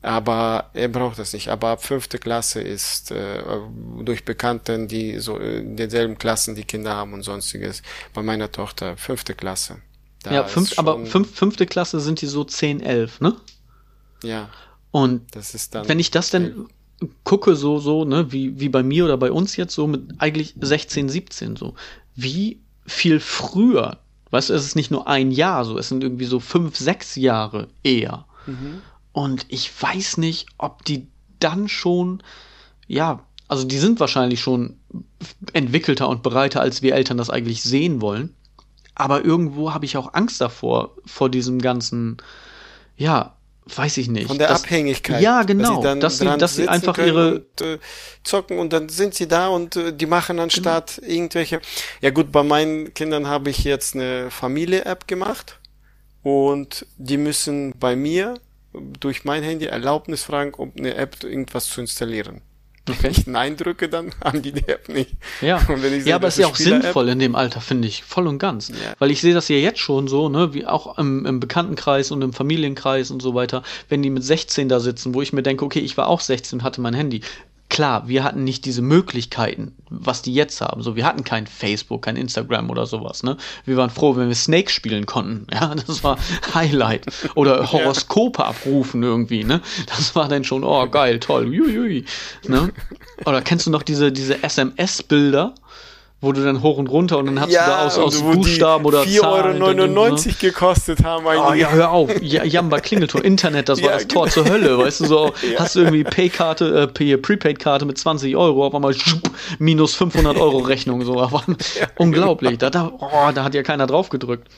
aber 0.00 0.70
er 0.74 0.88
braucht 0.88 1.18
das 1.18 1.32
nicht. 1.32 1.48
Aber 1.48 1.68
ab 1.68 1.84
fünfte 1.84 2.18
Klasse 2.18 2.60
ist 2.60 3.10
äh, 3.10 3.42
durch 4.02 4.24
Bekannten, 4.24 4.88
die 4.88 5.18
so 5.18 5.36
in 5.36 5.76
denselben 5.76 6.18
Klassen 6.18 6.54
die 6.54 6.64
Kinder 6.64 6.94
haben 6.94 7.12
und 7.12 7.22
sonstiges, 7.22 7.82
bei 8.14 8.22
meiner 8.22 8.50
Tochter 8.50 8.96
fünfte 8.96 9.34
Klasse. 9.34 9.76
Da 10.24 10.32
ja, 10.32 10.44
fünf, 10.44 10.78
aber 10.78 11.04
fünf, 11.04 11.34
fünfte 11.34 11.66
Klasse 11.66 12.00
sind 12.00 12.20
die 12.20 12.26
so 12.26 12.44
10, 12.44 12.80
11, 12.80 13.20
ne? 13.20 13.36
Ja. 14.22 14.48
Und 14.90 15.22
wenn 15.86 16.00
ich 16.00 16.10
das 16.10 16.30
denn 16.30 16.66
gucke, 17.24 17.56
so, 17.56 17.78
so, 17.78 18.04
ne, 18.04 18.32
wie, 18.32 18.58
wie 18.58 18.70
bei 18.70 18.82
mir 18.82 19.04
oder 19.04 19.18
bei 19.18 19.30
uns 19.30 19.56
jetzt, 19.56 19.74
so 19.74 19.86
mit 19.86 20.14
eigentlich 20.18 20.54
16, 20.58 21.08
17, 21.08 21.56
so, 21.56 21.74
wie 22.14 22.60
viel 22.86 23.20
früher, 23.20 23.98
weißt 24.30 24.48
du, 24.48 24.54
es 24.54 24.64
ist 24.64 24.76
nicht 24.76 24.90
nur 24.90 25.06
ein 25.06 25.30
Jahr 25.30 25.64
so, 25.64 25.76
es 25.76 25.88
sind 25.88 26.02
irgendwie 26.02 26.24
so 26.24 26.40
fünf, 26.40 26.76
sechs 26.76 27.16
Jahre 27.16 27.68
eher. 27.82 28.24
Mhm. 28.46 28.80
Und 29.12 29.44
ich 29.48 29.70
weiß 29.80 30.16
nicht, 30.16 30.46
ob 30.56 30.84
die 30.84 31.06
dann 31.38 31.68
schon, 31.68 32.22
ja, 32.86 33.20
also 33.46 33.64
die 33.64 33.78
sind 33.78 34.00
wahrscheinlich 34.00 34.40
schon 34.40 34.78
entwickelter 35.52 36.08
und 36.08 36.22
bereiter, 36.22 36.62
als 36.62 36.80
wir 36.80 36.94
Eltern 36.94 37.18
das 37.18 37.28
eigentlich 37.30 37.62
sehen 37.62 38.00
wollen. 38.00 38.34
Aber 38.94 39.24
irgendwo 39.24 39.74
habe 39.74 39.84
ich 39.84 39.96
auch 39.96 40.14
Angst 40.14 40.40
davor, 40.40 40.96
vor 41.04 41.28
diesem 41.28 41.60
ganzen, 41.60 42.18
ja, 42.96 43.36
weiß 43.66 43.96
ich 43.98 44.08
nicht. 44.08 44.28
Von 44.28 44.38
der 44.38 44.48
das, 44.48 44.62
Abhängigkeit. 44.62 45.22
Ja, 45.22 45.42
genau. 45.42 45.82
Dass 45.82 46.18
sie, 46.18 46.24
dass 46.24 46.36
sie, 46.36 46.38
dass 46.38 46.56
sie 46.56 46.68
einfach 46.68 46.98
ihre 46.98 47.36
und, 47.36 47.60
äh, 47.60 47.78
zocken 48.22 48.58
und 48.58 48.72
dann 48.72 48.88
sind 48.88 49.14
sie 49.14 49.26
da 49.26 49.48
und 49.48 49.76
äh, 49.76 49.92
die 49.92 50.06
machen 50.06 50.38
anstatt 50.38 50.96
genau. 50.96 51.12
irgendwelche. 51.12 51.60
Ja 52.00 52.10
gut, 52.10 52.30
bei 52.30 52.42
meinen 52.42 52.94
Kindern 52.94 53.26
habe 53.26 53.50
ich 53.50 53.64
jetzt 53.64 53.94
eine 53.94 54.30
Familie-App 54.30 55.08
gemacht 55.08 55.58
und 56.22 56.86
die 56.96 57.16
müssen 57.16 57.72
bei 57.78 57.96
mir 57.96 58.34
durch 59.00 59.24
mein 59.24 59.42
Handy 59.42 59.66
Erlaubnis 59.66 60.24
fragen, 60.24 60.54
um 60.54 60.72
eine 60.78 60.94
App 60.94 61.22
irgendwas 61.22 61.66
zu 61.66 61.80
installieren. 61.80 62.42
Okay. 62.94 62.98
Wenn 63.00 63.10
ich 63.12 63.26
Nein 63.26 63.56
drücke, 63.56 63.88
dann 63.88 64.10
haben 64.24 64.42
die 64.42 64.52
die 64.52 64.68
App 64.68 64.90
nicht. 64.90 65.12
Ja, 65.40 65.58
sehe, 65.58 66.00
ja 66.00 66.16
aber 66.16 66.28
es 66.28 66.34
ist 66.34 66.40
ja 66.40 66.46
auch 66.48 66.56
sinnvoll 66.56 67.08
in 67.08 67.18
dem 67.18 67.34
Alter, 67.34 67.62
finde 67.62 67.88
ich, 67.88 68.04
voll 68.04 68.26
und 68.26 68.38
ganz. 68.38 68.68
Ja. 68.68 68.74
Weil 68.98 69.10
ich 69.10 69.22
sehe 69.22 69.32
das 69.32 69.48
ja 69.48 69.56
jetzt 69.56 69.78
schon 69.78 70.06
so, 70.06 70.28
ne, 70.28 70.52
wie 70.52 70.66
auch 70.66 70.98
im, 70.98 71.24
im 71.24 71.40
Bekanntenkreis 71.40 72.10
und 72.10 72.20
im 72.20 72.34
Familienkreis 72.34 73.10
und 73.10 73.22
so 73.22 73.34
weiter, 73.34 73.62
wenn 73.88 74.02
die 74.02 74.10
mit 74.10 74.22
16 74.22 74.68
da 74.68 74.80
sitzen, 74.80 75.14
wo 75.14 75.22
ich 75.22 75.32
mir 75.32 75.42
denke, 75.42 75.64
okay, 75.64 75.80
ich 75.80 75.96
war 75.96 76.08
auch 76.08 76.20
16 76.20 76.58
und 76.58 76.62
hatte 76.62 76.82
mein 76.82 76.94
Handy 76.94 77.22
klar, 77.74 78.06
wir 78.06 78.22
hatten 78.22 78.44
nicht 78.44 78.64
diese 78.66 78.82
Möglichkeiten, 78.82 79.74
was 79.90 80.22
die 80.22 80.32
jetzt 80.32 80.60
haben. 80.60 80.80
So, 80.84 80.94
wir 80.94 81.04
hatten 81.04 81.24
kein 81.24 81.48
Facebook, 81.48 82.02
kein 82.02 82.14
Instagram 82.14 82.70
oder 82.70 82.86
sowas, 82.86 83.24
ne? 83.24 83.36
Wir 83.64 83.76
waren 83.76 83.90
froh, 83.90 84.14
wenn 84.14 84.28
wir 84.28 84.34
Snake 84.36 84.70
spielen 84.70 85.06
konnten. 85.06 85.46
Ja, 85.54 85.74
das 85.74 86.02
war 86.02 86.18
Highlight. 86.54 87.06
Oder 87.36 87.72
Horoskope 87.72 88.44
abrufen 88.44 89.02
irgendwie, 89.02 89.44
ne? 89.44 89.60
Das 89.86 90.14
war 90.14 90.28
dann 90.28 90.44
schon, 90.44 90.62
oh, 90.62 90.88
geil, 90.88 91.18
toll, 91.20 91.46
ui, 91.48 92.04
ne? 92.46 92.72
Oder 93.24 93.40
kennst 93.42 93.66
du 93.66 93.70
noch 93.70 93.82
diese, 93.82 94.12
diese 94.12 94.42
SMS-Bilder? 94.42 95.54
Wo 96.24 96.32
du 96.32 96.44
dann 96.44 96.62
hoch 96.62 96.78
und 96.78 96.88
runter 96.88 97.18
und 97.18 97.26
dann 97.26 97.40
hast 97.40 97.50
ja, 97.50 97.64
du 97.64 97.70
da 97.70 97.86
aus, 97.86 97.98
aus 97.98 98.22
Buchstaben 98.22 98.84
oder 98.84 99.02
4,99 99.02 99.96
Euro 99.96 100.14
ne? 100.14 100.34
gekostet 100.40 101.04
haben 101.04 101.26
eigentlich. 101.26 101.44
Oh 101.48 101.52
ja, 101.54 101.70
hör 101.70 101.90
auf. 101.90 102.10
Ja, 102.22 102.44
Jamba 102.44 102.80
Klingelton, 102.80 103.22
Internet, 103.22 103.68
das 103.68 103.82
war 103.82 103.90
ja, 103.90 103.96
das 103.96 104.08
Tor 104.08 104.28
zur 104.28 104.48
Hölle, 104.48 104.78
weißt 104.78 105.00
du, 105.00 105.06
so 105.06 105.26
ja. 105.52 105.60
hast 105.60 105.76
du 105.76 105.80
irgendwie 105.80 106.04
Pay-Karte, 106.04 106.90
äh, 106.98 107.16
Prepaid-Karte 107.16 107.84
mit 107.84 107.98
20 107.98 108.36
Euro, 108.36 108.66
auf 108.66 108.74
einmal 108.74 108.94
minus 109.58 109.94
500 109.94 110.36
Euro 110.36 110.58
Rechnung, 110.58 111.04
so. 111.04 111.20
Aber, 111.20 111.44
unglaublich. 111.96 112.58
Da, 112.58 112.70
da, 112.70 112.92
oh, 112.98 113.30
da 113.34 113.44
hat 113.44 113.54
ja 113.54 113.62
keiner 113.62 113.86
drauf 113.86 114.08
gedrückt. 114.08 114.48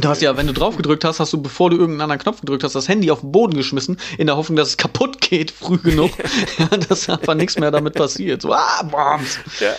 Du 0.00 0.08
hast 0.08 0.22
ja, 0.22 0.36
wenn 0.36 0.46
du 0.46 0.52
drauf 0.52 0.76
gedrückt 0.76 1.04
hast, 1.04 1.18
hast 1.18 1.32
du, 1.32 1.42
bevor 1.42 1.70
du 1.70 1.76
irgendeinen 1.76 2.02
anderen 2.02 2.20
Knopf 2.20 2.40
gedrückt 2.40 2.62
hast, 2.62 2.74
das 2.74 2.88
Handy 2.88 3.10
auf 3.10 3.20
den 3.20 3.32
Boden 3.32 3.56
geschmissen, 3.56 3.98
in 4.16 4.28
der 4.28 4.36
Hoffnung, 4.36 4.56
dass 4.56 4.68
es 4.68 4.76
kaputt 4.76 5.20
geht, 5.20 5.50
früh 5.50 5.78
genug, 5.78 6.12
ja, 6.58 6.76
dass 6.76 7.08
einfach 7.08 7.34
nichts 7.34 7.58
mehr 7.58 7.72
damit 7.72 7.94
passiert. 7.94 8.42
So, 8.42 8.52
ah, 8.52 8.82
bombs. 8.84 9.38
Ja. 9.58 9.74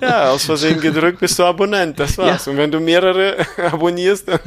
ja, 0.00 0.30
aus 0.30 0.46
Versehen 0.46 0.80
gedrückt 0.80 1.20
bist 1.20 1.38
du 1.38 1.44
Abonnent, 1.44 2.00
das 2.00 2.16
war's. 2.16 2.46
Ja. 2.46 2.52
Und 2.52 2.58
wenn 2.58 2.70
du 2.70 2.80
mehrere 2.80 3.46
abonnierst, 3.70 4.28
dann 4.28 4.40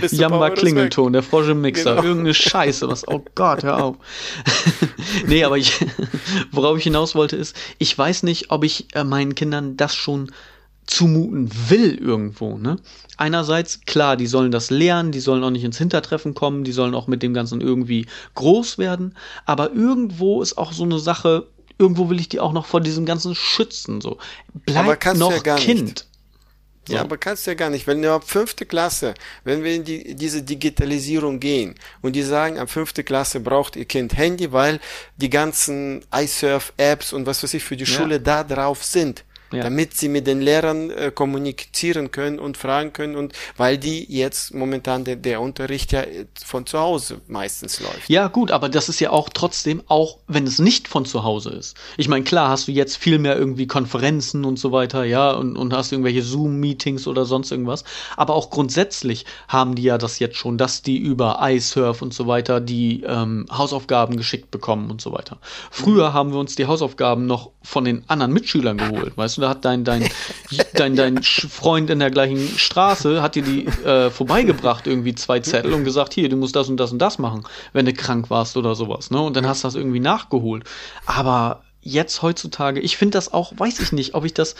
bist 0.00 0.14
du 0.14 0.16
Jamba 0.16 0.50
Klingelton, 0.50 1.12
der 1.12 1.22
Frosch 1.22 1.48
im 1.48 1.60
Mixer, 1.60 1.90
genau. 1.90 2.02
irgendeine 2.02 2.34
Scheiße, 2.34 2.88
was, 2.88 3.06
oh 3.06 3.24
Gott, 3.36 3.62
hör 3.62 3.82
auf. 3.82 3.96
nee, 5.26 5.44
aber 5.44 5.56
ich, 5.56 5.86
worauf 6.50 6.78
ich 6.78 6.84
hinaus 6.84 7.14
wollte 7.14 7.36
ist, 7.36 7.54
ich 7.78 7.96
weiß 7.96 8.24
nicht, 8.24 8.50
ob 8.50 8.64
ich 8.64 8.88
äh, 8.94 9.04
meinen 9.04 9.36
Kindern 9.36 9.76
das 9.76 9.94
schon 9.94 10.32
zumuten 10.88 11.50
will 11.68 11.94
irgendwo, 11.94 12.58
ne? 12.58 12.78
Einerseits, 13.16 13.82
klar, 13.82 14.16
die 14.16 14.26
sollen 14.26 14.50
das 14.50 14.70
lernen, 14.70 15.12
die 15.12 15.20
sollen 15.20 15.44
auch 15.44 15.50
nicht 15.50 15.64
ins 15.64 15.78
Hintertreffen 15.78 16.34
kommen, 16.34 16.64
die 16.64 16.72
sollen 16.72 16.94
auch 16.94 17.06
mit 17.06 17.22
dem 17.22 17.34
Ganzen 17.34 17.60
irgendwie 17.60 18.06
groß 18.34 18.78
werden, 18.78 19.14
aber 19.44 19.72
irgendwo 19.72 20.40
ist 20.40 20.56
auch 20.56 20.72
so 20.72 20.84
eine 20.84 20.98
Sache, 20.98 21.46
irgendwo 21.78 22.08
will 22.08 22.18
ich 22.18 22.28
die 22.28 22.40
auch 22.40 22.52
noch 22.52 22.66
vor 22.66 22.80
diesem 22.80 23.04
Ganzen 23.04 23.34
schützen, 23.34 24.00
so. 24.00 24.18
Bleib 24.64 25.04
noch 25.16 25.44
ja 25.44 25.56
Kind. 25.56 25.82
Nicht. 25.82 26.06
So. 26.86 26.94
Ja, 26.94 27.02
aber 27.02 27.18
kannst 27.18 27.46
du 27.46 27.50
ja 27.50 27.54
gar 27.54 27.68
nicht, 27.68 27.86
wenn 27.86 28.00
du 28.00 28.10
ab 28.10 28.24
fünfte 28.26 28.64
Klasse, 28.64 29.12
wenn 29.44 29.62
wir 29.62 29.74
in 29.74 29.84
die, 29.84 30.14
diese 30.14 30.42
Digitalisierung 30.42 31.38
gehen 31.38 31.74
und 32.00 32.16
die 32.16 32.22
sagen, 32.22 32.58
ab 32.58 32.70
fünfte 32.70 33.04
Klasse 33.04 33.40
braucht 33.40 33.76
ihr 33.76 33.84
Kind 33.84 34.16
Handy, 34.16 34.52
weil 34.52 34.80
die 35.18 35.28
ganzen 35.28 36.02
iSurf-Apps 36.14 37.12
und 37.12 37.26
was 37.26 37.42
weiß 37.42 37.52
ich 37.52 37.62
für 37.62 37.76
die 37.76 37.84
ja. 37.84 37.90
Schule 37.90 38.20
da 38.20 38.42
drauf 38.42 38.82
sind 38.82 39.24
ja. 39.52 39.62
damit 39.62 39.94
sie 39.94 40.08
mit 40.08 40.26
den 40.26 40.40
Lehrern 40.40 40.90
äh, 40.90 41.10
kommunizieren 41.14 42.10
können 42.10 42.38
und 42.38 42.56
fragen 42.56 42.92
können 42.92 43.16
und 43.16 43.32
weil 43.56 43.78
die 43.78 44.04
jetzt 44.08 44.54
momentan 44.54 45.04
der, 45.04 45.16
der 45.16 45.40
Unterricht 45.40 45.92
ja 45.92 46.02
von 46.44 46.66
zu 46.66 46.78
Hause 46.78 47.20
meistens 47.26 47.80
läuft. 47.80 48.08
Ja 48.08 48.28
gut, 48.28 48.50
aber 48.50 48.68
das 48.68 48.88
ist 48.88 49.00
ja 49.00 49.10
auch 49.10 49.28
trotzdem 49.28 49.82
auch, 49.88 50.18
wenn 50.26 50.46
es 50.46 50.58
nicht 50.58 50.88
von 50.88 51.04
zu 51.04 51.24
Hause 51.24 51.50
ist. 51.50 51.76
Ich 51.96 52.08
meine, 52.08 52.24
klar 52.24 52.48
hast 52.48 52.68
du 52.68 52.72
jetzt 52.72 52.96
viel 52.96 53.18
mehr 53.18 53.36
irgendwie 53.36 53.66
Konferenzen 53.66 54.44
und 54.44 54.58
so 54.58 54.72
weiter, 54.72 55.04
ja, 55.04 55.30
und, 55.30 55.56
und 55.56 55.72
hast 55.72 55.92
irgendwelche 55.92 56.22
Zoom-Meetings 56.22 57.06
oder 57.06 57.24
sonst 57.24 57.50
irgendwas, 57.50 57.84
aber 58.16 58.34
auch 58.34 58.50
grundsätzlich 58.50 59.24
haben 59.48 59.74
die 59.74 59.82
ja 59.82 59.98
das 59.98 60.18
jetzt 60.18 60.36
schon, 60.36 60.58
dass 60.58 60.82
die 60.82 60.98
über 60.98 61.38
iSurf 61.42 62.02
und 62.02 62.12
so 62.12 62.26
weiter 62.26 62.60
die 62.60 63.02
ähm, 63.06 63.46
Hausaufgaben 63.50 64.16
geschickt 64.16 64.50
bekommen 64.50 64.90
und 64.90 65.00
so 65.00 65.12
weiter. 65.12 65.38
Früher 65.70 66.10
mhm. 66.10 66.14
haben 66.14 66.32
wir 66.32 66.38
uns 66.38 66.54
die 66.54 66.66
Hausaufgaben 66.66 67.26
noch 67.26 67.50
von 67.62 67.84
den 67.84 68.04
anderen 68.08 68.32
Mitschülern 68.32 68.78
geholt, 68.78 69.16
weißt 69.16 69.37
du, 69.37 69.37
da 69.40 69.50
hat 69.50 69.64
dein, 69.64 69.84
dein, 69.84 70.08
dein, 70.74 70.96
dein 70.96 71.22
Freund 71.22 71.90
in 71.90 71.98
der 71.98 72.10
gleichen 72.10 72.38
Straße, 72.58 73.22
hat 73.22 73.34
dir 73.34 73.42
die 73.42 73.66
äh, 73.66 74.10
vorbeigebracht, 74.10 74.86
irgendwie 74.86 75.14
zwei 75.14 75.40
Zettel 75.40 75.72
und 75.72 75.84
gesagt, 75.84 76.14
hier, 76.14 76.28
du 76.28 76.36
musst 76.36 76.56
das 76.56 76.68
und 76.68 76.78
das 76.78 76.92
und 76.92 76.98
das 76.98 77.18
machen, 77.18 77.44
wenn 77.72 77.86
du 77.86 77.92
krank 77.92 78.30
warst 78.30 78.56
oder 78.56 78.74
sowas, 78.74 79.10
ne? 79.10 79.20
Und 79.20 79.36
dann 79.36 79.46
hast 79.46 79.64
du 79.64 79.68
das 79.68 79.74
irgendwie 79.74 80.00
nachgeholt. 80.00 80.64
Aber 81.06 81.62
jetzt 81.82 82.22
heutzutage, 82.22 82.80
ich 82.80 82.96
finde 82.96 83.16
das 83.16 83.32
auch, 83.32 83.52
weiß 83.56 83.80
ich 83.80 83.92
nicht, 83.92 84.14
ob 84.14 84.24
ich 84.24 84.34
das 84.34 84.54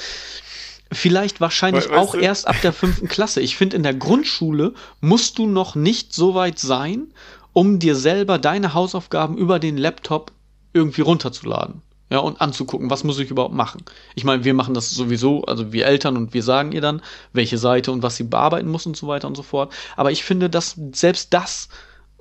vielleicht 0.91 1.41
wahrscheinlich 1.41 1.91
weißt 1.91 1.99
auch 1.99 2.13
du? 2.13 2.21
erst 2.21 2.49
ab 2.49 2.57
der 2.63 2.73
fünften 2.73 3.09
Klasse. 3.09 3.41
Ich 3.41 3.57
finde, 3.57 3.77
in 3.77 3.83
der 3.83 3.95
Grundschule 3.95 4.73
musst 5.01 5.39
du 5.39 5.47
noch 5.47 5.75
nicht 5.75 6.15
so 6.15 6.35
weit 6.35 6.59
sein, 6.59 7.13
um 7.53 7.79
dir 7.79 7.95
selber 7.95 8.39
deine 8.39 8.75
Hausaufgaben 8.75 9.37
über 9.37 9.59
den 9.59 9.77
Laptop 9.77 10.33
irgendwie 10.73 11.03
runterzuladen 11.03 11.83
ja, 12.11 12.19
und 12.19 12.41
anzugucken, 12.41 12.91
was 12.91 13.05
muss 13.05 13.19
ich 13.19 13.31
überhaupt 13.31 13.55
machen. 13.55 13.83
Ich 14.15 14.25
meine, 14.25 14.45
wir 14.45 14.55
machen 14.55 14.75
das 14.75 14.91
sowieso, 14.91 15.45
also 15.45 15.73
wir 15.73 15.87
Eltern 15.87 16.17
und 16.17 16.33
wir 16.35 16.43
sagen 16.43 16.73
ihr 16.73 16.81
dann, 16.81 17.03
welche 17.33 17.59
Seite 17.59 17.93
und 17.93 18.03
was 18.03 18.17
sie 18.17 18.25
bearbeiten 18.25 18.69
muss 18.69 18.87
und 18.87 18.97
so 18.97 19.07
weiter 19.09 19.29
und 19.29 19.37
so 19.37 19.43
fort. 19.43 19.73
Aber 19.97 20.11
ich 20.11 20.25
finde, 20.25 20.49
dass 20.49 20.77
selbst 20.93 21.35
das 21.35 21.69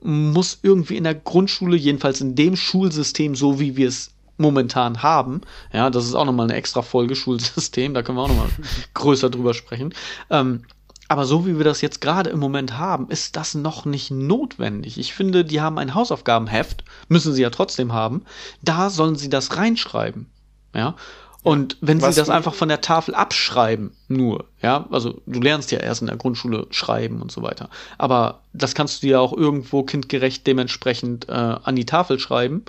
muss 0.01 0.59
irgendwie 0.61 0.97
in 0.97 1.05
der 1.05 1.15
Grundschule, 1.15 1.75
jedenfalls 1.77 2.21
in 2.21 2.35
dem 2.35 2.55
Schulsystem, 2.55 3.35
so 3.35 3.59
wie 3.59 3.77
wir 3.77 3.87
es 3.87 4.11
momentan 4.37 5.01
haben, 5.01 5.41
ja, 5.73 5.89
das 5.89 6.05
ist 6.05 6.13
auch 6.13 6.25
nochmal 6.25 6.45
eine 6.45 6.55
extra 6.55 6.83
Folge 6.83 7.15
Schulsystem, 7.15 7.93
da 7.93 8.03
können 8.03 8.17
wir 8.17 8.23
auch 8.23 8.27
nochmal 8.27 8.49
größer 8.93 9.29
drüber 9.29 9.53
sprechen, 9.53 9.93
ähm, 10.29 10.63
aber 11.07 11.25
so 11.25 11.45
wie 11.45 11.57
wir 11.57 11.63
das 11.63 11.81
jetzt 11.81 12.01
gerade 12.01 12.29
im 12.29 12.39
Moment 12.39 12.77
haben, 12.77 13.09
ist 13.09 13.35
das 13.35 13.55
noch 13.55 13.85
nicht 13.85 14.11
notwendig. 14.11 14.97
Ich 14.97 15.13
finde, 15.13 15.45
die 15.45 15.61
haben 15.61 15.77
ein 15.77 15.93
Hausaufgabenheft, 15.93 16.83
müssen 17.07 17.33
sie 17.33 17.41
ja 17.41 17.49
trotzdem 17.49 17.93
haben. 17.93 18.23
Da 18.61 18.89
sollen 18.89 19.15
sie 19.15 19.29
das 19.29 19.55
reinschreiben. 19.55 20.27
Ja. 20.73 20.95
Und 21.43 21.77
wenn 21.79 22.01
Was 22.01 22.15
sie 22.15 22.21
das 22.21 22.29
einfach 22.29 22.53
von 22.53 22.67
der 22.67 22.81
Tafel 22.81 23.15
abschreiben, 23.15 23.91
nur, 24.09 24.45
ja, 24.61 24.85
also 24.91 25.21
du 25.25 25.39
lernst 25.39 25.71
ja 25.71 25.79
erst 25.79 26.01
in 26.01 26.07
der 26.07 26.17
Grundschule 26.17 26.67
schreiben 26.71 27.21
und 27.21 27.31
so 27.31 27.41
weiter. 27.41 27.69
Aber 27.97 28.41
das 28.51 28.75
kannst 28.75 29.01
du 29.01 29.07
ja 29.07 29.19
auch 29.19 29.31
irgendwo 29.31 29.83
kindgerecht 29.83 30.45
dementsprechend 30.45 31.29
äh, 31.29 31.31
an 31.31 31.75
die 31.77 31.85
Tafel 31.85 32.19
schreiben. 32.19 32.65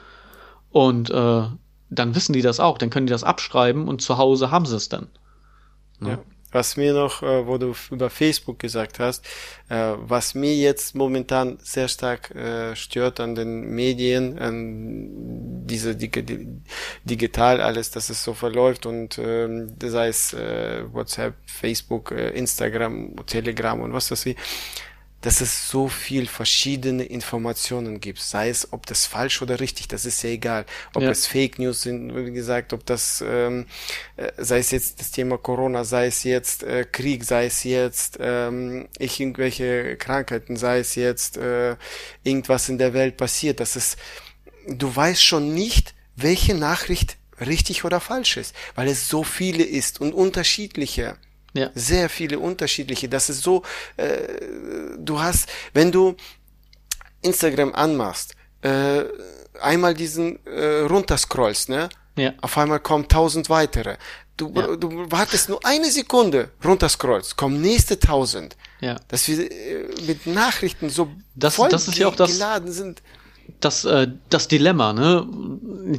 Und 0.70 1.10
äh, 1.10 1.42
dann 1.90 2.14
wissen 2.14 2.34
die 2.34 2.42
das 2.42 2.60
auch, 2.60 2.78
dann 2.78 2.90
können 2.90 3.06
die 3.06 3.12
das 3.12 3.24
abschreiben 3.24 3.88
und 3.88 4.00
zu 4.00 4.16
Hause 4.16 4.52
haben 4.52 4.66
sie 4.66 4.76
es 4.76 4.88
dann. 4.88 5.08
Ja. 6.00 6.08
ja. 6.08 6.18
Was 6.50 6.78
mir 6.78 6.94
noch, 6.94 7.22
äh, 7.22 7.46
wo 7.46 7.58
du 7.58 7.74
über 7.90 8.08
Facebook 8.08 8.58
gesagt 8.58 8.98
hast, 8.98 9.26
äh, 9.68 9.94
was 9.98 10.34
mir 10.34 10.54
jetzt 10.56 10.94
momentan 10.94 11.58
sehr 11.62 11.88
stark 11.88 12.30
äh, 12.34 12.74
stört 12.74 13.20
an 13.20 13.34
den 13.34 13.74
Medien, 13.74 14.38
an 14.38 15.66
diese 15.66 15.94
digital 15.94 17.60
alles, 17.60 17.90
dass 17.90 18.08
es 18.08 18.24
so 18.24 18.32
verläuft 18.32 18.86
und 18.86 19.18
ähm, 19.18 19.74
sei 19.82 20.08
es 20.08 20.34
WhatsApp, 20.34 21.34
Facebook, 21.44 22.10
Instagram, 22.12 23.14
Telegram 23.26 23.80
und 23.80 23.92
was 23.92 24.10
weiß 24.10 24.26
ich. 24.26 24.36
Dass 25.20 25.40
es 25.40 25.68
so 25.68 25.88
viel 25.88 26.26
verschiedene 26.26 27.04
Informationen 27.04 28.00
gibt, 28.00 28.20
sei 28.20 28.50
es, 28.50 28.72
ob 28.72 28.86
das 28.86 29.06
falsch 29.06 29.42
oder 29.42 29.58
richtig, 29.58 29.88
das 29.88 30.04
ist 30.04 30.22
ja 30.22 30.30
egal, 30.30 30.64
ob 30.94 31.02
ja. 31.02 31.10
es 31.10 31.26
Fake 31.26 31.58
News 31.58 31.82
sind, 31.82 32.14
wie 32.14 32.30
gesagt, 32.30 32.72
ob 32.72 32.86
das, 32.86 33.22
ähm, 33.26 33.66
äh, 34.16 34.30
sei 34.36 34.58
es 34.58 34.70
jetzt 34.70 35.00
das 35.00 35.10
Thema 35.10 35.36
Corona, 35.36 35.84
sei 35.84 36.06
es 36.06 36.22
jetzt 36.22 36.62
äh, 36.62 36.84
Krieg, 36.84 37.24
sei 37.24 37.46
es 37.46 37.64
jetzt 37.64 38.18
ähm, 38.20 38.88
ich 38.98 39.18
irgendwelche 39.18 39.96
Krankheiten, 39.96 40.56
sei 40.56 40.78
es 40.78 40.94
jetzt 40.94 41.36
äh, 41.36 41.76
irgendwas 42.22 42.68
in 42.68 42.78
der 42.78 42.94
Welt 42.94 43.16
passiert, 43.16 43.58
das 43.58 43.74
ist, 43.74 43.96
du 44.68 44.94
weißt 44.94 45.22
schon 45.22 45.52
nicht, 45.52 45.94
welche 46.14 46.54
Nachricht 46.54 47.16
richtig 47.40 47.84
oder 47.84 48.00
falsch 48.00 48.36
ist, 48.36 48.54
weil 48.74 48.88
es 48.88 49.08
so 49.08 49.24
viele 49.24 49.64
ist 49.64 50.00
und 50.00 50.12
unterschiedliche. 50.12 51.16
Ja. 51.54 51.70
Sehr 51.74 52.08
viele 52.08 52.38
unterschiedliche. 52.38 53.08
Das 53.08 53.30
ist 53.30 53.42
so, 53.42 53.62
äh, 53.96 54.18
du 54.98 55.20
hast, 55.20 55.48
wenn 55.72 55.90
du 55.90 56.14
Instagram 57.22 57.74
anmachst, 57.74 58.34
äh, 58.62 59.04
einmal 59.60 59.94
diesen 59.94 60.44
äh, 60.46 60.80
runterscrollst, 60.80 61.68
ne? 61.68 61.88
Ja. 62.16 62.32
Auf 62.40 62.58
einmal 62.58 62.80
kommen 62.80 63.06
tausend 63.06 63.48
weitere. 63.48 63.96
Du, 64.36 64.52
ja. 64.54 64.76
du 64.76 65.10
wartest 65.10 65.48
nur 65.48 65.64
eine 65.64 65.90
Sekunde, 65.90 66.50
runterscrollst, 66.64 67.36
kommen 67.36 67.60
nächste 67.60 67.98
tausend. 67.98 68.56
Ja. 68.80 68.96
Dass 69.08 69.26
wir 69.26 69.50
äh, 69.50 69.88
mit 70.06 70.26
Nachrichten 70.26 70.90
so 70.90 71.10
das, 71.34 71.56
voll 71.56 71.68
das 71.68 71.88
ist 71.88 71.98
ja 71.98 72.08
auch 72.08 72.14
das, 72.14 72.32
geladen 72.32 72.70
sind. 72.72 73.02
Das, 73.60 73.84
äh, 73.84 74.08
das 74.28 74.48
Dilemma, 74.48 74.92
ne? 74.92 75.26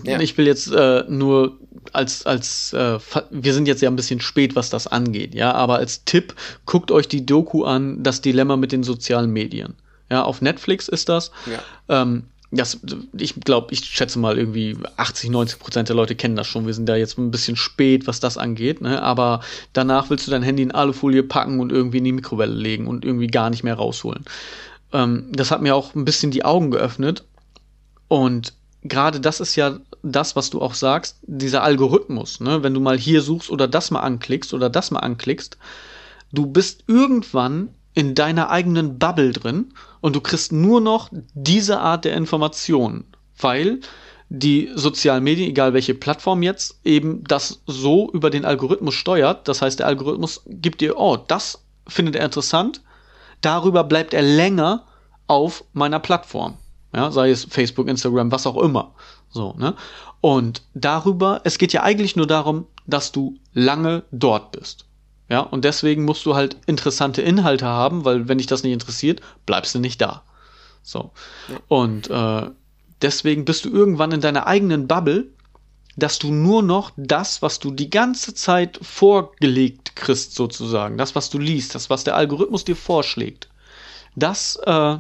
Ja. 0.04 0.20
Ich 0.20 0.38
will 0.38 0.48
jetzt 0.48 0.72
äh, 0.72 1.04
nur 1.08 1.58
als, 1.94 2.26
als 2.26 2.74
äh, 2.74 3.00
wir 3.32 3.54
sind 3.54 3.68
jetzt 3.68 3.82
ja 3.82 3.90
ein 3.90 3.96
bisschen 3.96 4.22
spät, 4.22 4.56
was 4.56 4.70
das 4.70 4.88
angeht, 4.88 5.34
ja, 5.34 5.54
aber 5.54 5.78
als 5.78 6.06
Tipp, 6.06 6.36
guckt 6.66 6.92
euch 6.92 7.08
die 7.08 7.26
Doku 7.26 7.64
an, 7.64 8.04
das 8.04 8.22
Dilemma 8.22 8.58
mit 8.58 8.72
den 8.72 8.84
sozialen 8.84 9.32
Medien. 9.32 9.76
Ja, 10.12 10.24
auf 10.24 10.42
Netflix 10.42 10.88
ist 10.88 11.10
das. 11.10 11.32
Ja. 11.46 12.02
Ähm, 12.02 12.24
das, 12.52 12.80
ich 13.16 13.40
glaube, 13.42 13.74
ich 13.74 13.86
schätze 13.86 14.18
mal 14.18 14.38
irgendwie 14.38 14.76
80, 14.98 15.30
90 15.30 15.60
Prozent 15.60 15.90
der 15.90 15.96
Leute 15.96 16.16
kennen 16.16 16.36
das 16.36 16.48
schon. 16.48 16.66
Wir 16.66 16.74
sind 16.74 16.90
da 16.90 16.96
jetzt 16.96 17.18
ein 17.20 17.30
bisschen 17.30 17.56
spät, 17.56 18.08
was 18.08 18.20
das 18.20 18.38
angeht, 18.38 18.82
ne? 18.82 19.04
aber 19.04 19.42
danach 19.74 20.10
willst 20.10 20.26
du 20.26 20.32
dein 20.32 20.42
Handy 20.42 20.64
in 20.64 20.72
Alufolie 20.72 21.22
packen 21.22 21.60
und 21.60 21.72
irgendwie 21.72 22.00
in 22.00 22.06
die 22.06 22.12
Mikrowelle 22.12 22.56
legen 22.56 22.88
und 22.88 23.06
irgendwie 23.06 23.28
gar 23.28 23.52
nicht 23.52 23.64
mehr 23.64 23.76
rausholen. 23.76 24.26
Ähm, 24.94 25.28
das 25.32 25.52
hat 25.52 25.62
mir 25.62 25.76
auch 25.76 25.94
ein 25.94 26.06
bisschen 26.06 26.32
die 26.32 26.44
Augen 26.44 26.72
geöffnet 26.72 27.24
und 28.10 28.54
gerade 28.84 29.22
das 29.22 29.40
ist 29.40 29.56
ja 29.56 29.80
das, 30.04 30.36
was 30.36 30.50
du 30.50 30.62
auch 30.62 30.74
sagst, 30.74 31.20
dieser 31.22 31.64
Algorithmus, 31.64 32.42
ne? 32.42 32.64
wenn 32.64 32.74
du 32.74 32.82
mal 32.82 32.98
hier 32.98 33.22
suchst 33.22 33.50
oder 33.50 33.68
das 33.68 33.92
mal 33.92 34.02
anklickst 34.02 34.54
oder 34.54 34.70
das 34.70 34.92
mal 34.92 35.00
anklickst, 35.00 35.58
du 36.34 36.46
bist 36.46 36.84
irgendwann 36.88 37.70
in 37.94 38.16
deiner 38.16 38.50
eigenen 38.50 39.00
Bubble 39.00 39.32
drin 39.32 39.74
und 40.02 40.16
du 40.16 40.22
kriegst 40.22 40.52
nur 40.52 40.82
noch 40.82 41.10
diese 41.34 41.80
Art 41.80 42.06
der 42.06 42.16
Informationen, 42.16 43.06
weil 43.40 43.80
die 44.30 44.70
sozialen 44.76 45.24
Medien, 45.24 45.50
egal 45.50 45.74
welche 45.74 45.96
Plattform 45.96 46.44
jetzt, 46.44 46.80
eben 46.84 47.24
das 47.26 47.62
so 47.66 48.12
über 48.12 48.30
den 48.30 48.46
Algorithmus 48.46 48.94
steuert. 48.94 49.48
Das 49.48 49.62
heißt, 49.62 49.80
der 49.80 49.88
Algorithmus 49.88 50.44
gibt 50.46 50.82
dir, 50.82 50.98
oh, 50.98 51.18
das 51.18 51.64
findet 51.88 52.16
er 52.16 52.26
interessant, 52.26 52.82
darüber 53.42 53.84
bleibt 53.84 54.14
er 54.14 54.22
länger 54.22 54.86
auf 55.26 55.64
meiner 55.74 56.00
Plattform. 56.00 56.58
Ja, 56.94 57.12
sei 57.12 57.30
es 57.30 57.46
Facebook, 57.46 57.88
Instagram, 57.88 58.32
was 58.32 58.48
auch 58.48 58.58
immer. 58.58 58.94
So, 59.30 59.54
ne? 59.58 59.76
Und 60.22 60.64
darüber, 60.74 61.42
es 61.44 61.58
geht 61.58 61.74
ja 61.74 61.84
eigentlich 61.84 62.16
nur 62.16 62.28
darum, 62.28 62.66
dass 62.88 63.12
du 63.12 63.38
lange 63.54 64.04
dort 64.12 64.52
bist. 64.52 64.86
Ja, 65.30 65.42
und 65.42 65.64
deswegen 65.64 66.06
musst 66.06 66.26
du 66.26 66.36
halt 66.36 66.58
interessante 66.66 67.22
Inhalte 67.22 67.68
haben, 67.68 68.04
weil 68.04 68.28
wenn 68.28 68.40
dich 68.40 68.48
das 68.48 68.64
nicht 68.64 68.74
interessiert, 68.74 69.22
bleibst 69.46 69.76
du 69.76 69.80
nicht 69.80 70.02
da. 70.02 70.24
So. 70.82 71.12
Ja. 71.48 71.60
Und 71.68 72.10
äh, 72.10 72.50
deswegen 73.02 73.46
bist 73.46 73.66
du 73.66 73.70
irgendwann 73.70 74.12
in 74.12 74.22
deiner 74.22 74.48
eigenen 74.48 74.88
Bubble, 74.88 75.28
dass 75.96 76.18
du 76.18 76.32
nur 76.32 76.64
noch 76.64 76.92
das, 76.98 77.42
was 77.42 77.60
du 77.60 77.72
die 77.72 77.90
ganze 77.90 78.34
Zeit 78.34 78.80
vorgelegt 78.82 79.96
kriegst, 79.96 80.34
sozusagen, 80.34 80.98
das, 80.98 81.14
was 81.14 81.30
du 81.30 81.38
liest, 81.38 81.76
das, 81.76 81.90
was 81.90 82.04
der 82.04 82.16
Algorithmus 82.16 82.66
dir 82.66 82.76
vorschlägt, 82.76 83.50
das 84.16 84.56
äh, 84.66 84.98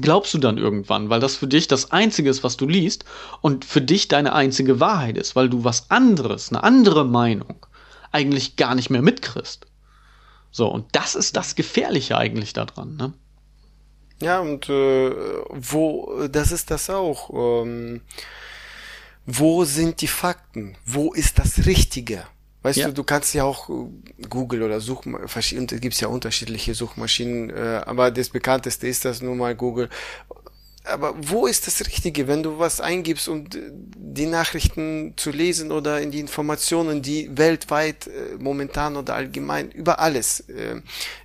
glaubst 0.00 0.34
du 0.34 0.38
dann 0.38 0.58
irgendwann, 0.58 1.10
weil 1.10 1.20
das 1.20 1.36
für 1.36 1.46
dich 1.46 1.68
das 1.68 1.90
Einzige 1.90 2.30
ist, 2.30 2.44
was 2.44 2.56
du 2.56 2.66
liest 2.66 3.04
und 3.40 3.64
für 3.64 3.80
dich 3.80 4.08
deine 4.08 4.32
einzige 4.32 4.80
Wahrheit 4.80 5.16
ist, 5.16 5.36
weil 5.36 5.48
du 5.48 5.64
was 5.64 5.90
anderes, 5.90 6.50
eine 6.50 6.62
andere 6.62 7.04
Meinung 7.04 7.66
eigentlich 8.12 8.56
gar 8.56 8.74
nicht 8.74 8.90
mehr 8.90 9.02
mitkriegst. 9.02 9.66
So, 10.50 10.68
und 10.68 10.86
das 10.92 11.14
ist 11.14 11.36
das 11.36 11.54
Gefährliche 11.54 12.16
eigentlich 12.16 12.52
daran, 12.52 12.96
ne? 12.96 13.12
Ja, 14.20 14.40
und 14.40 14.68
äh, 14.68 15.12
wo, 15.50 16.26
das 16.28 16.50
ist 16.50 16.70
das 16.70 16.90
auch. 16.90 17.30
Ähm, 17.62 18.00
wo 19.26 19.64
sind 19.64 20.00
die 20.00 20.08
Fakten? 20.08 20.76
Wo 20.84 21.12
ist 21.12 21.38
das 21.38 21.66
Richtige? 21.66 22.24
Weißt 22.62 22.78
ja. 22.78 22.88
du, 22.88 22.92
du 22.92 23.04
kannst 23.04 23.34
ja 23.34 23.44
auch 23.44 23.68
äh, 23.68 24.26
Google 24.28 24.62
oder 24.62 24.80
Suchmaschinen, 24.80 25.66
gibt 25.66 25.94
es 25.94 26.00
ja 26.00 26.08
unterschiedliche 26.08 26.74
Suchmaschinen, 26.74 27.50
äh, 27.50 27.82
aber 27.86 28.10
das 28.10 28.30
bekannteste 28.30 28.88
ist 28.88 29.04
das 29.04 29.22
nun 29.22 29.38
mal 29.38 29.54
Google. 29.54 29.88
Aber 30.84 31.14
wo 31.20 31.46
ist 31.46 31.66
das 31.66 31.80
Richtige, 31.86 32.26
wenn 32.28 32.42
du 32.42 32.58
was 32.58 32.80
eingibst, 32.80 33.28
um 33.28 33.44
die 33.50 34.26
Nachrichten 34.26 35.12
zu 35.16 35.30
lesen 35.30 35.70
oder 35.70 36.00
in 36.00 36.10
die 36.10 36.20
Informationen, 36.20 37.02
die 37.02 37.36
weltweit 37.36 38.06
äh, 38.06 38.36
momentan 38.38 38.96
oder 38.96 39.14
allgemein 39.14 39.70
über 39.70 40.00
alles 40.00 40.40
äh, 40.48 40.80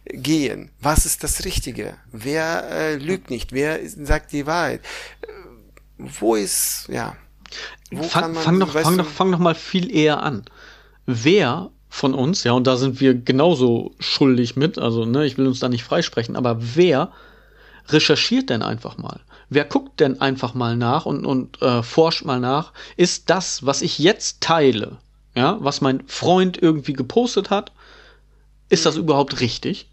gehen? 0.05 0.69
Was 0.81 1.05
ist 1.05 1.23
das 1.23 1.45
Richtige? 1.45 1.95
Wer 2.11 2.69
äh, 2.69 2.95
lügt 2.95 3.29
nicht? 3.29 3.53
Wer 3.53 3.79
sagt 3.87 4.33
die 4.33 4.45
Wahrheit? 4.45 4.81
Äh, 5.21 5.27
wo 5.97 6.35
ist, 6.35 6.85
ja. 6.89 7.15
Wo 7.91 8.03
fang, 8.03 8.33
man, 8.33 8.43
fang, 8.43 8.59
doch, 8.59 8.73
fang, 8.73 8.97
doch, 8.97 9.07
fang 9.07 9.31
doch 9.31 9.39
mal 9.39 9.55
viel 9.55 9.95
eher 9.95 10.21
an 10.21 10.43
wer 11.05 11.69
von 11.89 12.13
uns, 12.13 12.43
ja, 12.43 12.53
und 12.53 12.65
da 12.65 12.75
sind 12.75 12.99
wir 12.99 13.13
genauso 13.13 13.91
schuldig 13.99 14.55
mit, 14.55 14.79
also 14.79 15.05
ne, 15.05 15.25
ich 15.25 15.37
will 15.37 15.45
uns 15.45 15.59
da 15.59 15.69
nicht 15.69 15.83
freisprechen, 15.83 16.35
aber 16.35 16.57
wer 16.59 17.11
recherchiert 17.89 18.49
denn 18.49 18.63
einfach 18.63 18.97
mal? 18.97 19.19
Wer 19.49 19.65
guckt 19.65 19.99
denn 19.99 20.19
einfach 20.19 20.53
mal 20.55 20.75
nach 20.75 21.05
und, 21.05 21.25
und 21.25 21.61
äh, 21.61 21.83
forscht 21.83 22.25
mal 22.25 22.39
nach, 22.39 22.73
ist 22.97 23.29
das, 23.29 23.65
was 23.65 23.81
ich 23.81 23.99
jetzt 23.99 24.41
teile, 24.41 24.97
ja, 25.35 25.57
was 25.59 25.81
mein 25.81 26.03
Freund 26.07 26.61
irgendwie 26.61 26.93
gepostet 26.93 27.49
hat, 27.49 27.71
ist 28.69 28.85
das 28.85 28.95
mhm. 28.95 29.01
überhaupt 29.01 29.39
richtig? 29.39 29.87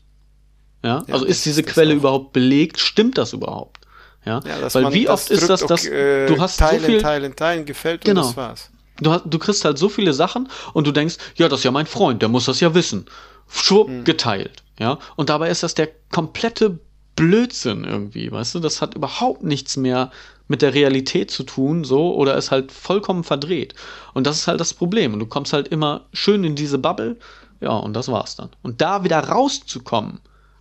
Ja, 0.83 1.05
ja 1.07 1.15
also 1.15 1.27
ist 1.27 1.45
diese 1.45 1.63
Quelle 1.63 1.95
überhaupt 1.95 2.33
belegt? 2.33 2.79
Stimmt 2.79 3.19
das 3.19 3.33
überhaupt? 3.33 3.79
Ja, 4.25 4.41
ja 4.47 4.75
weil 4.75 4.93
wie 4.93 5.09
oft 5.09 5.31
ist 5.31 5.49
das, 5.49 5.67
dass 5.67 5.87
äh, 5.87 6.27
du 6.27 6.41
hast 6.41 6.59
teilen, 6.59 6.81
so 6.81 6.87
viel 6.87 7.01
teilen, 7.01 7.37
teilen, 7.37 7.65
gefällt 7.65 8.05
genau. 8.05 8.23
und 8.23 8.27
das 8.29 8.37
war's. 8.37 8.70
Du, 9.01 9.16
du 9.24 9.38
kriegst 9.38 9.64
halt 9.64 9.78
so 9.78 9.88
viele 9.88 10.12
Sachen 10.12 10.48
und 10.72 10.86
du 10.86 10.92
denkst, 10.92 11.16
ja, 11.36 11.48
das 11.48 11.61
ist 11.61 11.64
ja 11.64 11.70
mein 11.70 11.86
Freund, 11.86 12.22
der 12.22 12.28
muss 12.28 12.44
das 12.44 12.61
ja 12.61 12.74
wissen. 12.74 13.07
Schwupp, 13.48 13.88
hm. 13.88 14.05
geteilt. 14.05 14.62
Ja. 14.78 14.98
Und 15.16 15.28
dabei 15.28 15.51
ist 15.51 15.62
das 15.62 15.74
der 15.74 15.88
komplette 16.11 16.78
Blödsinn 17.16 17.84
irgendwie, 17.84 18.30
weißt 18.30 18.55
du? 18.55 18.61
Das 18.61 18.80
hat 18.80 18.94
überhaupt 18.94 19.42
nichts 19.42 19.76
mehr 19.76 20.11
mit 20.48 20.62
der 20.62 20.74
Realität 20.74 21.30
zu 21.30 21.42
tun, 21.42 21.84
so, 21.84 22.14
oder 22.14 22.36
ist 22.36 22.51
halt 22.51 22.72
vollkommen 22.72 23.24
verdreht. 23.24 23.74
Und 24.14 24.26
das 24.26 24.38
ist 24.38 24.48
halt 24.48 24.59
das 24.61 24.74
Problem. 24.74 25.12
Und 25.12 25.20
du 25.20 25.26
kommst 25.26 25.53
halt 25.53 25.68
immer 25.68 26.07
schön 26.12 26.44
in 26.44 26.57
diese 26.57 26.78
Bubble, 26.78 27.18
ja, 27.61 27.76
und 27.76 27.92
das 27.92 28.09
war's 28.09 28.36
dann. 28.36 28.51
Und 28.62 28.80
da 28.80 29.05
wieder 29.05 29.18
rauszukommen, 29.18 30.20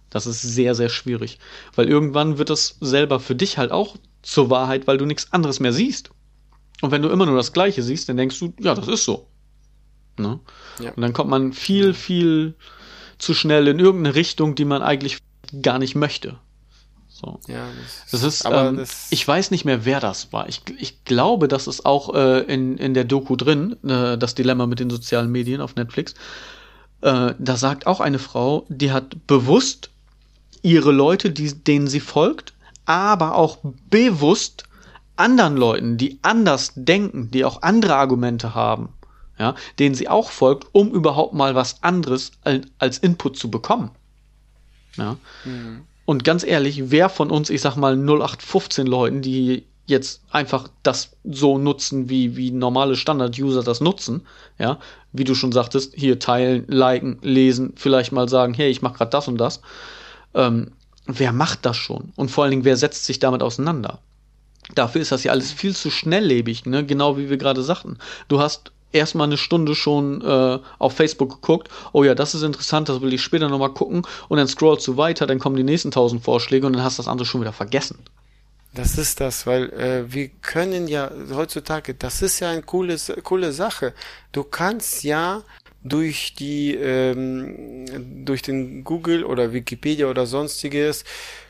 das 0.10 0.28
ist 0.28 0.42
sehr, 0.42 0.76
sehr 0.76 0.90
schwierig. 0.90 1.40
Weil 1.76 1.88
irgendwann 1.88 2.38
wird 2.38 2.50
das 2.50 2.78
selber 2.82 3.20
für 3.20 3.36
dich 3.36 3.58
halt 3.58 3.72
auch 3.72 3.96
zur 4.22 4.50
Wahrheit, 4.50 4.86
weil 4.86 4.98
du 4.98 5.06
nichts 5.06 5.32
anderes 5.32 5.60
mehr 5.60 5.74
siehst. 5.74 6.12
Und 6.82 6.92
wenn 6.92 7.02
du 7.02 7.10
immer 7.10 7.26
nur 7.26 7.36
das 7.36 7.54
Gleiche 7.54 7.84
siehst, 7.84 8.10
dann 8.10 8.18
denkst 8.18 8.40
du, 8.40 8.54
ja, 8.60 8.74
das 8.74 8.88
ist 8.88 9.04
so. 9.04 9.28
Ne? 10.18 10.40
Ja. 10.80 10.92
Und 10.92 11.02
dann 11.02 11.14
kommt 11.14 11.30
man 11.30 11.54
viel, 11.54 11.94
viel 11.94 12.56
zu 13.18 13.34
schnell 13.34 13.68
in 13.68 13.80
irgendeine 13.80 14.16
Richtung, 14.16 14.56
die 14.56 14.66
man 14.66 14.82
eigentlich 14.82 15.20
gar 15.62 15.80
nicht 15.80 15.96
möchte. 15.96 16.38
So. 17.10 17.40
Ja, 17.48 17.68
das, 17.82 18.12
das 18.12 18.24
ist, 18.24 18.46
ähm, 18.50 18.78
das 18.78 19.08
ich 19.10 19.28
weiß 19.28 19.52
nicht 19.52 19.66
mehr, 19.66 19.84
wer 19.84 20.00
das 20.00 20.32
war. 20.32 20.48
Ich, 20.48 20.62
ich 20.78 21.04
glaube, 21.04 21.50
das 21.50 21.68
ist 21.68 21.86
auch 21.86 22.14
äh, 22.14 22.42
in, 22.42 22.78
in 22.78 22.94
der 22.94 23.04
Doku 23.04 23.36
drin, 23.36 23.76
äh, 23.84 24.18
das 24.18 24.36
Dilemma 24.36 24.68
mit 24.68 24.80
den 24.80 24.90
sozialen 24.90 25.30
Medien 25.30 25.60
auf 25.60 25.76
Netflix. 25.76 26.14
Äh, 27.02 27.34
da 27.38 27.58
sagt 27.58 27.88
auch 27.88 28.00
eine 28.00 28.20
Frau, 28.20 28.66
die 28.70 28.94
hat 28.94 29.28
bewusst 29.28 29.90
ihre 30.62 30.92
Leute, 30.92 31.32
die, 31.32 31.54
denen 31.54 31.88
sie 31.88 32.00
folgt, 32.00 32.54
aber 32.86 33.36
auch 33.36 33.58
bewusst 33.90 34.64
anderen 35.20 35.58
Leuten, 35.58 35.98
die 35.98 36.20
anders 36.22 36.72
denken, 36.76 37.32
die 37.32 37.46
auch 37.46 37.62
andere 37.62 37.96
Argumente 37.96 38.56
haben, 38.56 38.90
ja, 39.38 39.56
denen 39.78 39.96
sie 39.96 40.08
auch 40.08 40.30
folgt, 40.32 40.68
um 40.72 40.92
überhaupt 40.92 41.34
mal 41.34 41.56
was 41.56 41.84
anderes 41.84 42.32
als 42.78 42.98
Input 42.98 43.38
zu 43.38 43.52
bekommen. 43.52 43.92
Ja. 44.96 45.18
Mhm. 45.46 45.82
Und 46.06 46.24
ganz 46.24 46.44
ehrlich, 46.44 46.90
wer 46.90 47.10
von 47.10 47.30
uns, 47.30 47.50
ich 47.50 47.62
sag 47.62 47.76
mal 47.76 47.96
0815 47.96 48.88
Leuten, 48.88 49.22
die 49.22 49.66
jetzt 49.86 50.22
einfach 50.32 50.68
das 50.84 51.16
so 51.24 51.58
nutzen, 51.58 52.10
wie, 52.10 52.36
wie 52.36 52.52
normale 52.52 52.96
Standard-User 52.96 53.64
das 53.64 53.82
nutzen, 53.82 54.26
ja, 54.58 54.80
wie 55.12 55.24
du 55.24 55.36
schon 55.36 55.52
sagtest, 55.52 55.94
hier 55.96 56.20
teilen, 56.20 56.66
liken, 56.68 57.18
lesen, 57.22 57.74
vielleicht 57.76 58.12
mal 58.12 58.30
sagen, 58.30 58.54
hey, 58.54 58.70
ich 58.70 58.82
mach 58.82 58.96
grad 58.96 59.14
das 59.14 59.28
und 59.28 59.38
das, 59.38 59.62
ähm, 60.34 60.72
wer 61.06 61.34
macht 61.34 61.66
das 61.66 61.78
schon? 61.78 62.14
Und 62.16 62.30
vor 62.30 62.44
allen 62.44 62.52
Dingen, 62.52 62.66
wer 62.66 62.78
setzt 62.78 63.06
sich 63.06 63.20
damit 63.20 63.42
auseinander? 63.42 64.00
Dafür 64.76 65.02
ist 65.02 65.12
das 65.12 65.24
ja 65.24 65.32
alles 65.32 65.52
viel 65.52 65.76
zu 65.76 65.90
schnelllebig, 65.90 66.66
ne? 66.66 66.86
genau 66.86 67.18
wie 67.18 67.30
wir 67.30 67.38
gerade 67.38 67.64
sagten. 67.64 67.98
Du 68.28 68.40
hast 68.40 68.72
erstmal 68.92 69.28
eine 69.28 69.38
Stunde 69.38 69.76
schon 69.76 70.22
äh, 70.22 70.60
auf 70.80 70.94
Facebook 70.94 71.42
geguckt, 71.42 71.70
oh 71.92 72.04
ja, 72.04 72.16
das 72.16 72.36
ist 72.36 72.44
interessant, 72.44 72.90
das 72.90 73.02
will 73.02 73.14
ich 73.14 73.22
später 73.22 73.50
nochmal 73.50 73.74
gucken 73.74 74.04
und 74.28 74.38
dann 74.38 74.48
scrollst 74.48 74.88
du 74.88 74.98
weiter, 74.98 75.28
dann 75.28 75.40
kommen 75.40 75.56
die 75.56 75.64
nächsten 75.64 75.92
tausend 75.92 76.24
Vorschläge 76.24 76.66
und 76.66 76.74
dann 76.74 76.84
hast 76.84 76.98
du 76.98 77.04
das 77.04 77.08
andere 77.08 77.26
schon 77.26 77.42
wieder 77.42 77.54
vergessen. 77.54 78.00
Das 78.74 78.98
ist 79.00 79.20
das, 79.20 79.48
weil 79.48 79.72
äh, 79.74 80.14
wir 80.14 80.30
können 80.42 80.88
ja 80.88 81.12
heutzutage, 81.34 81.96
das 81.96 82.22
ist 82.22 82.40
ja 82.40 82.52
eine 82.52 82.62
coole, 82.62 82.98
coole 83.24 83.52
Sache. 83.52 83.94
Du 84.32 84.44
kannst 84.44 85.04
ja 85.04 85.42
durch 85.84 86.36
die 86.36 86.76
ähm, 86.76 88.26
durch 88.26 88.42
den 88.42 88.84
Google 88.84 89.24
oder 89.24 89.54
Wikipedia 89.54 90.08
oder 90.08 90.26
sonstiges 90.26 91.06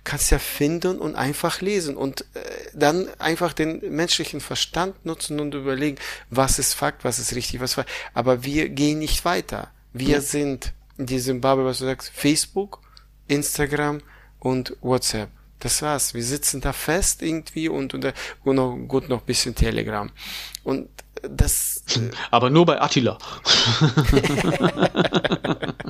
kannst 0.09 0.31
ja 0.31 0.39
finden 0.39 0.97
und 0.97 1.13
einfach 1.15 1.61
lesen 1.61 1.95
und 1.95 2.21
äh, 2.21 2.39
dann 2.73 3.07
einfach 3.19 3.53
den 3.53 3.95
menschlichen 3.95 4.41
Verstand 4.41 5.05
nutzen 5.05 5.39
und 5.39 5.53
überlegen, 5.53 5.99
was 6.31 6.57
ist 6.57 6.73
Fakt, 6.73 7.03
was 7.03 7.19
ist 7.19 7.35
richtig, 7.35 7.59
was 7.59 7.75
Fakt. 7.75 7.91
Aber 8.15 8.43
wir 8.43 8.69
gehen 8.69 8.97
nicht 8.97 9.23
weiter. 9.23 9.69
Wir 9.93 10.15
ja. 10.15 10.21
sind 10.21 10.73
in 10.97 11.05
diesem 11.05 11.41
Bubble, 11.41 11.63
was 11.63 11.77
du 11.77 11.85
sagst, 11.85 12.11
Facebook, 12.11 12.81
Instagram 13.27 14.01
und 14.39 14.75
WhatsApp. 14.81 15.29
Das 15.59 15.83
war's. 15.83 16.15
Wir 16.15 16.23
sitzen 16.23 16.59
da 16.59 16.73
fest 16.73 17.21
irgendwie 17.21 17.69
und, 17.69 17.93
und, 17.93 18.11
und 18.43 18.55
noch, 18.55 18.77
gut 18.87 19.09
noch 19.09 19.21
bisschen 19.21 19.53
Telegram. 19.53 20.09
Und 20.63 20.89
das. 21.21 21.83
Äh 21.95 22.09
Aber 22.31 22.49
nur 22.49 22.65
bei 22.65 22.81
Attila. 22.81 23.19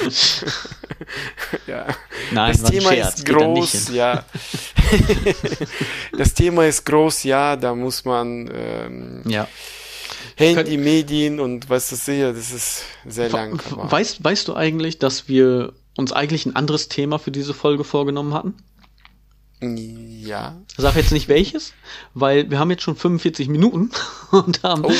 ja. 1.66 1.86
Nein, 2.32 2.58
das 2.60 2.70
Thema 2.70 2.92
Scherz, 2.92 3.14
ist 3.14 3.26
groß, 3.26 3.88
ja. 3.90 4.24
das 6.16 6.34
Thema 6.34 6.66
ist 6.66 6.84
groß, 6.84 7.24
ja, 7.24 7.56
da 7.56 7.74
muss 7.74 8.04
man 8.04 8.50
ähm, 8.52 9.22
ja. 9.26 9.48
Handy, 10.36 10.76
Medien 10.76 11.40
und 11.40 11.68
was 11.68 11.90
das 11.90 12.04
sehe, 12.04 12.32
das 12.32 12.52
ist 12.52 12.84
sehr 13.06 13.28
lang. 13.28 13.60
Weißt, 13.70 14.22
weißt 14.22 14.48
du 14.48 14.54
eigentlich, 14.54 14.98
dass 14.98 15.28
wir 15.28 15.72
uns 15.96 16.12
eigentlich 16.12 16.46
ein 16.46 16.54
anderes 16.54 16.88
Thema 16.88 17.18
für 17.18 17.32
diese 17.32 17.54
Folge 17.54 17.82
vorgenommen 17.82 18.34
hatten? 18.34 18.54
Ja. 19.60 20.56
Sag 20.76 20.94
jetzt 20.94 21.10
nicht 21.10 21.26
welches, 21.26 21.72
weil 22.14 22.48
wir 22.48 22.60
haben 22.60 22.70
jetzt 22.70 22.84
schon 22.84 22.94
45 22.94 23.48
Minuten 23.48 23.90
und 24.30 24.62
haben. 24.62 24.84
Oh. 24.84 24.92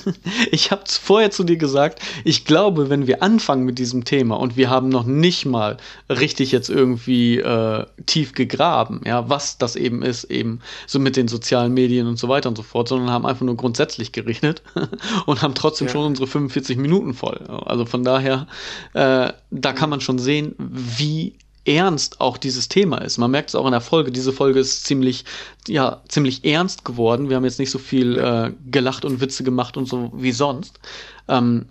ich 0.50 0.70
habe 0.70 0.84
vorher 0.86 1.30
zu 1.30 1.44
dir 1.44 1.58
gesagt, 1.58 2.00
ich 2.24 2.46
glaube, 2.46 2.88
wenn 2.88 3.06
wir 3.06 3.22
anfangen 3.22 3.64
mit 3.64 3.78
diesem 3.78 4.04
Thema 4.04 4.36
und 4.36 4.56
wir 4.56 4.70
haben 4.70 4.88
noch 4.88 5.04
nicht 5.04 5.44
mal 5.44 5.76
richtig 6.08 6.52
jetzt 6.52 6.70
irgendwie 6.70 7.38
äh, 7.38 7.84
tief 8.06 8.32
gegraben, 8.32 9.02
ja, 9.04 9.28
was 9.28 9.58
das 9.58 9.76
eben 9.76 10.02
ist, 10.02 10.24
eben 10.24 10.60
so 10.86 10.98
mit 10.98 11.16
den 11.16 11.28
sozialen 11.28 11.74
Medien 11.74 12.06
und 12.06 12.18
so 12.18 12.28
weiter 12.28 12.48
und 12.48 12.56
so 12.56 12.62
fort, 12.62 12.88
sondern 12.88 13.10
haben 13.10 13.26
einfach 13.26 13.44
nur 13.44 13.56
grundsätzlich 13.56 14.12
geredet 14.12 14.62
und 15.26 15.42
haben 15.42 15.54
trotzdem 15.54 15.88
ja. 15.88 15.92
schon 15.92 16.06
unsere 16.06 16.26
45 16.26 16.78
Minuten 16.78 17.12
voll. 17.12 17.44
Also 17.66 17.84
von 17.84 18.04
daher, 18.04 18.46
äh, 18.94 19.32
da 19.50 19.72
kann 19.74 19.90
man 19.90 20.00
schon 20.00 20.18
sehen, 20.18 20.54
wie 20.58 21.34
ernst 21.68 22.20
auch 22.20 22.38
dieses 22.38 22.68
Thema 22.68 22.98
ist. 22.98 23.18
Man 23.18 23.30
merkt 23.30 23.50
es 23.50 23.54
auch 23.54 23.66
in 23.66 23.72
der 23.72 23.80
Folge. 23.80 24.10
Diese 24.10 24.32
Folge 24.32 24.58
ist 24.58 24.86
ziemlich, 24.86 25.24
ja, 25.66 26.02
ziemlich 26.08 26.44
ernst 26.44 26.84
geworden. 26.84 27.28
Wir 27.28 27.36
haben 27.36 27.44
jetzt 27.44 27.58
nicht 27.58 27.70
so 27.70 27.78
viel 27.78 28.18
äh, 28.18 28.52
gelacht 28.70 29.04
und 29.04 29.20
Witze 29.20 29.44
gemacht 29.44 29.76
und 29.76 29.86
so 29.86 30.10
wie 30.14 30.32
sonst. 30.32 30.80
Ähm, 31.28 31.66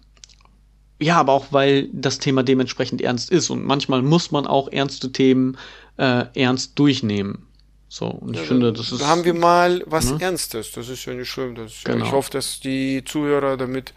ja, 0.99 1.17
aber 1.17 1.33
auch 1.33 1.47
weil 1.51 1.89
das 1.91 2.19
Thema 2.19 2.43
dementsprechend 2.43 3.01
ernst 3.01 3.29
ist 3.29 3.49
und 3.49 3.63
manchmal 3.65 4.01
muss 4.01 4.31
man 4.31 4.47
auch 4.47 4.71
ernste 4.71 5.11
Themen 5.11 5.57
äh, 5.97 6.25
ernst 6.33 6.77
durchnehmen. 6.79 7.47
So, 7.89 8.07
und 8.07 8.33
ich 8.33 8.41
ja, 8.41 8.47
finde, 8.47 8.73
das 8.73 8.91
ist. 8.91 9.05
Haben 9.05 9.23
wir 9.23 9.33
mal 9.33 9.83
was 9.85 10.11
ne? 10.11 10.17
Ernstes. 10.19 10.71
Das 10.71 10.89
ist 10.89 11.05
ja 11.05 11.13
nicht 11.13 11.29
schlimm. 11.29 11.55
Das 11.55 11.83
genau. 11.83 12.05
Ich 12.05 12.11
hoffe, 12.11 12.31
dass 12.31 12.59
die 12.59 13.03
Zuhörer 13.05 13.57
damit 13.57 13.93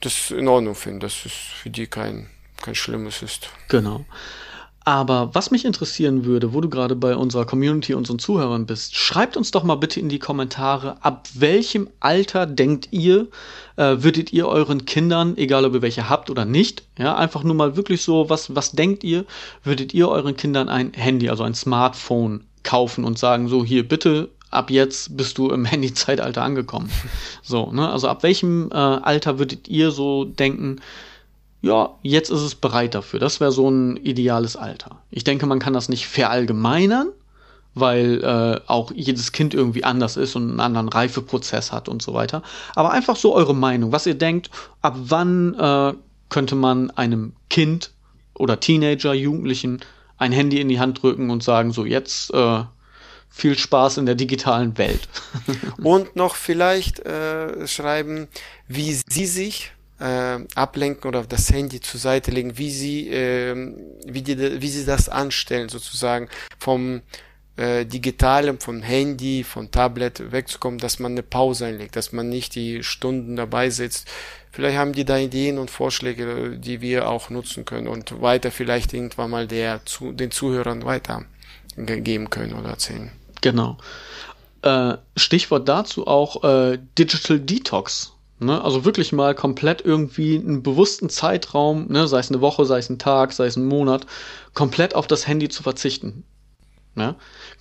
das 0.00 0.30
in 0.30 0.48
Ordnung 0.48 0.74
finden, 0.74 1.00
dass 1.00 1.24
es 1.24 1.32
für 1.32 1.70
die 1.70 1.86
kein, 1.86 2.28
kein 2.60 2.74
Schlimmes 2.74 3.22
ist. 3.22 3.48
Genau. 3.68 4.04
Aber 4.84 5.30
was 5.32 5.50
mich 5.50 5.64
interessieren 5.64 6.24
würde, 6.24 6.52
wo 6.52 6.60
du 6.60 6.68
gerade 6.68 6.96
bei 6.96 7.14
unserer 7.14 7.44
Community, 7.44 7.94
unseren 7.94 8.18
Zuhörern 8.18 8.66
bist, 8.66 8.96
schreibt 8.96 9.36
uns 9.36 9.52
doch 9.52 9.62
mal 9.62 9.76
bitte 9.76 10.00
in 10.00 10.08
die 10.08 10.18
Kommentare, 10.18 10.96
ab 11.02 11.28
welchem 11.34 11.88
Alter 12.00 12.46
denkt 12.46 12.88
ihr, 12.90 13.28
äh, 13.76 13.96
würdet 13.98 14.32
ihr 14.32 14.48
euren 14.48 14.84
Kindern, 14.84 15.36
egal 15.36 15.64
ob 15.64 15.74
ihr 15.74 15.82
welche 15.82 16.08
habt 16.08 16.30
oder 16.30 16.44
nicht, 16.44 16.82
ja, 16.98 17.14
einfach 17.14 17.44
nur 17.44 17.54
mal 17.54 17.76
wirklich 17.76 18.02
so, 18.02 18.28
was, 18.28 18.54
was 18.56 18.72
denkt 18.72 19.04
ihr, 19.04 19.24
würdet 19.62 19.94
ihr 19.94 20.08
euren 20.08 20.36
Kindern 20.36 20.68
ein 20.68 20.92
Handy, 20.94 21.28
also 21.30 21.44
ein 21.44 21.54
Smartphone 21.54 22.44
kaufen 22.64 23.04
und 23.04 23.18
sagen, 23.18 23.48
so 23.48 23.64
hier 23.64 23.86
bitte, 23.86 24.30
ab 24.50 24.70
jetzt 24.70 25.16
bist 25.16 25.38
du 25.38 25.50
im 25.50 25.64
Handy-Zeitalter 25.64 26.42
angekommen. 26.42 26.90
so, 27.42 27.70
ne, 27.70 27.88
also 27.88 28.08
ab 28.08 28.22
welchem 28.24 28.70
äh, 28.72 28.74
Alter 28.74 29.38
würdet 29.38 29.68
ihr 29.68 29.92
so 29.92 30.24
denken, 30.24 30.80
ja, 31.62 31.96
jetzt 32.02 32.30
ist 32.30 32.40
es 32.40 32.56
bereit 32.56 32.94
dafür. 32.94 33.20
Das 33.20 33.40
wäre 33.40 33.52
so 33.52 33.70
ein 33.70 33.96
ideales 33.96 34.56
Alter. 34.56 35.00
Ich 35.10 35.22
denke, 35.22 35.46
man 35.46 35.60
kann 35.60 35.72
das 35.72 35.88
nicht 35.88 36.08
verallgemeinern, 36.08 37.08
weil 37.74 38.22
äh, 38.22 38.60
auch 38.68 38.90
jedes 38.92 39.30
Kind 39.30 39.54
irgendwie 39.54 39.84
anders 39.84 40.16
ist 40.16 40.34
und 40.34 40.50
einen 40.50 40.60
anderen 40.60 40.88
Reifeprozess 40.88 41.70
hat 41.70 41.88
und 41.88 42.02
so 42.02 42.14
weiter. 42.14 42.42
Aber 42.74 42.90
einfach 42.90 43.14
so 43.14 43.32
eure 43.32 43.54
Meinung, 43.54 43.92
was 43.92 44.06
ihr 44.06 44.16
denkt, 44.16 44.50
ab 44.82 44.96
wann 44.96 45.54
äh, 45.54 45.94
könnte 46.28 46.56
man 46.56 46.90
einem 46.90 47.34
Kind 47.48 47.92
oder 48.34 48.58
Teenager, 48.58 49.14
Jugendlichen 49.14 49.80
ein 50.18 50.32
Handy 50.32 50.60
in 50.60 50.68
die 50.68 50.80
Hand 50.80 51.02
drücken 51.02 51.30
und 51.30 51.44
sagen, 51.44 51.72
so 51.72 51.84
jetzt 51.84 52.34
äh, 52.34 52.64
viel 53.28 53.56
Spaß 53.56 53.98
in 53.98 54.06
der 54.06 54.16
digitalen 54.16 54.76
Welt. 54.78 55.08
und 55.82 56.16
noch 56.16 56.34
vielleicht 56.34 56.98
äh, 57.00 57.68
schreiben, 57.68 58.26
wie 58.66 58.98
sie 59.08 59.26
sich 59.26 59.72
äh, 60.02 60.44
ablenken 60.54 61.08
oder 61.08 61.22
das 61.22 61.52
Handy 61.52 61.80
zur 61.80 62.00
Seite 62.00 62.30
legen, 62.32 62.58
wie 62.58 62.70
sie, 62.70 63.08
äh, 63.08 63.54
wie, 64.04 64.22
die, 64.22 64.60
wie 64.60 64.68
sie 64.68 64.84
das 64.84 65.08
anstellen, 65.08 65.68
sozusagen 65.68 66.28
vom 66.58 67.02
äh, 67.56 67.86
Digitalen, 67.86 68.58
vom 68.58 68.82
Handy, 68.82 69.44
vom 69.44 69.70
Tablet 69.70 70.32
wegzukommen, 70.32 70.78
dass 70.78 70.98
man 70.98 71.12
eine 71.12 71.22
Pause 71.22 71.66
einlegt, 71.66 71.94
dass 71.96 72.12
man 72.12 72.28
nicht 72.28 72.54
die 72.56 72.82
Stunden 72.82 73.36
dabei 73.36 73.70
sitzt. 73.70 74.08
Vielleicht 74.50 74.76
haben 74.76 74.92
die 74.92 75.04
da 75.04 75.18
Ideen 75.18 75.58
und 75.58 75.70
Vorschläge, 75.70 76.58
die 76.58 76.80
wir 76.80 77.08
auch 77.08 77.30
nutzen 77.30 77.64
können 77.64 77.88
und 77.88 78.20
weiter 78.20 78.50
vielleicht 78.50 78.92
irgendwann 78.92 79.30
mal 79.30 79.46
der 79.46 79.84
zu, 79.86 80.12
den 80.12 80.30
Zuhörern 80.30 80.84
weitergeben 80.84 82.28
können 82.28 82.54
oder 82.54 82.70
erzählen. 82.70 83.12
Genau. 83.40 83.78
Äh, 84.62 84.94
Stichwort 85.16 85.68
dazu 85.68 86.06
auch 86.06 86.42
äh, 86.44 86.78
Digital 86.98 87.38
Detox. 87.40 88.11
Ne? 88.44 88.62
Also 88.62 88.84
wirklich 88.84 89.12
mal 89.12 89.34
komplett 89.34 89.84
irgendwie 89.84 90.36
einen 90.36 90.62
bewussten 90.62 91.08
Zeitraum, 91.08 91.86
ne? 91.88 92.08
sei 92.08 92.18
es 92.18 92.30
eine 92.30 92.40
Woche, 92.40 92.64
sei 92.66 92.78
es 92.78 92.90
ein 92.90 92.98
Tag, 92.98 93.32
sei 93.32 93.46
es 93.46 93.56
ein 93.56 93.64
Monat, 93.64 94.06
komplett 94.54 94.94
auf 94.94 95.06
das 95.06 95.26
Handy 95.26 95.48
zu 95.48 95.62
verzichten. 95.62 96.24
Ne? 96.94 97.14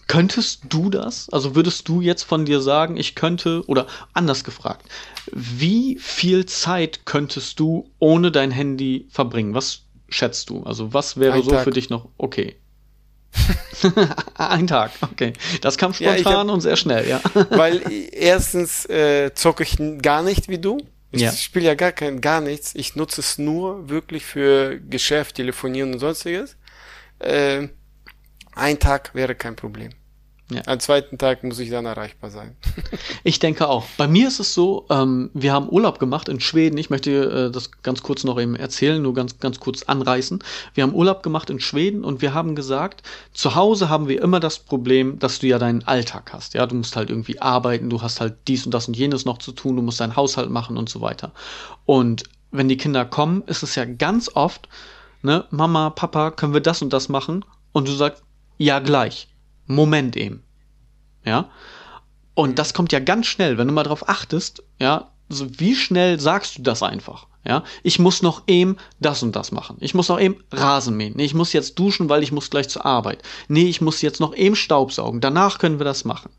Könntest 0.08 0.64
du 0.70 0.90
das? 0.90 1.30
Also 1.32 1.56
würdest 1.56 1.88
du 1.88 2.02
jetzt 2.02 2.24
von 2.24 2.46
dir 2.46 2.60
sagen, 2.60 2.98
ich 2.98 3.16
könnte, 3.16 3.64
oder 3.68 3.88
anders 4.14 4.44
gefragt, 4.44 4.86
wie 5.32 5.98
viel 6.00 6.46
Zeit 6.46 7.06
könntest 7.06 7.60
du 7.60 7.90
ohne 8.00 8.32
dein 8.32 8.52
Handy 8.52 9.08
verbringen? 9.10 9.54
Was 9.54 9.84
schätzt 10.10 10.50
du? 10.50 10.64
Also 10.64 10.94
was 10.94 11.18
wäre 11.18 11.36
ein 11.36 11.44
so 11.44 11.52
Tag. 11.52 11.64
für 11.64 11.72
dich 11.72 11.90
noch 11.90 12.10
okay? 12.18 12.58
Ein 14.36 14.68
Tag, 14.68 14.92
okay. 15.02 15.34
Das 15.62 15.78
kam 15.78 15.94
spontan 15.94 16.18
ja, 16.18 16.40
hab, 16.40 16.50
und 16.50 16.62
sehr 16.62 16.76
schnell, 16.76 17.08
ja. 17.08 17.22
weil 17.50 17.82
erstens 18.12 18.86
äh, 18.86 19.34
zocke 19.34 19.64
ich 19.64 19.78
gar 20.02 20.24
nicht 20.24 20.50
wie 20.50 20.60
du. 20.60 20.78
Ich 21.12 21.22
ja. 21.22 21.32
spiele 21.32 21.66
ja 21.66 21.76
gar 21.76 21.92
kein, 21.92 22.22
gar 22.22 22.42
nichts. 22.42 22.74
Ich 22.76 22.96
nutze 22.96 23.22
es 23.22 23.38
nur 23.38 23.90
wirklich 23.90 24.26
für 24.26 24.80
Geschäft, 24.80 25.36
Telefonieren 25.36 25.94
und 25.94 26.00
sonstiges. 26.00 26.56
Äh, 27.20 27.68
ein 28.54 28.80
Tag 28.80 29.14
wäre 29.14 29.36
kein 29.36 29.56
Problem. 29.56 29.92
Ja. 30.54 30.62
Am 30.66 30.80
zweiten 30.80 31.18
Tag 31.18 31.44
muss 31.44 31.60
ich 31.60 31.70
dann 31.70 31.86
erreichbar 31.86 32.30
sein. 32.30 32.56
ich 33.24 33.40
denke 33.40 33.68
auch. 33.70 33.86
Bei 33.98 34.08
mir 34.08 34.28
ist 34.28 34.40
es 34.40 34.54
so, 34.54 34.86
ähm, 34.90 35.30
wir 35.34 35.54
haben 35.54 35.70
Urlaub 35.70 36.00
gemacht 36.00 36.28
in 36.28 36.40
Schweden. 36.40 36.78
Ich 36.78 36.90
möchte 36.90 37.12
äh, 37.12 37.52
das 37.52 37.72
ganz 37.84 38.04
kurz 38.04 38.24
noch 38.24 38.40
eben 38.40 38.56
erzählen, 38.56 39.02
nur 39.02 39.14
ganz, 39.14 39.40
ganz 39.40 39.60
kurz 39.60 39.84
anreißen. 39.84 40.44
Wir 40.74 40.84
haben 40.84 40.94
Urlaub 40.94 41.24
gemacht 41.24 41.50
in 41.50 41.60
Schweden 41.60 42.04
und 42.04 42.22
wir 42.22 42.34
haben 42.34 42.56
gesagt, 42.56 43.04
zu 43.34 43.56
Hause 43.56 43.90
haben 43.90 44.08
wir 44.08 44.22
immer 44.22 44.40
das 44.40 44.60
Problem, 44.60 45.20
dass 45.20 45.40
du 45.40 45.48
ja 45.48 45.58
deinen 45.58 45.84
Alltag 45.88 46.34
hast. 46.34 46.54
Ja, 46.54 46.66
du 46.66 46.76
musst 46.76 46.96
halt 46.96 47.10
irgendwie 47.10 47.40
arbeiten, 47.40 47.90
du 47.90 48.02
hast 48.02 48.20
halt 48.20 48.36
dies 48.48 48.66
und 48.66 48.74
das 48.74 48.88
und 48.88 48.98
jenes 48.98 49.26
noch 49.26 49.38
zu 49.38 49.54
tun, 49.54 49.78
du 49.78 49.82
musst 49.82 50.02
deinen 50.02 50.16
Haushalt 50.16 50.50
machen 50.50 50.78
und 50.78 50.90
so 50.90 51.02
weiter. 51.02 51.32
Und 51.86 52.24
wenn 52.52 52.68
die 52.68 52.78
Kinder 52.78 53.06
kommen, 53.06 53.44
ist 53.48 53.64
es 53.64 53.76
ja 53.76 53.86
ganz 53.86 54.30
oft, 54.34 54.68
ne, 55.22 55.46
Mama, 55.50 55.90
Papa, 55.92 56.32
können 56.32 56.54
wir 56.54 56.62
das 56.62 56.82
und 56.82 56.92
das 56.92 57.08
machen? 57.08 57.46
Und 57.72 57.88
du 57.88 57.94
sagst, 57.94 58.24
ja, 58.58 58.80
gleich. 58.80 59.28
Moment 59.76 60.16
eben. 60.18 60.44
Ja. 61.26 61.50
Und 62.34 62.60
das 62.60 62.74
kommt 62.74 62.92
ja 62.92 63.00
ganz 63.00 63.28
schnell, 63.28 63.58
wenn 63.58 63.68
du 63.68 63.74
mal 63.74 63.84
drauf 63.84 64.08
achtest, 64.08 64.64
ja, 64.80 65.12
also 65.30 65.48
wie 65.60 65.76
schnell 65.76 66.20
sagst 66.20 66.58
du 66.58 66.62
das 66.62 66.84
einfach? 66.84 67.28
Ja, 67.44 67.64
ich 67.82 67.98
muss 67.98 68.22
noch 68.22 68.44
eben 68.46 68.78
das 69.00 69.24
und 69.24 69.36
das 69.36 69.52
machen. 69.52 69.78
Ich 69.80 69.96
muss 69.96 70.10
noch 70.10 70.20
eben 70.20 70.44
Rasen 70.52 70.96
mähen. 70.96 71.14
Nee, 71.16 71.26
ich 71.26 71.34
muss 71.34 71.54
jetzt 71.54 71.80
duschen, 71.80 72.08
weil 72.08 72.22
ich 72.22 72.32
muss 72.32 72.52
gleich 72.52 72.70
zur 72.70 72.86
Arbeit. 72.86 73.24
Nee, 73.48 73.68
ich 73.68 73.82
muss 73.82 74.04
jetzt 74.04 74.20
noch 74.20 74.36
eben 74.36 74.56
Staubsaugen. 74.56 75.22
Danach 75.22 75.58
können 75.58 75.80
wir 75.80 75.84
das 75.84 76.06
machen. 76.06 76.30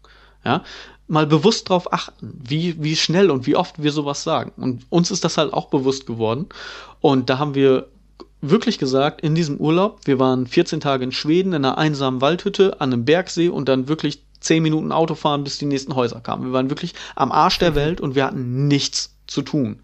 Ja, 0.45 0.63
mal 1.09 1.27
bewusst 1.27 1.71
darauf 1.71 1.93
achten, 1.93 2.41
wie, 2.43 2.81
wie 2.83 2.95
schnell 2.95 3.31
und 3.31 3.47
wie 3.47 3.57
oft 3.57 3.83
wir 3.83 3.91
sowas 3.91 4.23
sagen. 4.23 4.53
Und 4.57 4.87
uns 4.91 5.11
ist 5.11 5.25
das 5.25 5.39
halt 5.39 5.53
auch 5.53 5.67
bewusst 5.71 6.07
geworden. 6.07 6.47
Und 7.01 7.31
da 7.31 7.39
haben 7.39 7.55
wir 7.55 7.89
wirklich 8.43 8.79
gesagt, 8.79 9.23
in 9.23 9.35
diesem 9.35 9.57
Urlaub, 9.57 10.01
wir 10.05 10.19
waren 10.19 10.47
14 10.47 10.81
Tage 10.81 11.05
in 11.05 11.13
Schweden 11.13 11.55
in 11.55 11.65
einer 11.65 11.79
einsamen 11.79 12.21
Waldhütte 12.21 12.81
an 12.81 12.93
einem 12.93 13.05
Bergsee 13.05 13.49
und 13.49 13.69
dann 13.69 13.89
wirklich 13.89 14.25
10 14.41 14.63
Minuten 14.63 14.93
Auto 14.93 15.15
fahren, 15.15 15.45
bis 15.45 15.59
die 15.59 15.67
nächsten 15.67 15.95
Häuser 15.95 16.21
kamen. 16.21 16.45
Wir 16.45 16.53
waren 16.53 16.69
wirklich 16.69 16.95
am 17.15 17.33
Arsch 17.33 17.59
der 17.59 17.75
Welt 17.75 18.01
und 18.01 18.15
wir 18.15 18.27
hatten 18.27 18.67
nichts 18.67 19.17
zu 19.27 19.43
tun. 19.43 19.79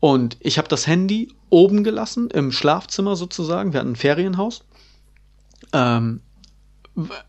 Und 0.00 0.36
ich 0.40 0.58
habe 0.58 0.68
das 0.68 0.86
Handy 0.86 1.32
oben 1.50 1.84
gelassen, 1.84 2.30
im 2.30 2.50
Schlafzimmer 2.50 3.16
sozusagen. 3.16 3.72
Wir 3.72 3.80
hatten 3.80 3.92
ein 3.92 3.96
Ferienhaus. 3.96 4.64
Ähm, 5.72 6.20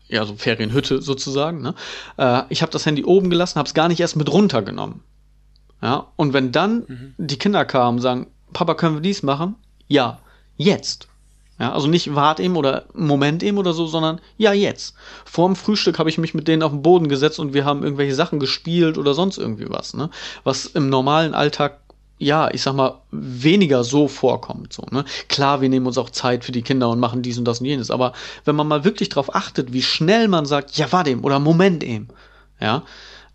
ja, 0.08 0.24
so 0.24 0.36
Ferienhütte 0.36 1.02
sozusagen. 1.02 1.60
Ne? 1.60 1.74
Äh, 2.16 2.42
ich 2.48 2.62
habe 2.62 2.72
das 2.72 2.86
Handy 2.86 3.04
oben 3.04 3.30
gelassen, 3.30 3.58
habe 3.58 3.66
es 3.66 3.74
gar 3.74 3.88
nicht 3.88 4.00
erst 4.00 4.16
mit 4.16 4.32
runtergenommen. 4.32 5.02
Ja, 5.82 6.06
und 6.16 6.32
wenn 6.32 6.52
dann 6.52 6.84
mhm. 6.86 7.14
die 7.18 7.38
Kinder 7.38 7.64
kamen 7.64 7.98
und 7.98 8.02
sagen, 8.02 8.28
Papa, 8.52 8.74
können 8.74 8.94
wir 8.94 9.02
dies 9.02 9.22
machen? 9.22 9.56
Ja, 9.88 10.20
jetzt. 10.56 11.08
Ja, 11.58 11.72
also 11.72 11.86
nicht 11.86 12.14
wart 12.14 12.38
eben 12.38 12.56
oder 12.56 12.84
Moment 12.92 13.42
eben 13.42 13.56
oder 13.56 13.72
so, 13.72 13.86
sondern 13.86 14.20
ja, 14.36 14.52
jetzt. 14.52 14.94
Vorm 15.24 15.56
Frühstück 15.56 15.98
habe 15.98 16.10
ich 16.10 16.18
mich 16.18 16.34
mit 16.34 16.48
denen 16.48 16.62
auf 16.62 16.70
den 16.72 16.82
Boden 16.82 17.08
gesetzt 17.08 17.38
und 17.38 17.54
wir 17.54 17.64
haben 17.64 17.82
irgendwelche 17.82 18.14
Sachen 18.14 18.40
gespielt 18.40 18.98
oder 18.98 19.14
sonst 19.14 19.38
irgendwie 19.38 19.70
was, 19.70 19.94
ne? 19.94 20.10
Was 20.44 20.66
im 20.66 20.90
normalen 20.90 21.34
Alltag 21.34 21.80
ja, 22.18 22.50
ich 22.50 22.62
sag 22.62 22.74
mal, 22.74 23.02
weniger 23.10 23.84
so 23.84 24.08
vorkommt. 24.08 24.72
So, 24.72 24.82
ne? 24.90 25.04
Klar, 25.28 25.60
wir 25.60 25.68
nehmen 25.68 25.86
uns 25.86 25.98
auch 25.98 26.08
Zeit 26.08 26.44
für 26.44 26.52
die 26.52 26.62
Kinder 26.62 26.88
und 26.88 26.98
machen 26.98 27.20
dies 27.20 27.36
und 27.36 27.44
das 27.44 27.60
und 27.60 27.66
jenes, 27.66 27.90
aber 27.90 28.14
wenn 28.44 28.56
man 28.56 28.66
mal 28.66 28.84
wirklich 28.84 29.10
darauf 29.10 29.34
achtet, 29.34 29.72
wie 29.74 29.82
schnell 29.82 30.28
man 30.28 30.46
sagt, 30.46 30.76
ja, 30.78 30.90
warte 30.92 31.10
eben 31.10 31.24
oder 31.24 31.38
Moment 31.38 31.84
eben, 31.84 32.08
ja, 32.58 32.84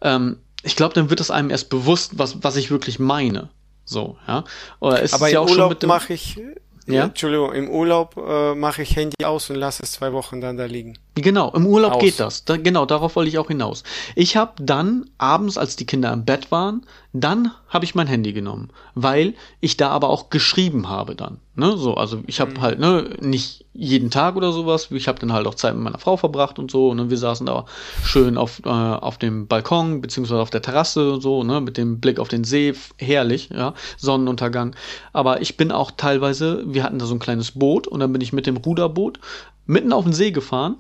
ähm, 0.01 0.37
ich 0.63 0.75
glaube, 0.75 0.93
dann 0.93 1.09
wird 1.09 1.19
es 1.19 1.31
einem 1.31 1.49
erst 1.49 1.69
bewusst, 1.69 2.17
was, 2.17 2.43
was 2.43 2.55
ich 2.55 2.71
wirklich 2.71 2.99
meine. 2.99 3.49
So, 3.85 4.17
ja. 4.27 4.43
Oder 4.79 5.01
ist 5.01 5.13
aber 5.13 5.27
es 5.27 5.33
ja 5.33 5.39
auch 5.39 5.49
Urlaub 5.49 5.57
schon 5.57 5.69
mit 5.69 5.83
dem, 5.83 5.87
mache 5.87 6.13
ich 6.13 6.39
ja? 6.87 7.03
Entschuldigung, 7.05 7.53
im 7.53 7.69
Urlaub 7.69 8.17
äh, 8.17 8.55
mache 8.55 8.81
ich 8.81 8.95
Handy 8.95 9.23
aus 9.23 9.49
und 9.49 9.57
lasse 9.57 9.83
es 9.83 9.93
zwei 9.93 10.13
Wochen 10.13 10.41
dann 10.41 10.57
da 10.57 10.65
liegen. 10.65 10.97
Genau, 11.15 11.51
im 11.51 11.65
Urlaub 11.67 11.93
aus. 11.93 12.01
geht 12.01 12.19
das. 12.19 12.45
Da, 12.45 12.57
genau, 12.57 12.85
darauf 12.85 13.15
wollte 13.15 13.29
ich 13.29 13.37
auch 13.37 13.47
hinaus. 13.47 13.83
Ich 14.15 14.37
habe 14.37 14.53
dann 14.63 15.09
abends, 15.17 15.57
als 15.57 15.75
die 15.75 15.85
Kinder 15.85 16.11
im 16.13 16.25
Bett 16.25 16.51
waren, 16.51 16.85
dann 17.13 17.51
habe 17.67 17.83
ich 17.83 17.93
mein 17.93 18.07
Handy 18.07 18.31
genommen, 18.31 18.69
weil 18.95 19.33
ich 19.59 19.75
da 19.75 19.89
aber 19.89 20.09
auch 20.09 20.29
geschrieben 20.29 20.87
habe 20.87 21.15
dann. 21.15 21.39
Ne, 21.55 21.75
so, 21.75 21.95
also 21.95 22.21
ich 22.25 22.39
habe 22.39 22.51
mhm. 22.51 22.61
halt 22.61 22.79
ne 22.79 23.17
nicht 23.19 23.65
jeden 23.73 24.09
Tag 24.09 24.37
oder 24.37 24.53
sowas. 24.53 24.89
Ich 24.91 25.09
habe 25.09 25.19
dann 25.19 25.33
halt 25.33 25.45
auch 25.45 25.55
Zeit 25.55 25.75
mit 25.75 25.83
meiner 25.83 25.99
Frau 25.99 26.15
verbracht 26.15 26.57
und 26.57 26.71
so. 26.71 26.93
Ne, 26.93 27.09
wir 27.09 27.17
saßen 27.17 27.45
da 27.45 27.65
schön 28.05 28.37
auf 28.37 28.61
äh, 28.65 28.69
auf 28.69 29.17
dem 29.17 29.47
Balkon 29.47 29.99
beziehungsweise 29.99 30.41
auf 30.41 30.49
der 30.49 30.61
Terrasse 30.61 31.13
und 31.13 31.21
so 31.21 31.43
ne 31.43 31.59
mit 31.59 31.77
dem 31.77 31.99
Blick 31.99 32.17
auf 32.17 32.29
den 32.29 32.45
See, 32.45 32.73
herrlich, 32.97 33.49
ja 33.53 33.73
Sonnenuntergang. 33.97 34.75
Aber 35.11 35.41
ich 35.41 35.57
bin 35.57 35.73
auch 35.73 35.91
teilweise, 35.91 36.63
wir 36.65 36.83
hatten 36.83 36.99
da 36.99 37.05
so 37.05 37.15
ein 37.15 37.19
kleines 37.19 37.51
Boot 37.51 37.87
und 37.87 37.99
dann 37.99 38.13
bin 38.13 38.21
ich 38.21 38.31
mit 38.31 38.47
dem 38.47 38.55
Ruderboot 38.55 39.19
mitten 39.65 39.91
auf 39.91 40.05
den 40.05 40.13
See 40.13 40.31
gefahren 40.31 40.77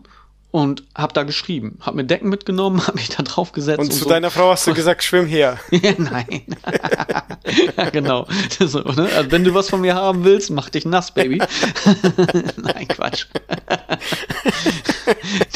und 0.51 0.83
hab 0.93 1.13
da 1.13 1.23
geschrieben, 1.23 1.77
hab 1.79 1.95
mir 1.95 2.03
Decken 2.03 2.29
mitgenommen, 2.29 2.85
hab 2.87 2.95
mich 2.95 3.09
da 3.09 3.23
drauf 3.23 3.53
gesetzt. 3.53 3.79
Und, 3.79 3.85
und 3.85 3.91
zu 3.93 4.03
so. 4.03 4.09
deiner 4.09 4.29
Frau 4.29 4.51
hast 4.51 4.67
du 4.67 4.73
gesagt, 4.73 5.03
schwimm 5.03 5.25
her. 5.25 5.57
ja, 5.71 5.93
nein. 5.97 6.43
ja, 7.77 7.89
genau. 7.89 8.27
So, 8.59 8.79
ne? 8.79 9.09
also, 9.15 9.31
wenn 9.31 9.43
du 9.43 9.53
was 9.53 9.69
von 9.69 9.81
mir 9.81 9.95
haben 9.95 10.23
willst, 10.23 10.51
mach 10.51 10.69
dich 10.69 10.85
nass, 10.85 11.11
Baby. 11.11 11.41
nein, 12.57 12.87
Quatsch. 12.87 13.25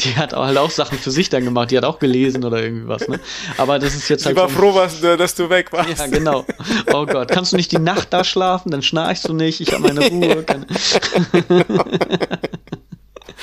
die 0.00 0.16
hat 0.16 0.32
halt 0.32 0.58
auch 0.58 0.70
Sachen 0.70 0.98
für 0.98 1.10
sich 1.10 1.28
dann 1.28 1.44
gemacht, 1.44 1.70
die 1.70 1.76
hat 1.76 1.84
auch 1.84 1.98
gelesen 1.98 2.44
oder 2.44 2.62
irgendwie 2.62 2.88
was, 2.88 3.06
ne? 3.06 3.20
Aber 3.58 3.78
das 3.78 3.94
ist 3.94 4.08
jetzt 4.08 4.24
halt. 4.26 4.36
Ich 4.36 4.42
war 4.42 4.48
froh, 4.48 4.74
was, 4.74 5.00
dass 5.00 5.34
du 5.34 5.50
weg 5.50 5.72
warst. 5.72 5.98
Ja, 5.98 6.06
genau. 6.06 6.44
Oh 6.92 7.06
Gott, 7.06 7.28
kannst 7.28 7.52
du 7.52 7.56
nicht 7.56 7.70
die 7.72 7.78
Nacht 7.78 8.12
da 8.12 8.24
schlafen, 8.24 8.70
dann 8.70 8.82
schnarchst 8.82 9.28
du 9.28 9.34
nicht, 9.34 9.60
ich 9.60 9.72
hab 9.72 9.80
meine 9.80 10.08
Ruhe. 10.08 10.44
genau. 10.44 11.84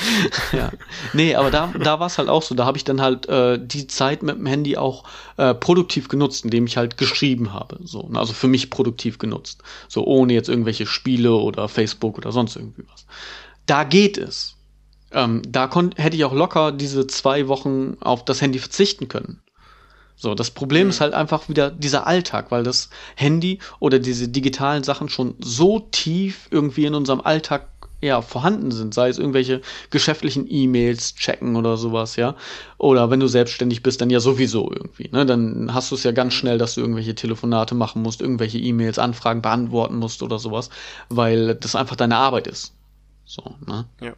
ja. 0.51 0.71
Nee, 1.13 1.35
aber 1.35 1.51
da, 1.51 1.73
da 1.79 1.99
war 1.99 2.07
es 2.07 2.17
halt 2.17 2.29
auch 2.29 2.41
so. 2.41 2.55
Da 2.55 2.65
habe 2.65 2.77
ich 2.77 2.83
dann 2.83 3.01
halt 3.01 3.27
äh, 3.27 3.59
die 3.61 3.87
Zeit 3.87 4.23
mit 4.23 4.37
dem 4.37 4.45
Handy 4.45 4.77
auch 4.77 5.03
äh, 5.37 5.53
produktiv 5.53 6.07
genutzt, 6.07 6.45
indem 6.45 6.65
ich 6.65 6.77
halt 6.77 6.97
geschrieben 6.97 7.53
habe. 7.53 7.79
So, 7.83 8.07
ne? 8.09 8.19
also 8.19 8.33
für 8.33 8.47
mich 8.47 8.69
produktiv 8.69 9.17
genutzt. 9.17 9.61
So 9.87 10.05
ohne 10.05 10.33
jetzt 10.33 10.49
irgendwelche 10.49 10.85
Spiele 10.85 11.33
oder 11.33 11.67
Facebook 11.67 12.17
oder 12.17 12.31
sonst 12.31 12.55
irgendwie 12.55 12.83
was. 12.91 13.05
Da 13.65 13.83
geht 13.83 14.17
es. 14.17 14.55
Ähm, 15.11 15.41
da 15.47 15.69
hätte 15.95 16.15
ich 16.15 16.25
auch 16.25 16.33
locker 16.33 16.71
diese 16.71 17.05
zwei 17.07 17.47
Wochen 17.47 17.97
auf 18.01 18.25
das 18.25 18.41
Handy 18.41 18.59
verzichten 18.59 19.07
können. 19.07 19.41
So, 20.15 20.35
das 20.35 20.51
Problem 20.51 20.85
mhm. 20.85 20.89
ist 20.91 21.01
halt 21.01 21.13
einfach 21.13 21.49
wieder 21.49 21.71
dieser 21.71 22.07
Alltag, 22.07 22.51
weil 22.51 22.63
das 22.63 22.89
Handy 23.15 23.59
oder 23.79 23.99
diese 23.99 24.27
digitalen 24.27 24.83
Sachen 24.83 25.09
schon 25.09 25.35
so 25.39 25.79
tief 25.79 26.47
irgendwie 26.51 26.85
in 26.85 26.95
unserem 26.95 27.21
Alltag 27.21 27.72
ja, 28.03 28.21
vorhanden 28.21 28.71
sind, 28.71 28.93
sei 28.93 29.09
es 29.09 29.17
irgendwelche 29.17 29.61
geschäftlichen 29.89 30.45
E-Mails 30.49 31.15
checken 31.15 31.55
oder 31.55 31.77
sowas, 31.77 32.15
ja. 32.15 32.35
Oder 32.77 33.09
wenn 33.09 33.19
du 33.19 33.27
selbstständig 33.27 33.81
bist, 33.81 34.01
dann 34.01 34.09
ja 34.09 34.19
sowieso 34.19 34.69
irgendwie, 34.71 35.09
ne? 35.11 35.25
Dann 35.25 35.73
hast 35.73 35.91
du 35.91 35.95
es 35.95 36.03
ja 36.03 36.11
ganz 36.11 36.33
schnell, 36.33 36.57
dass 36.57 36.75
du 36.75 36.81
irgendwelche 36.81 37.15
Telefonate 37.15 37.75
machen 37.75 38.01
musst, 38.01 38.21
irgendwelche 38.21 38.57
E-Mails, 38.57 38.99
Anfragen 38.99 39.41
beantworten 39.41 39.95
musst 39.95 40.21
oder 40.21 40.37
sowas, 40.37 40.69
weil 41.09 41.55
das 41.55 41.75
einfach 41.75 41.95
deine 41.95 42.17
Arbeit 42.17 42.47
ist. 42.47 42.73
So, 43.25 43.55
ne? 43.65 43.85
Ja. 44.01 44.13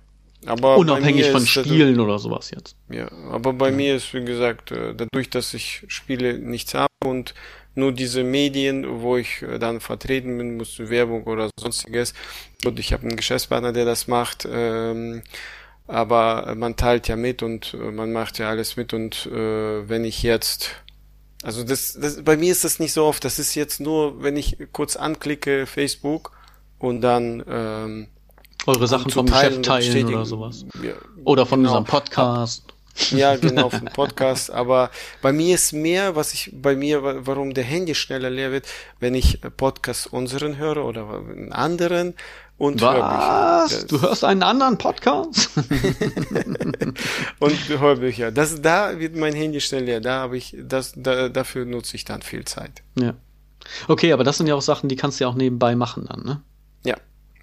Aber 0.48 0.78
Unabhängig 0.78 1.32
von 1.32 1.46
Spielen 1.46 2.00
oder 2.00 2.20
sowas 2.20 2.52
jetzt. 2.52 2.76
Ja, 2.90 3.10
aber 3.32 3.54
bei 3.54 3.70
ja. 3.70 3.76
mir 3.76 3.96
ist, 3.96 4.14
wie 4.14 4.24
gesagt, 4.24 4.72
äh, 4.72 4.94
dadurch, 4.94 5.30
dass 5.30 5.54
ich 5.54 5.84
Spiele 5.88 6.38
nichts 6.38 6.76
habe 6.76 6.94
und 7.04 7.34
nur 7.76 7.92
diese 7.92 8.24
Medien, 8.24 9.02
wo 9.02 9.18
ich 9.18 9.42
äh, 9.42 9.60
dann 9.60 9.80
vertreten 9.80 10.38
bin, 10.38 10.58
muss 10.58 10.80
Werbung 10.80 11.24
oder 11.26 11.50
sonstiges. 11.60 12.14
Und 12.66 12.80
ich 12.80 12.94
habe 12.94 13.04
einen 13.04 13.16
Geschäftspartner, 13.16 13.74
der 13.74 13.86
das 13.86 14.08
macht. 14.08 14.48
Ähm, 14.50 15.22
aber 15.88 16.56
man 16.56 16.76
teilt 16.76 17.08
ja 17.08 17.16
mit 17.16 17.44
und 17.44 17.74
äh, 17.74 17.92
man 17.92 18.12
macht 18.12 18.40
ja 18.40 18.50
alles 18.50 18.76
mit 18.76 18.94
und 18.94 19.28
äh, 19.28 19.88
wenn 19.88 20.04
ich 20.04 20.24
jetzt 20.24 20.72
also 21.44 21.64
das, 21.64 21.94
das 21.94 22.24
bei 22.24 22.38
mir 22.38 22.52
ist 22.52 22.64
das 22.64 22.80
nicht 22.80 22.94
so 22.94 23.06
oft 23.06 23.24
das 23.24 23.38
ist 23.38 23.54
jetzt 23.54 23.80
nur 23.80 24.24
wenn 24.24 24.36
ich 24.36 24.58
kurz 24.72 24.96
anklicke 24.96 25.68
Facebook 25.68 26.32
und 26.80 27.02
dann 27.02 27.44
ähm, 27.48 28.08
eure 28.66 28.88
Sachen 28.88 29.12
vom 29.12 29.28
Geschäft 29.28 29.64
teilen 29.64 30.08
oder 30.08 30.26
sowas 30.26 30.66
ja, 30.82 30.94
oder 31.24 31.46
von 31.46 31.60
genau. 31.60 31.78
unserem 31.78 31.86
Podcast 31.86 32.75
ja, 33.12 33.36
genau, 33.36 33.70
vom 33.70 33.86
Podcast. 33.86 34.52
Aber 34.52 34.90
bei 35.22 35.32
mir 35.32 35.56
ist 35.56 35.74
mehr, 35.74 36.16
was 36.16 36.34
ich 36.34 36.52
bei 36.54 36.76
mir, 36.76 37.26
warum 37.26 37.54
der 37.54 37.64
Handy 37.64 37.96
schneller 37.96 38.30
leer 38.30 38.52
wird, 38.52 38.66
wenn 39.00 39.16
ich 39.16 39.40
Podcast 39.58 40.12
unseren 40.12 40.58
höre 40.58 40.86
oder 40.86 41.10
einen 41.10 41.52
anderen 41.52 42.14
und 42.58 42.82
was? 42.82 43.72
Hörbücher. 43.72 43.88
Du 43.88 44.02
hörst 44.02 44.24
einen 44.24 44.44
anderen 44.44 44.78
Podcast? 44.78 45.50
und 47.40 47.70
Hörbücher. 47.70 48.32
Das, 48.32 48.62
da 48.62 48.98
wird 48.98 49.16
mein 49.16 49.34
Handy 49.34 49.60
schnell 49.60 49.84
leer. 49.84 50.00
Da 50.00 50.20
habe 50.20 50.38
ich, 50.38 50.56
das, 50.58 50.94
da, 50.96 51.28
dafür 51.28 51.66
nutze 51.66 51.96
ich 51.96 52.06
dann 52.06 52.22
viel 52.22 52.46
Zeit. 52.46 52.82
Ja. 52.98 53.16
Okay, 53.88 54.14
aber 54.14 54.24
das 54.24 54.38
sind 54.38 54.48
ja 54.48 54.56
auch 54.56 54.62
Sachen, 54.62 54.90
die 54.90 54.96
kannst 54.96 55.20
du 55.20 55.26
ja 55.26 55.30
auch 55.30 55.36
nebenbei 55.36 55.76
machen 55.76 56.06
dann, 56.08 56.24
ne? 56.24 56.42
Ja. 56.84 56.96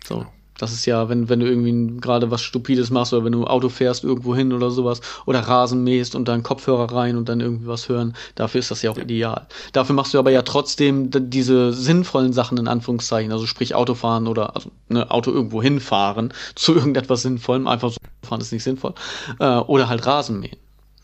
So. 0.07 0.27
Das 0.63 0.71
ist 0.73 0.87
ja, 0.87 1.09
wenn, 1.09 1.29
wenn 1.29 1.41
du 1.41 1.47
irgendwie 1.49 2.01
gerade 2.01 2.31
was 2.31 2.41
Stupides 2.41 2.91
machst 2.91 3.13
oder 3.13 3.25
wenn 3.25 3.33
du 3.33 3.49
Auto 3.49 3.69
fährst 3.69 4.05
irgendwo 4.05 4.33
hin 4.37 4.53
oder 4.53 4.71
sowas 4.71 5.01
oder 5.27 5.41
Rasen 5.41 5.83
mähst 5.83 6.15
und 6.15 6.29
dann 6.29 6.45
Kopfhörer 6.45 6.95
rein 6.95 7.17
und 7.17 7.29
dann 7.29 7.41
irgendwie 7.41 7.67
was 7.67 7.89
hören, 7.89 8.15
dafür 8.37 8.61
ist 8.61 8.71
das 8.71 8.81
ja 8.83 8.93
auch 8.93 8.97
ja. 8.97 9.03
ideal. 9.03 9.49
Dafür 9.73 9.97
machst 9.97 10.15
du 10.15 10.21
aber 10.21 10.31
ja 10.31 10.43
trotzdem 10.43 11.11
diese 11.11 11.73
sinnvollen 11.73 12.33
Sachen 12.33 12.59
in 12.59 12.69
Anführungszeichen, 12.69 13.33
also 13.33 13.47
sprich 13.47 13.75
Autofahren 13.75 14.29
oder 14.29 14.55
also, 14.55 14.71
ne, 14.89 15.11
Auto 15.11 15.33
irgendwo 15.33 15.61
hinfahren 15.61 16.33
zu 16.55 16.77
irgendetwas 16.77 17.23
Sinnvollem, 17.23 17.67
einfach 17.67 17.91
so 17.91 17.99
fahren 18.23 18.41
ist 18.41 18.53
nicht 18.53 18.63
sinnvoll, 18.63 18.95
äh, 19.41 19.57
oder 19.57 19.89
halt 19.89 20.07
Rasen 20.07 20.39
mähen. 20.39 20.59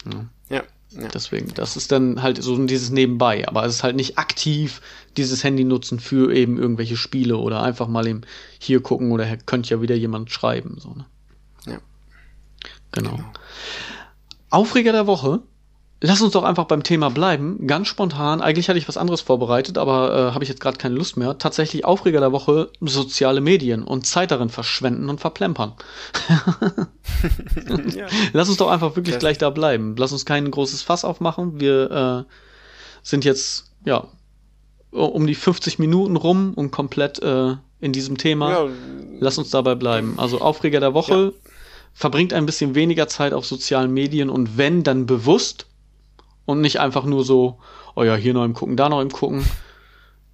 Ja. 0.06 0.56
ja. 0.58 0.62
Ja. 0.90 1.08
Deswegen, 1.08 1.52
das 1.54 1.76
ist 1.76 1.92
dann 1.92 2.22
halt 2.22 2.42
so 2.42 2.56
dieses 2.66 2.90
Nebenbei, 2.90 3.46
aber 3.46 3.64
es 3.64 3.76
ist 3.76 3.82
halt 3.84 3.96
nicht 3.96 4.16
aktiv 4.16 4.80
dieses 5.16 5.44
Handy 5.44 5.64
nutzen 5.64 6.00
für 6.00 6.34
eben 6.34 6.58
irgendwelche 6.58 6.96
Spiele 6.96 7.36
oder 7.36 7.62
einfach 7.62 7.88
mal 7.88 8.06
eben 8.06 8.22
hier 8.58 8.82
gucken 8.82 9.12
oder 9.12 9.36
könnte 9.36 9.70
ja 9.70 9.82
wieder 9.82 9.94
jemand 9.94 10.30
schreiben. 10.30 10.78
So, 10.78 10.94
ne? 10.94 11.06
Ja. 11.66 11.78
Genau. 12.92 13.16
genau. 13.16 13.32
Aufreger 14.50 14.92
der 14.92 15.06
Woche 15.06 15.42
Lass 16.00 16.20
uns 16.20 16.32
doch 16.32 16.44
einfach 16.44 16.66
beim 16.66 16.84
Thema 16.84 17.10
bleiben. 17.10 17.66
Ganz 17.66 17.88
spontan. 17.88 18.40
Eigentlich 18.40 18.68
hatte 18.68 18.78
ich 18.78 18.86
was 18.86 18.96
anderes 18.96 19.20
vorbereitet, 19.20 19.78
aber 19.78 20.14
äh, 20.14 20.32
habe 20.32 20.44
ich 20.44 20.48
jetzt 20.48 20.60
gerade 20.60 20.78
keine 20.78 20.94
Lust 20.94 21.16
mehr. 21.16 21.38
Tatsächlich 21.38 21.84
Aufreger 21.84 22.20
der 22.20 22.30
Woche: 22.30 22.70
soziale 22.80 23.40
Medien 23.40 23.82
und 23.82 24.06
Zeit 24.06 24.30
darin 24.30 24.48
verschwenden 24.48 25.08
und 25.08 25.20
verplempern. 25.20 25.72
ja. 27.96 28.06
Lass 28.32 28.48
uns 28.48 28.58
doch 28.58 28.68
einfach 28.68 28.94
wirklich 28.94 29.14
ja. 29.14 29.18
gleich 29.18 29.38
da 29.38 29.50
bleiben. 29.50 29.96
Lass 29.98 30.12
uns 30.12 30.24
kein 30.24 30.48
großes 30.48 30.82
Fass 30.82 31.04
aufmachen. 31.04 31.60
Wir 31.60 32.26
äh, 32.28 32.32
sind 33.02 33.24
jetzt 33.24 33.72
ja 33.84 34.06
um 34.92 35.26
die 35.26 35.34
50 35.34 35.80
Minuten 35.80 36.14
rum 36.14 36.54
und 36.54 36.70
komplett 36.70 37.20
äh, 37.22 37.56
in 37.80 37.92
diesem 37.92 38.18
Thema. 38.18 38.50
Ja, 38.50 38.68
Lass 39.18 39.36
uns 39.36 39.50
dabei 39.50 39.74
bleiben. 39.74 40.14
Also 40.16 40.40
Aufreger 40.40 40.78
der 40.78 40.94
Woche 40.94 41.34
verbringt 41.92 42.32
ein 42.32 42.46
bisschen 42.46 42.76
weniger 42.76 43.08
Zeit 43.08 43.32
auf 43.32 43.44
sozialen 43.44 43.92
Medien 43.92 44.30
und 44.30 44.56
wenn, 44.56 44.84
dann 44.84 45.06
bewusst 45.06 45.66
und 46.48 46.62
nicht 46.62 46.80
einfach 46.80 47.04
nur 47.04 47.24
so, 47.26 47.58
oh 47.94 48.04
ja, 48.04 48.14
hier 48.16 48.32
noch 48.32 48.44
im 48.44 48.54
Gucken, 48.54 48.74
da 48.76 48.88
noch 48.88 49.02
im 49.02 49.10
Gucken. 49.10 49.44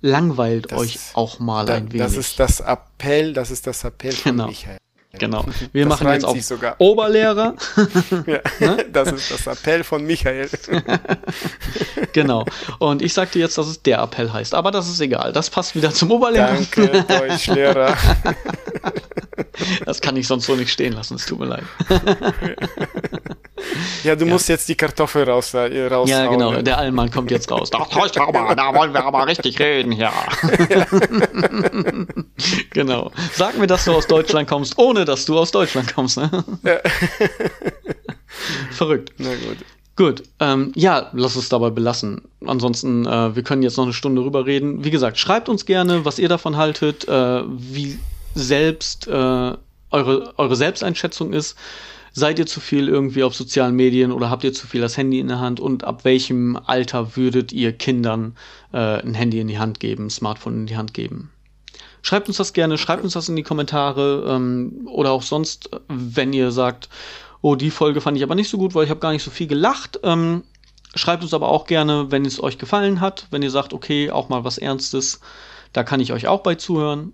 Langweilt 0.00 0.70
Das 0.70 0.78
euch 0.78 0.98
auch 1.14 1.40
mal 1.40 1.66
da, 1.66 1.74
ein 1.74 1.90
wenig. 1.92 1.98
das 2.06 2.16
ist 2.16 2.38
das 2.38 2.60
Appell, 2.60 3.32
das 3.32 3.50
ist 3.50 3.66
das 3.66 3.82
Appell 3.82 4.12
von 4.12 4.32
Genau. 4.32 4.46
Michael. 4.46 4.76
genau. 5.18 5.44
Wir 5.72 5.86
Das 5.86 5.98
machen 6.00 6.12
jetzt 6.12 6.24
auch 6.24 6.36
sogar. 6.36 6.76
Oberlehrer. 6.78 7.54
Ja, 8.26 8.40
Ne? 8.60 8.86
das 8.92 9.10
ist 9.12 9.30
das 9.32 9.46
Appell 9.48 9.82
von 9.82 10.04
Michael. 10.06 10.48
genau. 12.12 12.44
Und 12.78 13.02
ich 13.02 13.12
sagte 13.12 13.38
jetzt, 13.40 13.58
dass 13.58 13.66
es 13.66 13.82
der 13.82 13.98
Appell 14.00 14.32
heißt. 14.32 14.54
Aber 14.54 14.70
das 14.70 14.88
ist 14.88 15.00
egal. 15.00 15.32
Das 15.32 15.50
passt 15.50 15.74
wieder 15.74 15.90
zum 15.90 16.12
Oberlehrer. 16.12 16.52
Danke, 16.54 17.04
Deutschlehrer. 17.08 17.96
Das 19.84 20.00
kann 20.00 20.16
ich 20.16 20.26
sonst 20.28 20.46
so 20.46 20.54
nicht 20.54 20.70
stehen 20.70 20.92
lassen. 20.92 21.14
Es 21.16 21.26
tut 21.26 21.40
mir 21.40 21.46
leid. 21.46 21.64
Ja, 24.02 24.16
du 24.16 24.26
musst 24.26 24.48
jetzt 24.48 24.68
die 24.68 24.74
Kartoffel 24.74 25.28
raus, 25.28 25.54
äh. 25.54 25.86
Ja, 26.06 26.26
genau. 26.26 26.62
Der 26.62 26.78
Allmann 26.78 27.10
kommt 27.10 27.30
jetzt 27.30 27.50
raus. 27.50 27.70
Das 27.70 28.16
aber, 28.16 28.54
da 28.54 28.74
wollen 28.74 28.92
wir 28.92 29.04
aber 29.04 29.26
richtig 29.26 29.58
reden, 29.58 29.92
ja. 29.92 30.12
genau. 32.70 33.10
Sag 33.32 33.58
mir, 33.58 33.66
dass 33.66 33.84
du 33.84 33.92
aus 33.92 34.06
Deutschland 34.06 34.48
kommst, 34.48 34.78
ohne 34.78 35.04
dass 35.04 35.24
du 35.24 35.38
aus 35.38 35.50
Deutschland 35.50 35.94
kommst. 35.94 36.16
Ne? 36.16 36.30
Ja. 36.62 36.78
Verrückt. 38.70 39.12
Na 39.18 39.30
gut. 39.30 39.58
Gut, 39.96 40.24
ähm, 40.40 40.72
ja, 40.74 41.10
lass 41.12 41.36
es 41.36 41.48
dabei 41.48 41.70
belassen. 41.70 42.22
Ansonsten, 42.44 43.06
äh, 43.06 43.36
wir 43.36 43.44
können 43.44 43.62
jetzt 43.62 43.76
noch 43.76 43.84
eine 43.84 43.92
Stunde 43.92 44.24
rüber 44.24 44.44
reden. 44.44 44.84
Wie 44.84 44.90
gesagt, 44.90 45.18
schreibt 45.18 45.48
uns 45.48 45.66
gerne, 45.66 46.04
was 46.04 46.18
ihr 46.18 46.28
davon 46.28 46.56
haltet, 46.56 47.06
äh, 47.06 47.42
wie 47.46 47.98
selbst 48.34 49.06
äh, 49.06 49.10
eure, 49.90 50.34
eure 50.36 50.56
Selbsteinschätzung 50.56 51.32
ist. 51.32 51.56
Seid 52.16 52.38
ihr 52.38 52.46
zu 52.46 52.60
viel 52.60 52.88
irgendwie 52.88 53.24
auf 53.24 53.34
sozialen 53.34 53.74
Medien 53.74 54.12
oder 54.12 54.30
habt 54.30 54.44
ihr 54.44 54.52
zu 54.52 54.68
viel 54.68 54.80
das 54.80 54.96
Handy 54.96 55.18
in 55.18 55.26
der 55.26 55.40
Hand 55.40 55.58
und 55.58 55.82
ab 55.82 56.04
welchem 56.04 56.56
Alter 56.56 57.16
würdet 57.16 57.52
ihr 57.52 57.72
Kindern 57.72 58.36
äh, 58.72 59.02
ein 59.02 59.14
Handy 59.14 59.40
in 59.40 59.48
die 59.48 59.58
Hand 59.58 59.80
geben, 59.80 60.06
ein 60.06 60.10
Smartphone 60.10 60.60
in 60.60 60.66
die 60.66 60.76
Hand 60.76 60.94
geben? 60.94 61.32
Schreibt 62.02 62.28
uns 62.28 62.36
das 62.36 62.52
gerne, 62.52 62.78
schreibt 62.78 63.02
uns 63.02 63.14
das 63.14 63.28
in 63.28 63.34
die 63.34 63.42
Kommentare 63.42 64.26
ähm, 64.28 64.86
oder 64.86 65.10
auch 65.10 65.22
sonst, 65.22 65.70
wenn 65.88 66.32
ihr 66.32 66.52
sagt, 66.52 66.88
oh, 67.40 67.56
die 67.56 67.70
Folge 67.72 68.00
fand 68.00 68.16
ich 68.16 68.22
aber 68.22 68.36
nicht 68.36 68.48
so 68.48 68.58
gut, 68.58 68.76
weil 68.76 68.84
ich 68.84 68.90
habe 68.90 69.00
gar 69.00 69.10
nicht 69.10 69.24
so 69.24 69.32
viel 69.32 69.48
gelacht. 69.48 69.98
Ähm, 70.04 70.44
schreibt 70.94 71.24
uns 71.24 71.34
aber 71.34 71.48
auch 71.48 71.66
gerne, 71.66 72.12
wenn 72.12 72.24
es 72.24 72.40
euch 72.40 72.58
gefallen 72.58 73.00
hat, 73.00 73.26
wenn 73.32 73.42
ihr 73.42 73.50
sagt, 73.50 73.72
okay, 73.72 74.12
auch 74.12 74.28
mal 74.28 74.44
was 74.44 74.56
Ernstes, 74.56 75.20
da 75.72 75.82
kann 75.82 75.98
ich 75.98 76.12
euch 76.12 76.28
auch 76.28 76.44
bei 76.44 76.54
zuhören. 76.54 77.12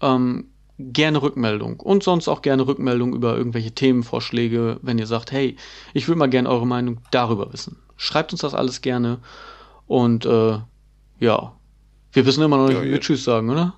Ähm, 0.00 0.46
gerne 0.78 1.20
Rückmeldung 1.22 1.80
und 1.80 2.02
sonst 2.02 2.28
auch 2.28 2.42
gerne 2.42 2.66
Rückmeldung 2.66 3.12
über 3.14 3.36
irgendwelche 3.36 3.72
Themenvorschläge, 3.72 4.78
wenn 4.82 4.98
ihr 4.98 5.06
sagt, 5.06 5.32
hey, 5.32 5.56
ich 5.92 6.06
würde 6.08 6.18
mal 6.18 6.28
gerne 6.28 6.48
eure 6.48 6.66
Meinung 6.66 7.00
darüber 7.10 7.52
wissen. 7.52 7.76
Schreibt 7.96 8.32
uns 8.32 8.42
das 8.42 8.54
alles 8.54 8.80
gerne 8.80 9.18
und 9.86 10.24
äh, 10.24 10.58
ja, 11.18 11.52
wir 12.12 12.26
wissen 12.26 12.42
immer 12.42 12.56
noch 12.56 12.68
nicht, 12.68 12.76
Ja, 12.76 12.82
wie 12.82 12.86
wir 12.88 12.94
ja. 12.94 13.00
Tschüss 13.00 13.24
sagen, 13.24 13.50
oder? 13.50 13.74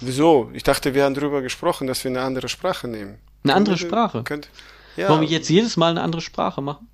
Wieso? 0.00 0.50
Ich 0.54 0.62
dachte, 0.62 0.94
wir 0.94 1.04
haben 1.04 1.14
drüber 1.14 1.42
gesprochen, 1.42 1.86
dass 1.86 2.02
wir 2.04 2.10
eine 2.10 2.22
andere 2.22 2.48
Sprache 2.48 2.88
nehmen. 2.88 3.18
Eine 3.42 3.54
andere 3.54 3.76
Sprache? 3.76 4.22
Könnt, 4.22 4.48
ja, 4.96 5.08
Wollen 5.08 5.20
wir 5.22 5.28
jetzt 5.28 5.48
jedes 5.50 5.76
Mal 5.76 5.90
eine 5.90 6.02
andere 6.02 6.22
Sprache 6.22 6.62
machen? 6.62 6.88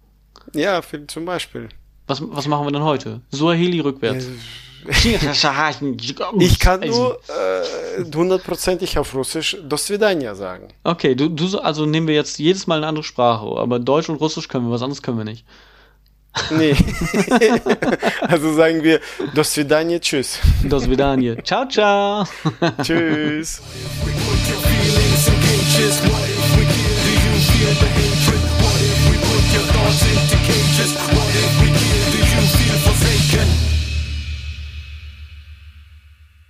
ja, 0.54 0.80
für, 0.82 1.06
zum 1.06 1.26
Beispiel. 1.26 1.68
Was, 2.06 2.22
was 2.26 2.48
machen 2.48 2.66
wir 2.66 2.72
denn 2.72 2.82
heute? 2.82 3.20
Suaheli 3.30 3.80
rückwärts. 3.80 4.26
ich 6.38 6.58
kann 6.58 6.82
also- 6.82 7.02
nur 7.02 7.20
äh, 7.28 8.04
hundertprozentig 8.14 8.96
äh, 8.96 8.98
auf 8.98 9.14
Russisch 9.14 9.56
das 9.68 9.86
Svidania 9.86 10.34
sagen. 10.34 10.68
Okay, 10.84 11.14
du, 11.14 11.28
du, 11.28 11.58
also 11.58 11.86
nehmen 11.86 12.06
wir 12.06 12.14
jetzt 12.14 12.38
jedes 12.38 12.66
Mal 12.66 12.78
eine 12.78 12.86
andere 12.86 13.04
Sprache, 13.04 13.46
aber 13.58 13.78
Deutsch 13.78 14.08
und 14.08 14.16
Russisch 14.16 14.48
können 14.48 14.66
wir, 14.66 14.72
was 14.72 14.82
anderes 14.82 15.02
können 15.02 15.18
wir 15.18 15.24
nicht. 15.24 15.44
Nee. 16.50 16.74
also 18.22 18.54
sagen 18.54 18.82
wir 18.82 19.00
das 19.34 19.52
Svidania, 19.52 19.98
tschüss. 19.98 20.38
Das 20.64 20.84
Svidania. 20.84 21.42
Ciao, 21.42 21.68
ciao. 21.68 22.24
tschüss. 22.82 23.60
What 28.60 28.80
if 28.80 29.08
we 29.08 29.16
put 29.16 29.44
your 29.54 29.66
thoughts 29.72 30.02
into 30.06 30.36
cages? 30.44 31.29